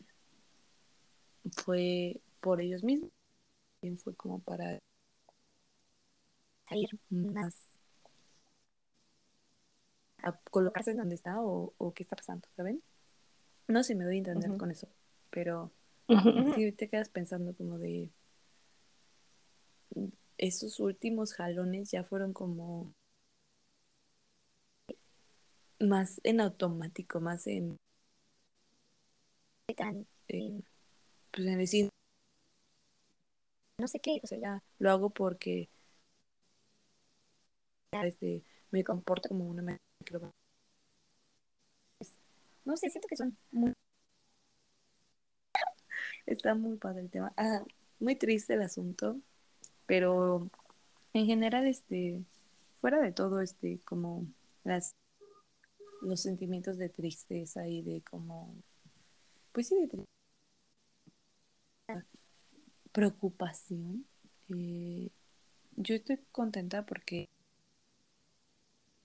[1.52, 3.10] fue por ellos mismos.
[3.80, 4.80] También fue como para
[6.68, 7.54] salir más
[10.18, 12.82] a colocarse en donde está o, o qué está pasando, ¿saben?
[13.68, 14.88] No sé si me doy a entender con eso,
[15.30, 15.70] pero
[16.54, 18.10] sí te quedas pensando como de
[20.38, 22.94] esos últimos jalones ya fueron como
[25.80, 27.76] más en automático, más en,
[30.28, 30.64] en,
[31.32, 31.90] pues en decir,
[33.78, 35.68] no sé qué, o sea, ya lo hago porque
[38.04, 39.62] este, me comporto como una
[40.00, 40.32] micro.
[42.64, 43.72] no sé, siento que son muy
[46.26, 47.32] está muy padre el tema.
[47.36, 47.62] Ah,
[48.00, 49.18] muy triste el asunto,
[49.86, 50.50] pero
[51.14, 52.22] en general, este,
[52.80, 54.26] fuera de todo, este, como
[54.64, 54.92] las
[56.02, 58.54] los sentimientos de tristeza y de como,
[59.52, 60.06] pues sí, de tristeza,
[62.92, 64.06] preocupación.
[64.48, 65.10] Eh,
[65.76, 67.28] yo estoy contenta porque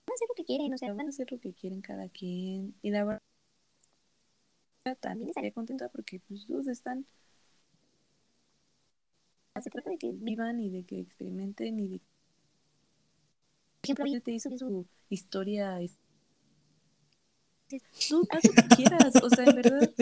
[0.06, 2.10] van a hacer lo que quieren, o sea, van a hacer lo que quieren cada
[2.10, 2.76] quien.
[2.82, 3.22] Y la verdad,
[5.00, 7.06] también estaría contenta porque pues todos están
[9.62, 12.02] se trata de que vivan y de que experimenten y de
[13.82, 15.98] por ejemplo, te hizo su historia es
[18.10, 19.94] tú haz lo que quieras o sea en verdad.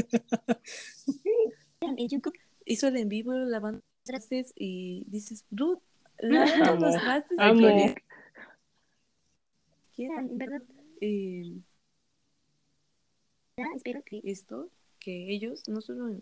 [2.65, 5.81] Hizo el en vivo lavando trastes y dices dude
[6.19, 7.67] lava los trastes amo.
[9.95, 10.61] quien en verdad.
[11.01, 11.61] Eh,
[13.57, 14.69] ya, espero que esto
[14.99, 16.21] que ellos no solo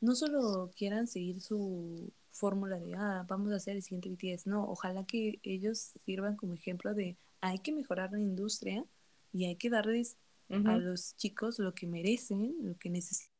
[0.00, 4.68] no solo quieran seguir su fórmula de ah vamos a hacer el siguiente BTS no
[4.68, 8.84] ojalá que ellos sirvan como ejemplo de hay que mejorar la industria
[9.32, 10.16] y hay que darles
[10.48, 13.34] A los chicos lo que merecen lo que necesitan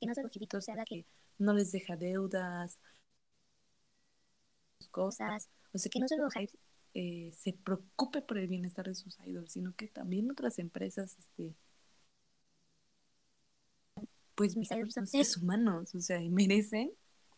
[0.00, 1.06] que no solo chiquitos se haga que que
[1.38, 2.78] no les deja deudas.
[4.90, 5.48] Cosas.
[5.74, 6.28] O sea que no solo
[6.94, 11.54] eh, se preocupe por el bienestar de sus idols, sino que también otras empresas, este,
[14.34, 16.92] pues Mis idols son son seres humanos, o sea, y merecen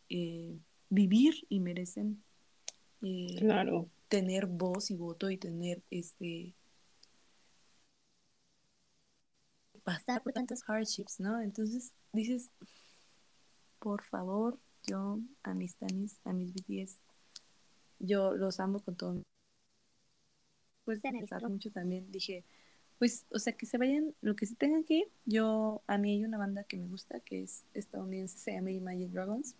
[0.08, 0.58] eh,
[0.90, 2.22] vivir y merecen
[3.02, 3.88] eh, Claro.
[4.08, 6.54] tener voz y voto y tener este
[9.88, 11.40] pasar por tantos hardships, ¿no?
[11.40, 12.50] Entonces dices,
[13.78, 16.98] por favor, yo a mis tanis, a mis BTS,
[17.98, 19.14] yo los amo con todo.
[19.14, 19.22] mi-
[20.84, 21.00] Pues
[21.48, 22.44] mucho también dije,
[22.98, 25.08] pues, o sea, que se vayan, lo que se tengan que ir.
[25.24, 29.08] Yo, a mí hay una banda que me gusta, que es estadounidense, se llama Imagine
[29.10, 29.54] Dragons.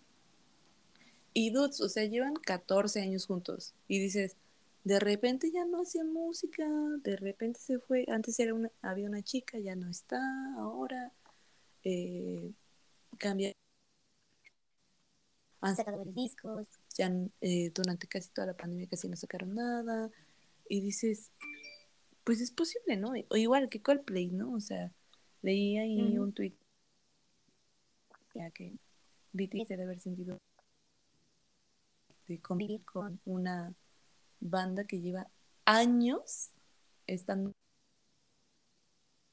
[1.33, 3.73] Y dudes, o sea, llevan 14 años juntos.
[3.87, 4.35] Y dices,
[4.89, 6.67] de repente ya no hacían música,
[7.03, 10.19] de repente se fue, antes era una, había una chica, ya no está,
[10.57, 11.13] ahora
[11.83, 12.51] eh,
[13.19, 13.53] cambia.
[15.61, 16.67] Han sacado varios discos.
[16.97, 20.09] ya eh, durante casi toda la pandemia casi no sacaron nada
[20.67, 21.31] y dices
[22.23, 24.91] pues es posible no o igual que Coldplay no o sea
[25.41, 26.55] leí ahí un tweet
[28.33, 28.73] ya que
[29.33, 30.39] BTS debe haber sentido
[32.27, 33.73] de convivir con una
[34.39, 35.29] banda que lleva
[35.65, 36.49] años
[37.07, 37.51] estando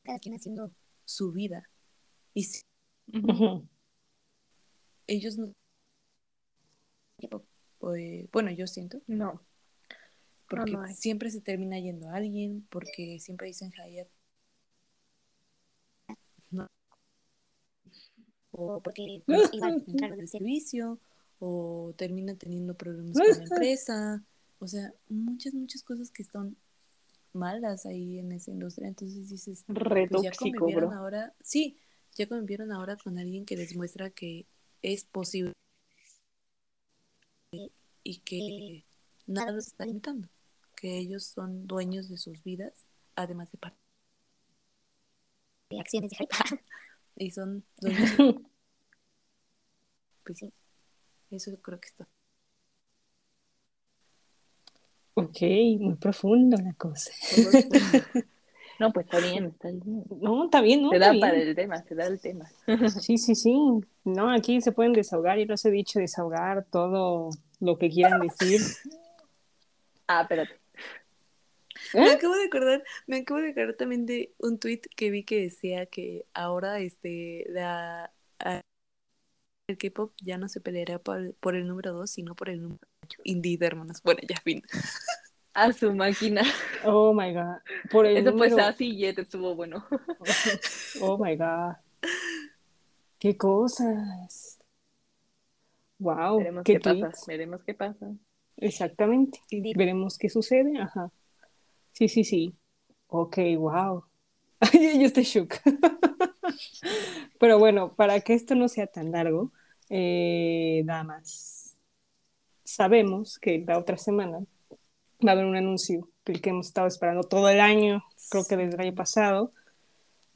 [0.02, 0.70] cada quien haciendo
[1.04, 1.68] su vida
[2.34, 2.62] y si
[5.06, 5.52] ellos no
[7.94, 9.40] eh, bueno yo siento No.
[10.48, 14.08] porque no siempre se termina yendo a alguien, porque siempre dicen Hayat.
[16.50, 16.68] No.
[18.52, 21.00] o porque pues, igual a entrar del servicio,
[21.38, 24.24] o termina teniendo problemas con la empresa.
[24.58, 26.56] O sea, muchas, muchas cosas que están
[27.32, 28.88] malas ahí en esa industria.
[28.88, 30.98] Entonces dices, Re pues ya tóxico, convivieron bro.
[30.98, 31.78] ahora, sí,
[32.14, 34.46] ya convivieron ahora con alguien que les muestra que
[34.82, 35.52] es posible
[38.02, 38.84] y que
[39.26, 40.28] nada los está limitando,
[40.74, 43.76] que ellos son dueños de sus vidas, además de par-
[45.70, 46.16] de acciones de
[47.16, 48.40] y son dueños de-
[50.24, 50.52] pues sí,
[51.30, 52.08] eso creo que está.
[55.18, 55.40] Ok,
[55.80, 57.10] muy profundo la cosa.
[58.78, 60.04] No, pues está bien, está bien.
[60.20, 60.90] No, está bien, ¿no?
[60.90, 62.46] Se da para el tema, se da el tema.
[63.00, 63.56] Sí, sí, sí.
[64.04, 68.60] No, aquí se pueden desahogar, yo los he dicho, desahogar todo lo que quieran decir.
[70.06, 70.60] Ah, espérate.
[71.94, 75.40] Me acabo de acordar, me acabo de acordar también de un tweet que vi que
[75.40, 78.60] decía que ahora este la a-
[79.68, 82.80] el K-pop ya no se peleará por, por el número 2, sino por el número
[83.04, 83.20] 8.
[83.24, 84.00] Indeed, hermanas.
[84.02, 84.62] Bueno, ya fin.
[85.54, 86.42] A su máquina.
[86.84, 87.56] Oh my god.
[87.90, 89.84] Por el Eso pues número- así y estuvo bueno.
[91.00, 91.74] Oh my god.
[93.18, 94.58] Qué cosas.
[95.98, 97.24] Wow, Veremos qué qué pasa.
[97.26, 98.06] Veremos qué pasa.
[98.58, 99.40] Exactamente.
[99.74, 100.78] Veremos qué sucede.
[100.78, 101.10] Ajá.
[101.92, 102.54] Sí, sí, sí.
[103.08, 104.04] Ok, wow.
[104.72, 105.54] Yo estoy shook.
[107.38, 109.52] Pero bueno, para que esto no sea tan largo,
[109.88, 111.76] eh, nada más
[112.64, 114.40] sabemos que la otra semana
[115.24, 118.56] va a haber un anuncio el que hemos estado esperando todo el año, creo que
[118.56, 119.52] desde el año pasado,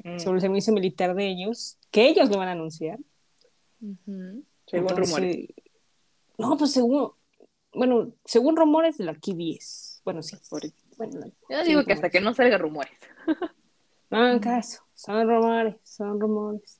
[0.03, 0.19] Mm.
[0.19, 2.99] sobre el servicio militar de ellos, que ellos lo van a anunciar.
[3.79, 5.47] Según Entonces, rumores.
[6.39, 7.13] No, pues según,
[7.75, 10.01] bueno, según rumores de la Q10.
[10.05, 10.63] Bueno, sí, por,
[10.97, 12.93] bueno, Yo digo que hasta que no salga rumores.
[14.09, 16.79] No hagan caso, son rumores, son rumores.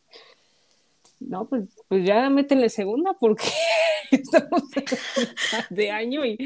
[1.21, 3.45] No, pues, pues ya métenle segunda porque
[4.11, 4.63] estamos
[5.71, 6.39] de año y,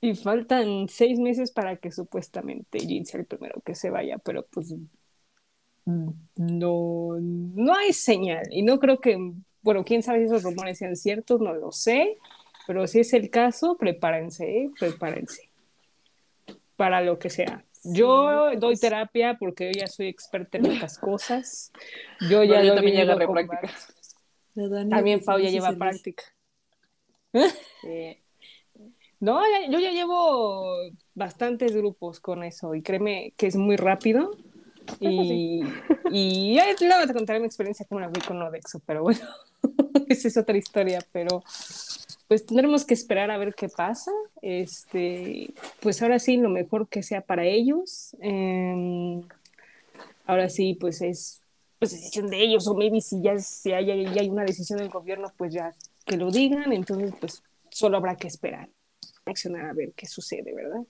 [0.00, 4.46] y faltan seis meses para que supuestamente Jin sea el primero que se vaya, pero
[4.52, 4.74] pues
[5.84, 9.18] no, no hay señal y no creo que,
[9.62, 12.18] bueno, quién sabe si esos rumores sean ciertos, no lo sé,
[12.68, 14.70] pero si es el caso, prepárense, ¿eh?
[14.78, 15.50] prepárense
[16.76, 17.64] para lo que sea.
[17.84, 21.72] Yo Sí, doy terapia porque yo ya soy experta en estas cosas.
[22.20, 23.72] Yo ya Bueno, yo lo también ya agarré con práctica.
[24.54, 25.78] Dani También Pau ya lleva servicio.
[25.78, 26.24] práctica.
[27.82, 28.18] Sí.
[29.18, 30.74] No, ya- yo ya llevo
[31.14, 34.30] bastantes grupos con eso y créeme que es muy rápido.
[35.00, 35.62] Y,
[36.10, 39.20] y ya luego te contaré mi experiencia como la vi con Odexo, pero bueno,
[40.08, 41.42] esa es otra historia, pero
[42.32, 44.10] pues tendremos que esperar a ver qué pasa.
[44.40, 48.16] Este, pues ahora sí, lo mejor que sea para ellos.
[48.20, 49.20] Em,
[50.24, 51.42] ahora sí, pues es
[51.78, 54.88] pues, decisión de ellos, o maybe si ya, si hay, ya hay una decisión del
[54.88, 55.74] gobierno, pues ya
[56.06, 58.70] que lo digan, entonces pues solo habrá que esperar,
[59.26, 60.86] accionar a ver qué sucede, ¿verdad?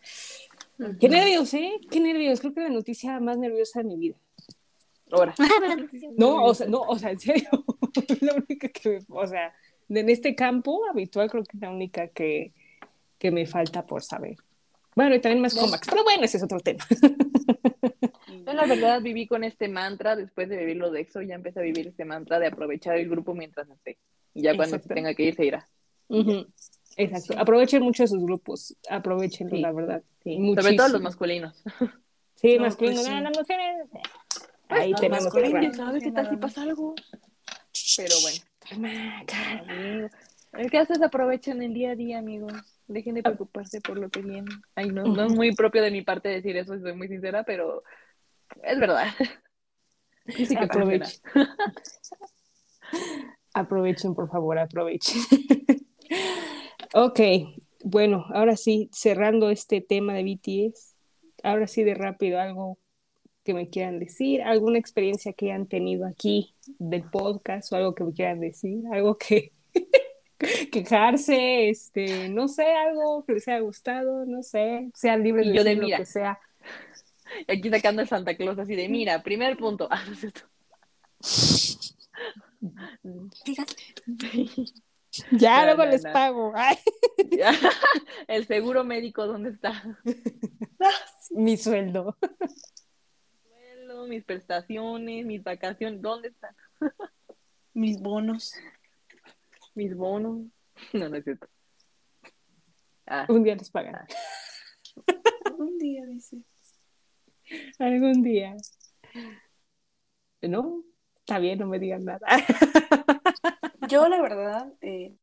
[1.00, 1.72] Qué nervios, ¿eh?
[1.90, 2.38] Qué nervios.
[2.38, 4.16] Creo que la noticia más nerviosa de mi vida.
[5.10, 5.34] Ahora.
[6.16, 7.48] No, o sea, no, o sea, en serio.
[8.20, 9.52] la única que, me- o sea,
[9.94, 12.52] en este campo habitual creo que es la única que,
[13.18, 14.36] que me falta por saber.
[14.94, 16.84] Bueno, y también más Comax, pero bueno, ese es otro tema.
[18.46, 21.60] Yo la verdad viví con este mantra después de vivir lo de EXO, ya empecé
[21.60, 23.98] a vivir este mantra de aprovechar el grupo mientras esté.
[24.34, 25.68] Y ya cuando se tenga que ir se irá.
[26.96, 27.34] Exacto.
[27.38, 28.76] Aprovechen mucho sus grupos.
[28.90, 29.58] Aprovechen, Sí.
[29.60, 30.02] la verdad.
[30.22, 30.36] Sí.
[30.56, 31.62] Sobre todo los masculinos.
[32.34, 32.96] Sí, No, masculino.
[32.96, 33.12] pues sí.
[33.14, 33.88] no, las mujeres.
[34.68, 35.60] Ahí los tenemos que masculinos.
[35.60, 35.86] ¿Quién agarrar.
[35.86, 36.94] sabe qué tal si pasa algo?
[37.96, 38.38] Pero bueno.
[38.68, 38.90] Calma,
[39.26, 39.72] calma.
[39.72, 40.08] amigo.
[40.52, 42.52] El caso es aprovechen el día a día, amigos.
[42.86, 44.50] Dejen de preocuparse por lo que viene.
[44.74, 47.82] Ay, no, no es muy propio de mi parte decir eso, soy muy sincera, pero
[48.62, 49.06] es verdad.
[50.28, 50.64] Sí, que.
[50.64, 51.20] Aprovechen.
[53.54, 55.20] Aprovechen, por favor, aprovechen.
[56.94, 57.20] ok,
[57.84, 60.94] bueno, ahora sí, cerrando este tema de BTS,
[61.42, 62.78] ahora sí de rápido, algo
[63.44, 68.04] que me quieran decir, alguna experiencia que hayan tenido aquí del podcast o algo que
[68.04, 69.52] me quieran decir, algo que
[70.72, 75.64] quejarse, este, no sé, algo que les haya gustado, no sé, sean libres de yo
[75.64, 75.96] de decir lo mira.
[75.98, 76.38] que sea.
[77.48, 79.88] Y aquí sacando el Santa Claus así de, mira, primer punto.
[79.90, 80.42] Ah, no es cierto.
[85.32, 86.12] Ya, No, luego no, les no.
[86.12, 86.52] pago.
[86.54, 86.76] Ay,
[87.30, 87.52] Ya.
[88.28, 89.82] El seguro médico, ¿dónde está?
[91.30, 92.16] mi sueldo.
[94.06, 96.54] Mis prestaciones, mis vacaciones, ¿dónde están?
[97.74, 98.54] Mis bonos.
[99.74, 100.46] Mis bonos.
[100.94, 101.46] No, no es cierto.
[103.06, 104.06] Ah, Un día les pagan.
[105.58, 106.42] Un día, dice.
[107.78, 108.56] Algún día.
[110.40, 110.82] ¿No?
[111.16, 112.26] Está bien, no me digan nada.
[113.88, 115.14] Yo, la verdad, eh,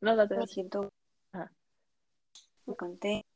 [0.00, 0.92] no, date, me siento
[1.32, 1.52] Ajá.
[2.66, 3.26] muy contenta.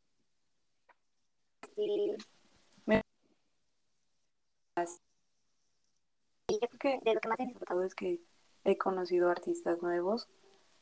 [4.77, 8.21] Y yo creo que de lo que más he disfrutado es que
[8.65, 10.29] he conocido artistas nuevos.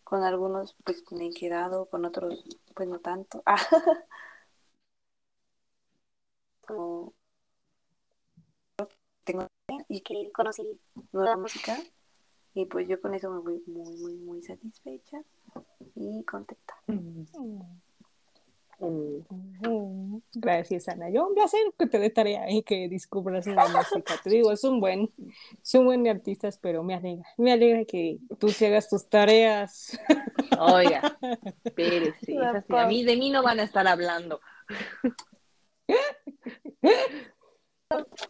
[0.03, 2.45] Con algunos, pues me he quedado, con otros,
[2.75, 3.43] pues no tanto.
[6.67, 7.15] Como
[9.25, 9.47] tengo
[9.89, 10.63] y que conocí
[11.13, 11.77] nueva música.
[12.55, 15.23] Y pues yo con eso me voy muy, muy, muy satisfecha
[15.95, 16.75] y contenta.
[16.89, 17.25] Mm.
[20.35, 21.11] Gracias, Ana.
[21.11, 24.15] Yo un placer que te dé tarea y que descubras una música.
[24.23, 25.09] Te digo, es un buen,
[25.63, 27.25] es un buen de artistas, pero me alegra.
[27.39, 29.99] Me alegra que tú sí hagas tus tareas.
[30.59, 31.17] Oiga,
[31.65, 32.35] espérese.
[32.35, 32.75] La es así.
[32.77, 34.41] A mí, de mí no van a estar hablando.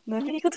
[0.05, 0.49] No me dijo.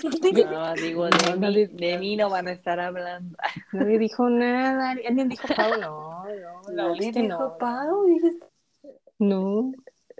[0.50, 3.36] No, digo, de, No, mí, nadie- de mí no van a estar hablando.
[3.72, 4.90] Nadie dijo nada.
[4.90, 5.80] ¿Alguien dijo Pau?
[5.80, 7.58] No, no, la Nadie oíste, dijo no.
[7.58, 8.46] Pau, dijiste.
[9.18, 9.72] No.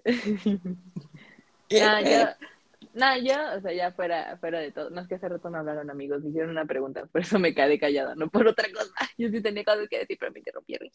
[1.70, 2.24] Nah, yo,
[2.94, 4.88] nah, yo, o sea, ya fuera, fuera de todo.
[4.90, 7.54] No es que hace rato me hablaron amigos, me hicieron una pregunta, por eso me
[7.54, 8.90] quedé callada, no por otra cosa.
[9.18, 10.88] Yo sí tenía cosas que decir, pero me interrumpieron.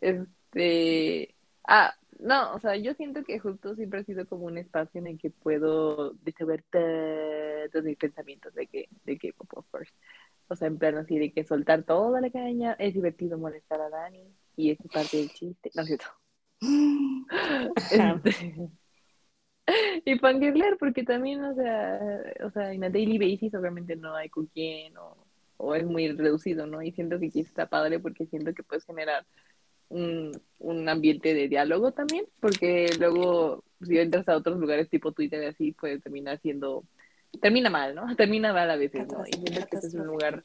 [0.00, 1.34] Este,
[1.66, 5.06] ah, no, o sea, yo siento que justo siempre ha sido como un espacio en
[5.06, 9.92] el que puedo desahogar todos mis pensamientos de que, de que pop of course.
[10.48, 13.88] O sea, en plan así de que soltar toda la caña, es divertido molestar a
[13.88, 16.06] Dani y es parte del chiste, ¿no es cierto?
[17.90, 18.70] Este,
[20.04, 22.00] y fangirlear, porque también, o sea,
[22.44, 25.16] o sea, en a daily basis obviamente no hay con quién o,
[25.58, 26.82] o es muy reducido, ¿no?
[26.82, 29.24] Y siento que aquí está padre porque siento que puedes generar
[29.88, 35.42] un, un ambiente de diálogo también, porque luego si entras a otros lugares tipo Twitter
[35.42, 36.84] y así, puede terminar siendo,
[37.40, 38.04] termina mal, ¿no?
[38.16, 39.24] Termina mal a veces, ¿no?
[39.26, 40.44] Y siento que este es un lugar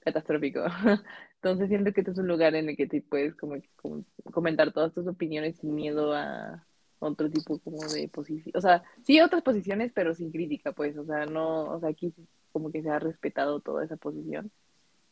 [0.00, 0.64] catastrófico.
[1.42, 4.72] Entonces siento que este es un lugar en el que te puedes como, como comentar
[4.72, 6.64] todas tus opiniones sin miedo a
[6.98, 8.52] otro tipo como de posición.
[8.56, 10.96] O sea, sí otras posiciones, pero sin crítica, pues.
[10.96, 12.12] O sea, no, o sea, aquí
[12.52, 14.50] como que se ha respetado toda esa posición,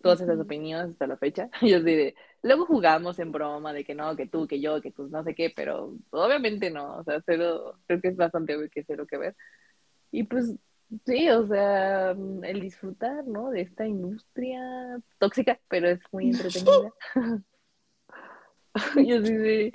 [0.02, 1.48] todas esas opiniones hasta la fecha.
[1.62, 5.08] Yo de, luego jugamos en broma de que no, que tú, que yo, que tú,
[5.08, 6.98] no sé qué, pero obviamente no.
[6.98, 9.36] O sea, cero, creo que es bastante obvio que cero que ver.
[10.10, 10.54] Y pues
[11.04, 13.50] Sí, o sea, mm, el disfrutar, ¿no?
[13.50, 16.92] De esta industria tóxica, pero es muy entretenida.
[19.06, 19.72] Yo sí, sí.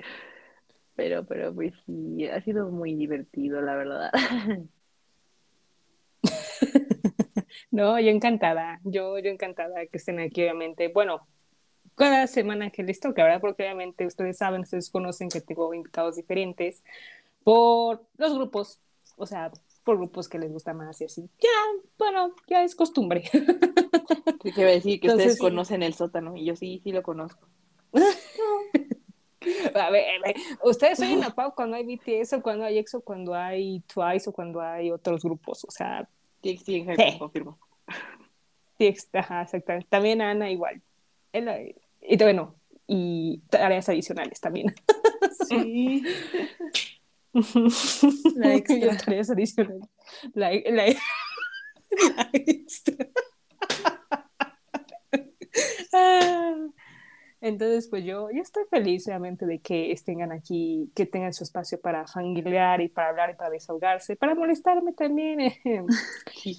[0.94, 4.10] Pero, pero, pues sí, ha sido muy divertido, la verdad.
[7.70, 10.88] No, yo encantada, yo, yo encantada que estén aquí, obviamente.
[10.88, 11.26] Bueno,
[11.94, 13.40] cada semana que les toca, ¿verdad?
[13.40, 16.84] Porque obviamente ustedes saben, ustedes conocen que tengo invitados diferentes
[17.44, 18.80] por los grupos,
[19.16, 19.50] o sea,
[19.84, 21.28] por grupos que les gusta más y así.
[21.40, 21.48] Ya,
[21.98, 23.24] bueno, ya es costumbre.
[24.42, 25.00] ¿Qué iba a decir?
[25.00, 27.46] Que Entonces, ustedes conocen el sótano, y yo sí, sí lo conozco.
[29.74, 33.00] A ver, a ver, ustedes oyen a Pau cuando hay BTS o cuando hay EXO,
[33.00, 36.08] cuando hay Twice o cuando hay otros grupos, o sea,
[36.42, 37.18] Sí, sí, en Sí.
[37.18, 37.58] confirmo.
[38.78, 39.86] sí, ex- ajá, exactamente.
[39.88, 40.80] También Ana igual.
[41.32, 42.54] Él, y bueno,
[42.86, 44.74] y tareas adicionales también.
[45.48, 46.02] Sí.
[48.34, 49.00] La extra.
[49.30, 49.88] Adicionales.
[50.34, 50.86] La, la,
[52.16, 53.06] la extra.
[55.92, 56.54] Ah,
[57.40, 61.80] Entonces, pues yo, yo estoy feliz realmente de que estén aquí, que tengan su espacio
[61.80, 65.40] para fangirlear y para hablar y para desahogarse, para molestarme también.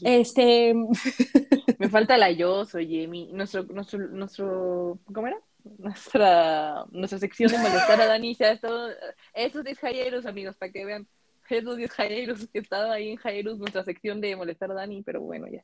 [0.04, 0.76] Este,
[1.80, 3.30] Me falta la yo, soy Jamie.
[3.34, 5.38] Nuestro, nuestro, nuestro, ¿cómo era?
[5.64, 8.90] Nuestra, nuestra sección de molestar a Dani se ha estado,
[9.34, 11.08] esos 10 Jaeros, amigos, para que vean,
[11.50, 15.22] esos 10 Jaeros que estaba ahí en Jaeros, nuestra sección de molestar a Dani, pero
[15.22, 15.64] bueno, ya.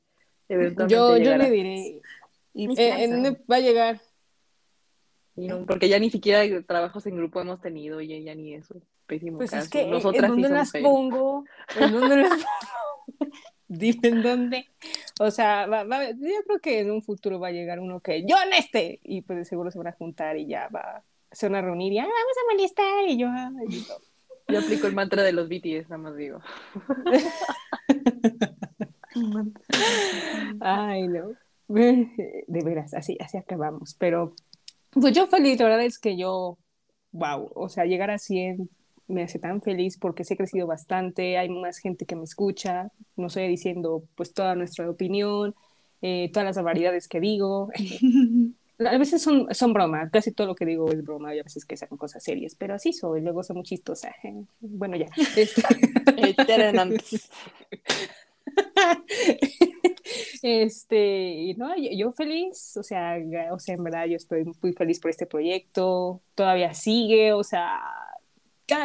[0.87, 2.01] yo, yo le diré,
[2.53, 4.01] Y eh, ¿en dónde va a llegar?
[5.35, 8.81] Y no, porque ya ni siquiera trabajos en grupo hemos tenido, ya, ya ni eso.
[9.05, 9.63] Pésimo Pues caso.
[9.63, 11.45] es que, ¿en Nosotras sí dónde las pongo?
[11.75, 12.45] ¿En dónde las pongo?
[13.69, 14.65] Dime en dónde.
[15.19, 18.23] O sea, va- va- yo creo que en un futuro va a llegar uno que
[18.25, 18.99] yo en este.
[19.03, 21.93] Y pues seguro se van a juntar y ya va a se van a reunir
[21.93, 23.07] y "Ah, vamos a molestar.
[23.07, 23.93] Y yo, "Ay", y yo,
[24.47, 26.39] Yo aplico el mantra de los BTS, nada más digo.
[30.59, 31.31] Ay, no.
[31.67, 33.95] De veras, así, así acabamos.
[33.99, 34.33] Pero,
[34.91, 36.57] pues yo feliz, la verdad es que yo,
[37.11, 38.69] wow, o sea, llegar a 100
[39.09, 42.91] me hace tan feliz porque sí he crecido bastante, hay más gente que me escucha,
[43.17, 45.55] no estoy diciendo pues toda nuestra opinión,
[46.01, 47.69] eh, todas las variedades que digo.
[48.79, 51.65] A veces son, son bromas, casi todo lo que digo es broma, y a veces
[51.65, 54.15] que sacan cosas serias, pero así soy, luego soy muy chistosa.
[54.61, 55.07] Bueno, ya.
[55.35, 55.65] Este-
[60.41, 63.17] este, y no, yo, yo feliz, o sea,
[63.51, 67.79] o sea, en verdad yo estoy muy feliz por este proyecto, todavía sigue, o sea,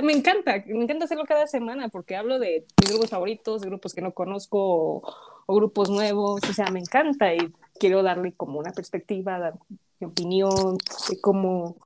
[0.03, 4.03] me encanta, me encanta hacerlo cada semana porque hablo de mis grupos favoritos, grupos que
[4.03, 5.03] no conozco o,
[5.47, 9.55] o grupos nuevos, o sea, me encanta y quiero darle como una perspectiva, dar
[10.01, 10.77] mi opinión
[11.09, 11.77] de cómo,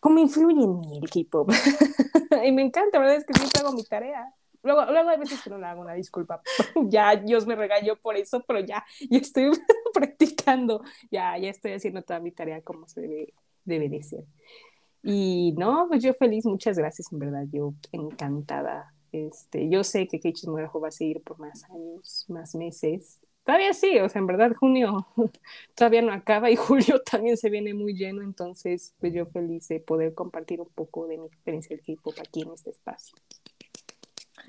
[0.00, 1.50] cómo influye en mí el K-pop.
[2.44, 4.34] y me encanta, la verdad es que siempre hago mi tarea.
[4.62, 6.42] Luego, luego hay veces que no la hago, una disculpa.
[6.88, 9.50] ya Dios me regañó por eso, pero ya, ya estoy
[9.94, 14.24] practicando, ya, ya estoy haciendo toda mi tarea como se debe, debe de ser.
[15.02, 18.92] Y no, pues yo feliz, muchas gracias, en verdad, yo encantada.
[19.12, 23.20] Este, yo sé que Keiichi Muerajo va a seguir por más años, más meses.
[23.44, 25.06] Todavía sí, o sea, en verdad, junio
[25.74, 26.56] todavía no acaba y
[26.96, 31.06] julio también se viene muy lleno, entonces, pues yo feliz de poder compartir un poco
[31.06, 33.16] de mi experiencia del K-pop aquí en este espacio.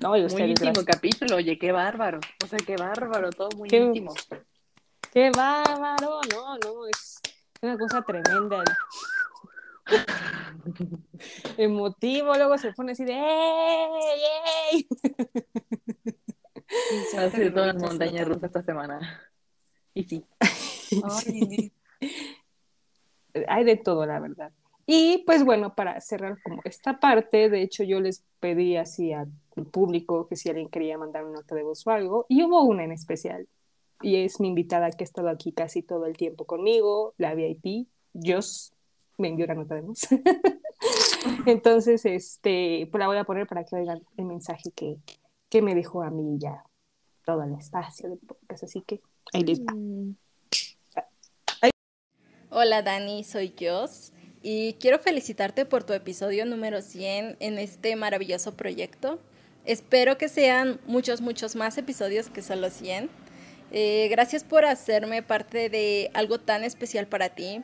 [0.00, 0.84] No, y Muy íntimo gracias.
[0.84, 2.20] capítulo, oye, qué bárbaro.
[2.42, 4.14] O sea, qué bárbaro, todo muy Qué- íntimo.
[5.12, 7.20] Qué bárbaro, no, no, es
[7.62, 8.62] una cosa tremenda.
[11.56, 13.22] Emotivo, luego se pone así de ¡Ey!
[14.72, 14.88] ¡Ey!
[17.16, 19.20] Ha sido toda una montaña rusa esta semana.
[19.94, 20.24] Y sí.
[21.02, 21.72] Ay,
[23.48, 24.52] Hay de todo, la verdad.
[24.86, 29.30] Y pues bueno, para cerrar como esta parte, de hecho yo les pedí así al
[29.70, 32.84] público que si alguien quería mandar una nota de voz o algo, y hubo una
[32.84, 33.46] en especial.
[34.02, 37.86] Y es mi invitada que ha estado aquí casi todo el tiempo conmigo, la VIP,
[39.20, 39.28] Jos.
[39.28, 39.82] vendió la nota de.
[41.46, 44.96] Entonces, este, pues la voy a poner para que oigan el mensaje que,
[45.48, 46.64] que me dejó a mí ya
[47.24, 48.18] todo el espacio.
[48.48, 49.00] Así que
[49.32, 49.74] ahí les va.
[52.52, 58.56] Hola Dani, soy Jos y quiero felicitarte por tu episodio número 100 en este maravilloso
[58.56, 59.20] proyecto.
[59.64, 63.08] Espero que sean muchos, muchos más episodios que solo 100.
[63.72, 67.62] Eh, gracias por hacerme parte de algo tan especial para ti.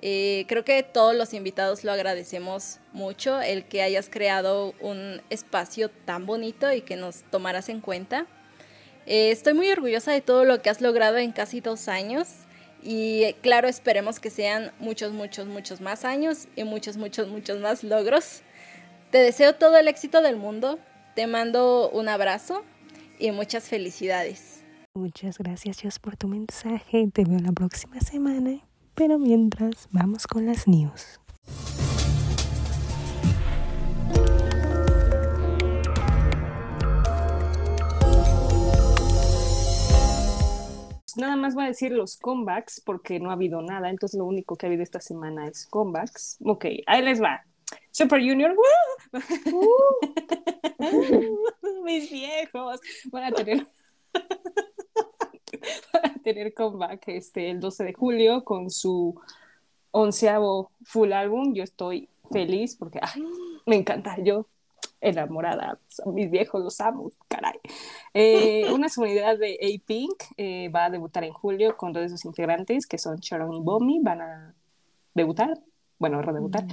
[0.00, 5.90] Eh, creo que todos los invitados lo agradecemos mucho, el que hayas creado un espacio
[5.90, 8.26] tan bonito y que nos tomaras en cuenta.
[9.06, 12.28] Eh, estoy muy orgullosa de todo lo que has logrado en casi dos años
[12.82, 17.58] y eh, claro, esperemos que sean muchos, muchos, muchos más años y muchos, muchos, muchos
[17.60, 18.42] más logros.
[19.10, 20.78] Te deseo todo el éxito del mundo,
[21.14, 22.62] te mando un abrazo
[23.18, 24.62] y muchas felicidades.
[24.94, 27.08] Muchas gracias, Dios, por tu mensaje.
[27.12, 28.67] Te veo la próxima semana.
[28.98, 31.20] Pero mientras, vamos con las news.
[41.16, 44.56] Nada más voy a decir los comebacks porque no ha habido nada, entonces lo único
[44.56, 46.38] que ha habido esta semana es comebacks.
[46.44, 47.44] Ok, ahí les va.
[47.92, 49.12] Super Junior, ¡woo!
[51.84, 52.80] mis viejos
[53.12, 53.68] van a tener
[55.92, 59.20] van a tener comeback este, el 12 de julio con su
[59.90, 61.54] onceavo full álbum.
[61.54, 63.24] Yo estoy feliz porque ay,
[63.66, 64.16] me encanta.
[64.22, 64.46] Yo
[65.00, 67.58] enamorada, mis viejos, los amo, caray.
[68.14, 72.24] Eh, una comunidad de A-Pink eh, va a debutar en julio con dos de sus
[72.24, 74.54] integrantes, que son Sharon y Bomi, van a
[75.14, 75.58] debutar,
[75.98, 76.64] bueno, redebutar.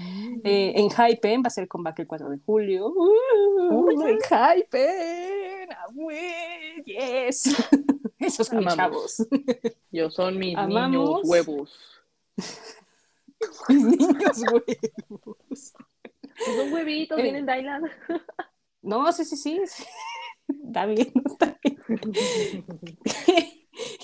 [0.43, 2.87] Eh, en Hypen va a ser comeback el 4 de julio.
[2.87, 3.91] ¡Uh!
[3.91, 5.87] en Hypen, ¡Ah,
[6.85, 7.55] yes.
[8.25, 9.27] Esos son mis chavos.
[9.91, 10.89] Yo son mis Amamos.
[10.91, 11.79] niños huevos.
[13.69, 15.73] Mis niños huevos.
[16.45, 17.23] Son huevitos, Eh.
[17.23, 17.83] vienen Dylan.
[18.81, 19.59] No, sí, sí, sí.
[20.65, 21.77] Está bien, está bien.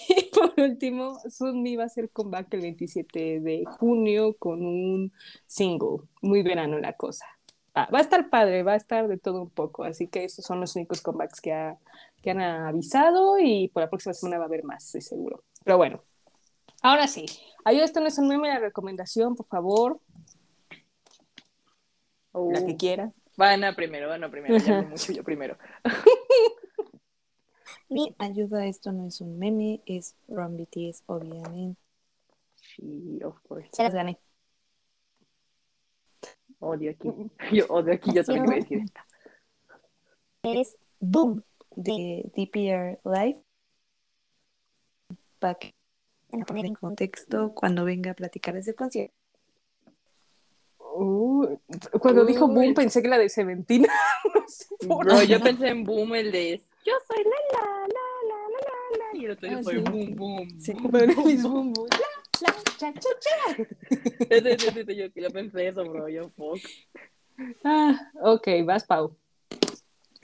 [0.09, 5.13] y por último, Sunmi va a hacer comeback el 27 de junio con un
[5.45, 5.99] single.
[6.21, 7.25] Muy verano la cosa.
[7.77, 9.83] Va, va a estar padre, va a estar de todo un poco.
[9.83, 11.77] Así que esos son los únicos comebacks que, ha-
[12.21, 15.43] que han avisado y por la próxima semana va a haber más, de seguro.
[15.63, 16.03] Pero bueno,
[16.81, 17.25] ahora sí.
[17.63, 19.99] Ayuda, esto no es un meme, la recomendación, por favor,
[22.33, 23.11] la que Uh, quiera.
[23.35, 24.57] Van primero, van primero.
[24.57, 25.57] Ya hablé mucho yo primero.
[27.89, 31.79] Mi ayuda, esto no es un meme, es from BTS, obviamente.
[32.55, 33.67] Sí, of course.
[33.73, 34.17] Se las gané.
[36.59, 37.09] Odio aquí.
[37.51, 39.05] Yo odio aquí, yo también voy a decir esta.
[40.43, 41.43] Eres Boom
[41.75, 43.41] de DPR Live.
[45.39, 45.73] Para que
[46.31, 49.15] en poner en contexto cuando venga a platicar ese concierto.
[50.93, 51.57] Uh,
[51.99, 53.87] cuando dijo boom pensé que la de Seventina.
[54.33, 58.05] No sé por Bro, yo pensé en Boom, el de yo soy la la la
[58.29, 58.59] la la
[58.99, 59.81] la la y el otro yo Ah, soy sí.
[59.83, 60.59] Boom Boom.
[60.59, 60.73] Sí.
[60.91, 61.87] Pero mis boom, boom.
[62.41, 63.63] La, la, cha, cha, cha.
[64.29, 66.59] Ese, ese, ese, yo, yo pensé eso, bro, yo fuck.
[67.63, 69.15] Ah, ok, vas, Pau.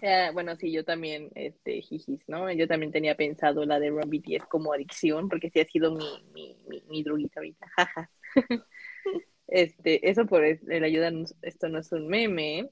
[0.02, 2.52] Eh, bueno, sí, yo también, este, jijis, ¿no?
[2.52, 6.06] Yo también tenía pensado la de Run BTS como adicción, porque sí ha sido mi,
[6.34, 8.12] mi, mi, mi droguita ahorita, jaja.
[9.48, 11.10] Este, eso por el, ayuda,
[11.42, 12.70] esto no es un meme.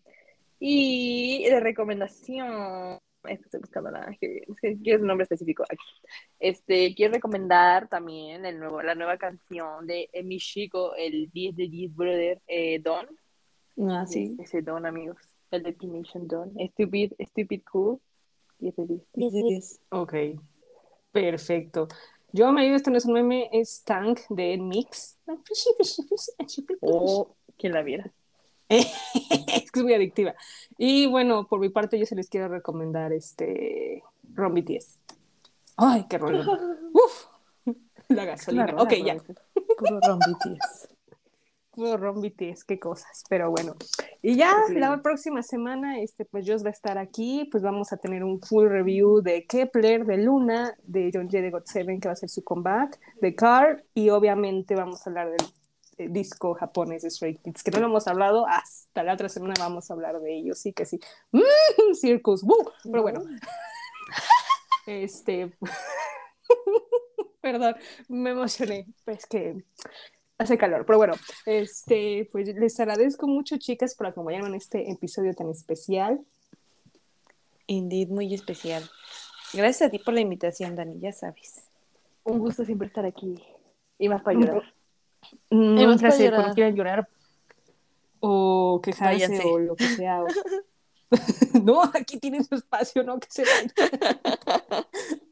[0.59, 4.15] Y de recomendación, esto estoy buscando la,
[4.83, 5.85] quiero un nombre específico aquí.
[6.39, 11.55] Este, quiero recomendar también el nuevo, la nueva canción de eh, mi chico, el 10
[11.55, 13.07] de 10 Brother, eh, Don.
[13.89, 14.35] Ah, sí.
[14.39, 15.17] Ese Don, amigos.
[15.55, 16.67] El de.
[16.67, 17.99] Stupid, Stupid Cool.
[18.59, 19.01] 10 de 10.
[19.13, 19.79] De diez.
[19.89, 20.13] Ok,
[21.11, 21.87] perfecto.
[22.31, 25.17] Yo me ayudo, esto no es un meme, es Tank de Mix.
[26.81, 28.11] Oh, que la viera.
[28.69, 30.35] es que es muy adictiva.
[30.77, 34.03] Y bueno, por mi parte, yo se les quiero recomendar este
[34.33, 34.99] Ron BTS.
[35.77, 36.43] Ay, qué rollo.
[36.93, 37.25] Uf,
[38.09, 38.65] la gasolina.
[38.65, 39.17] Claro, ok, ya.
[39.77, 40.94] Puro Ron BTS.
[41.75, 43.75] Puro Ron BTS, qué cosas, pero bueno.
[44.21, 44.75] Y ya Sí.
[44.75, 48.41] la próxima semana, este, pues Joss va a estar aquí, pues vamos a tener un
[48.41, 51.41] full review de Kepler, de Luna, de John J.
[51.41, 55.29] de God7, que va a ser su comeback, de Car, y obviamente vamos a hablar
[55.29, 55.47] del
[55.97, 59.53] eh, disco japonés de Stray Kids, que no lo hemos hablado, hasta la otra semana
[59.59, 60.99] vamos a hablar de ellos, sí que sí.
[61.31, 61.41] Mm,
[61.93, 62.71] Circus, ¡woo!
[62.83, 63.21] pero bueno.
[64.87, 65.49] Este,
[67.41, 67.75] perdón,
[68.07, 69.63] me emocioné, pues que
[70.37, 71.13] hace calor, pero bueno,
[71.45, 76.19] este, pues les agradezco mucho, chicas, por acompañarme en este episodio tan especial.
[77.67, 78.83] Indeed, muy especial.
[79.53, 81.63] Gracias a ti por la invitación, Dani, ya sabes.
[82.23, 83.41] Un gusto siempre estar aquí.
[83.97, 84.63] Y más para llorar.
[85.49, 86.39] Mm, Y un vas para placer, llorar.
[86.41, 87.07] cuando quieran llorar,
[88.19, 89.47] o quejarse Váyanse.
[89.47, 90.23] o lo que sea.
[90.23, 90.27] o-
[91.63, 93.71] no, aquí tienen su espacio, no que se vayan.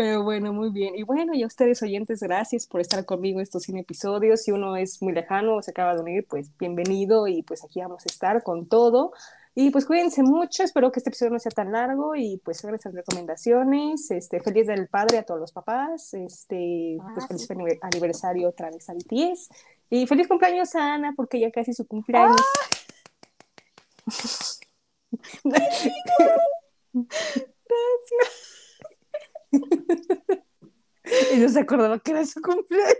[0.00, 0.94] Pero bueno, muy bien.
[0.96, 4.40] Y bueno, y a ustedes oyentes, gracias por estar conmigo estos 100 episodios.
[4.42, 7.80] Si uno es muy lejano o se acaba de unir, pues bienvenido y pues aquí
[7.82, 9.12] vamos a estar con todo.
[9.54, 12.76] Y pues cuídense mucho, espero que este episodio no sea tan largo y pues hagan
[12.76, 14.10] esas recomendaciones.
[14.10, 16.14] Este, feliz del padre a todos los papás.
[16.14, 17.52] Este, pues Ah, feliz sí.
[17.52, 19.50] anive- aniversario otra vez a BTS.
[19.90, 22.40] Y feliz cumpleaños a Ana, porque ya casi su cumpleaños.
[31.32, 32.96] Y no se acordaba que era su cumpleaños.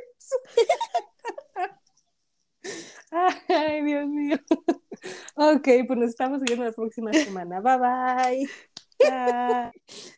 [3.49, 4.39] Ay, Dios mío.
[5.35, 7.61] Ok, pues nos estamos viendo la próxima semana.
[7.61, 8.51] Bye bye.
[8.99, 10.11] Bye.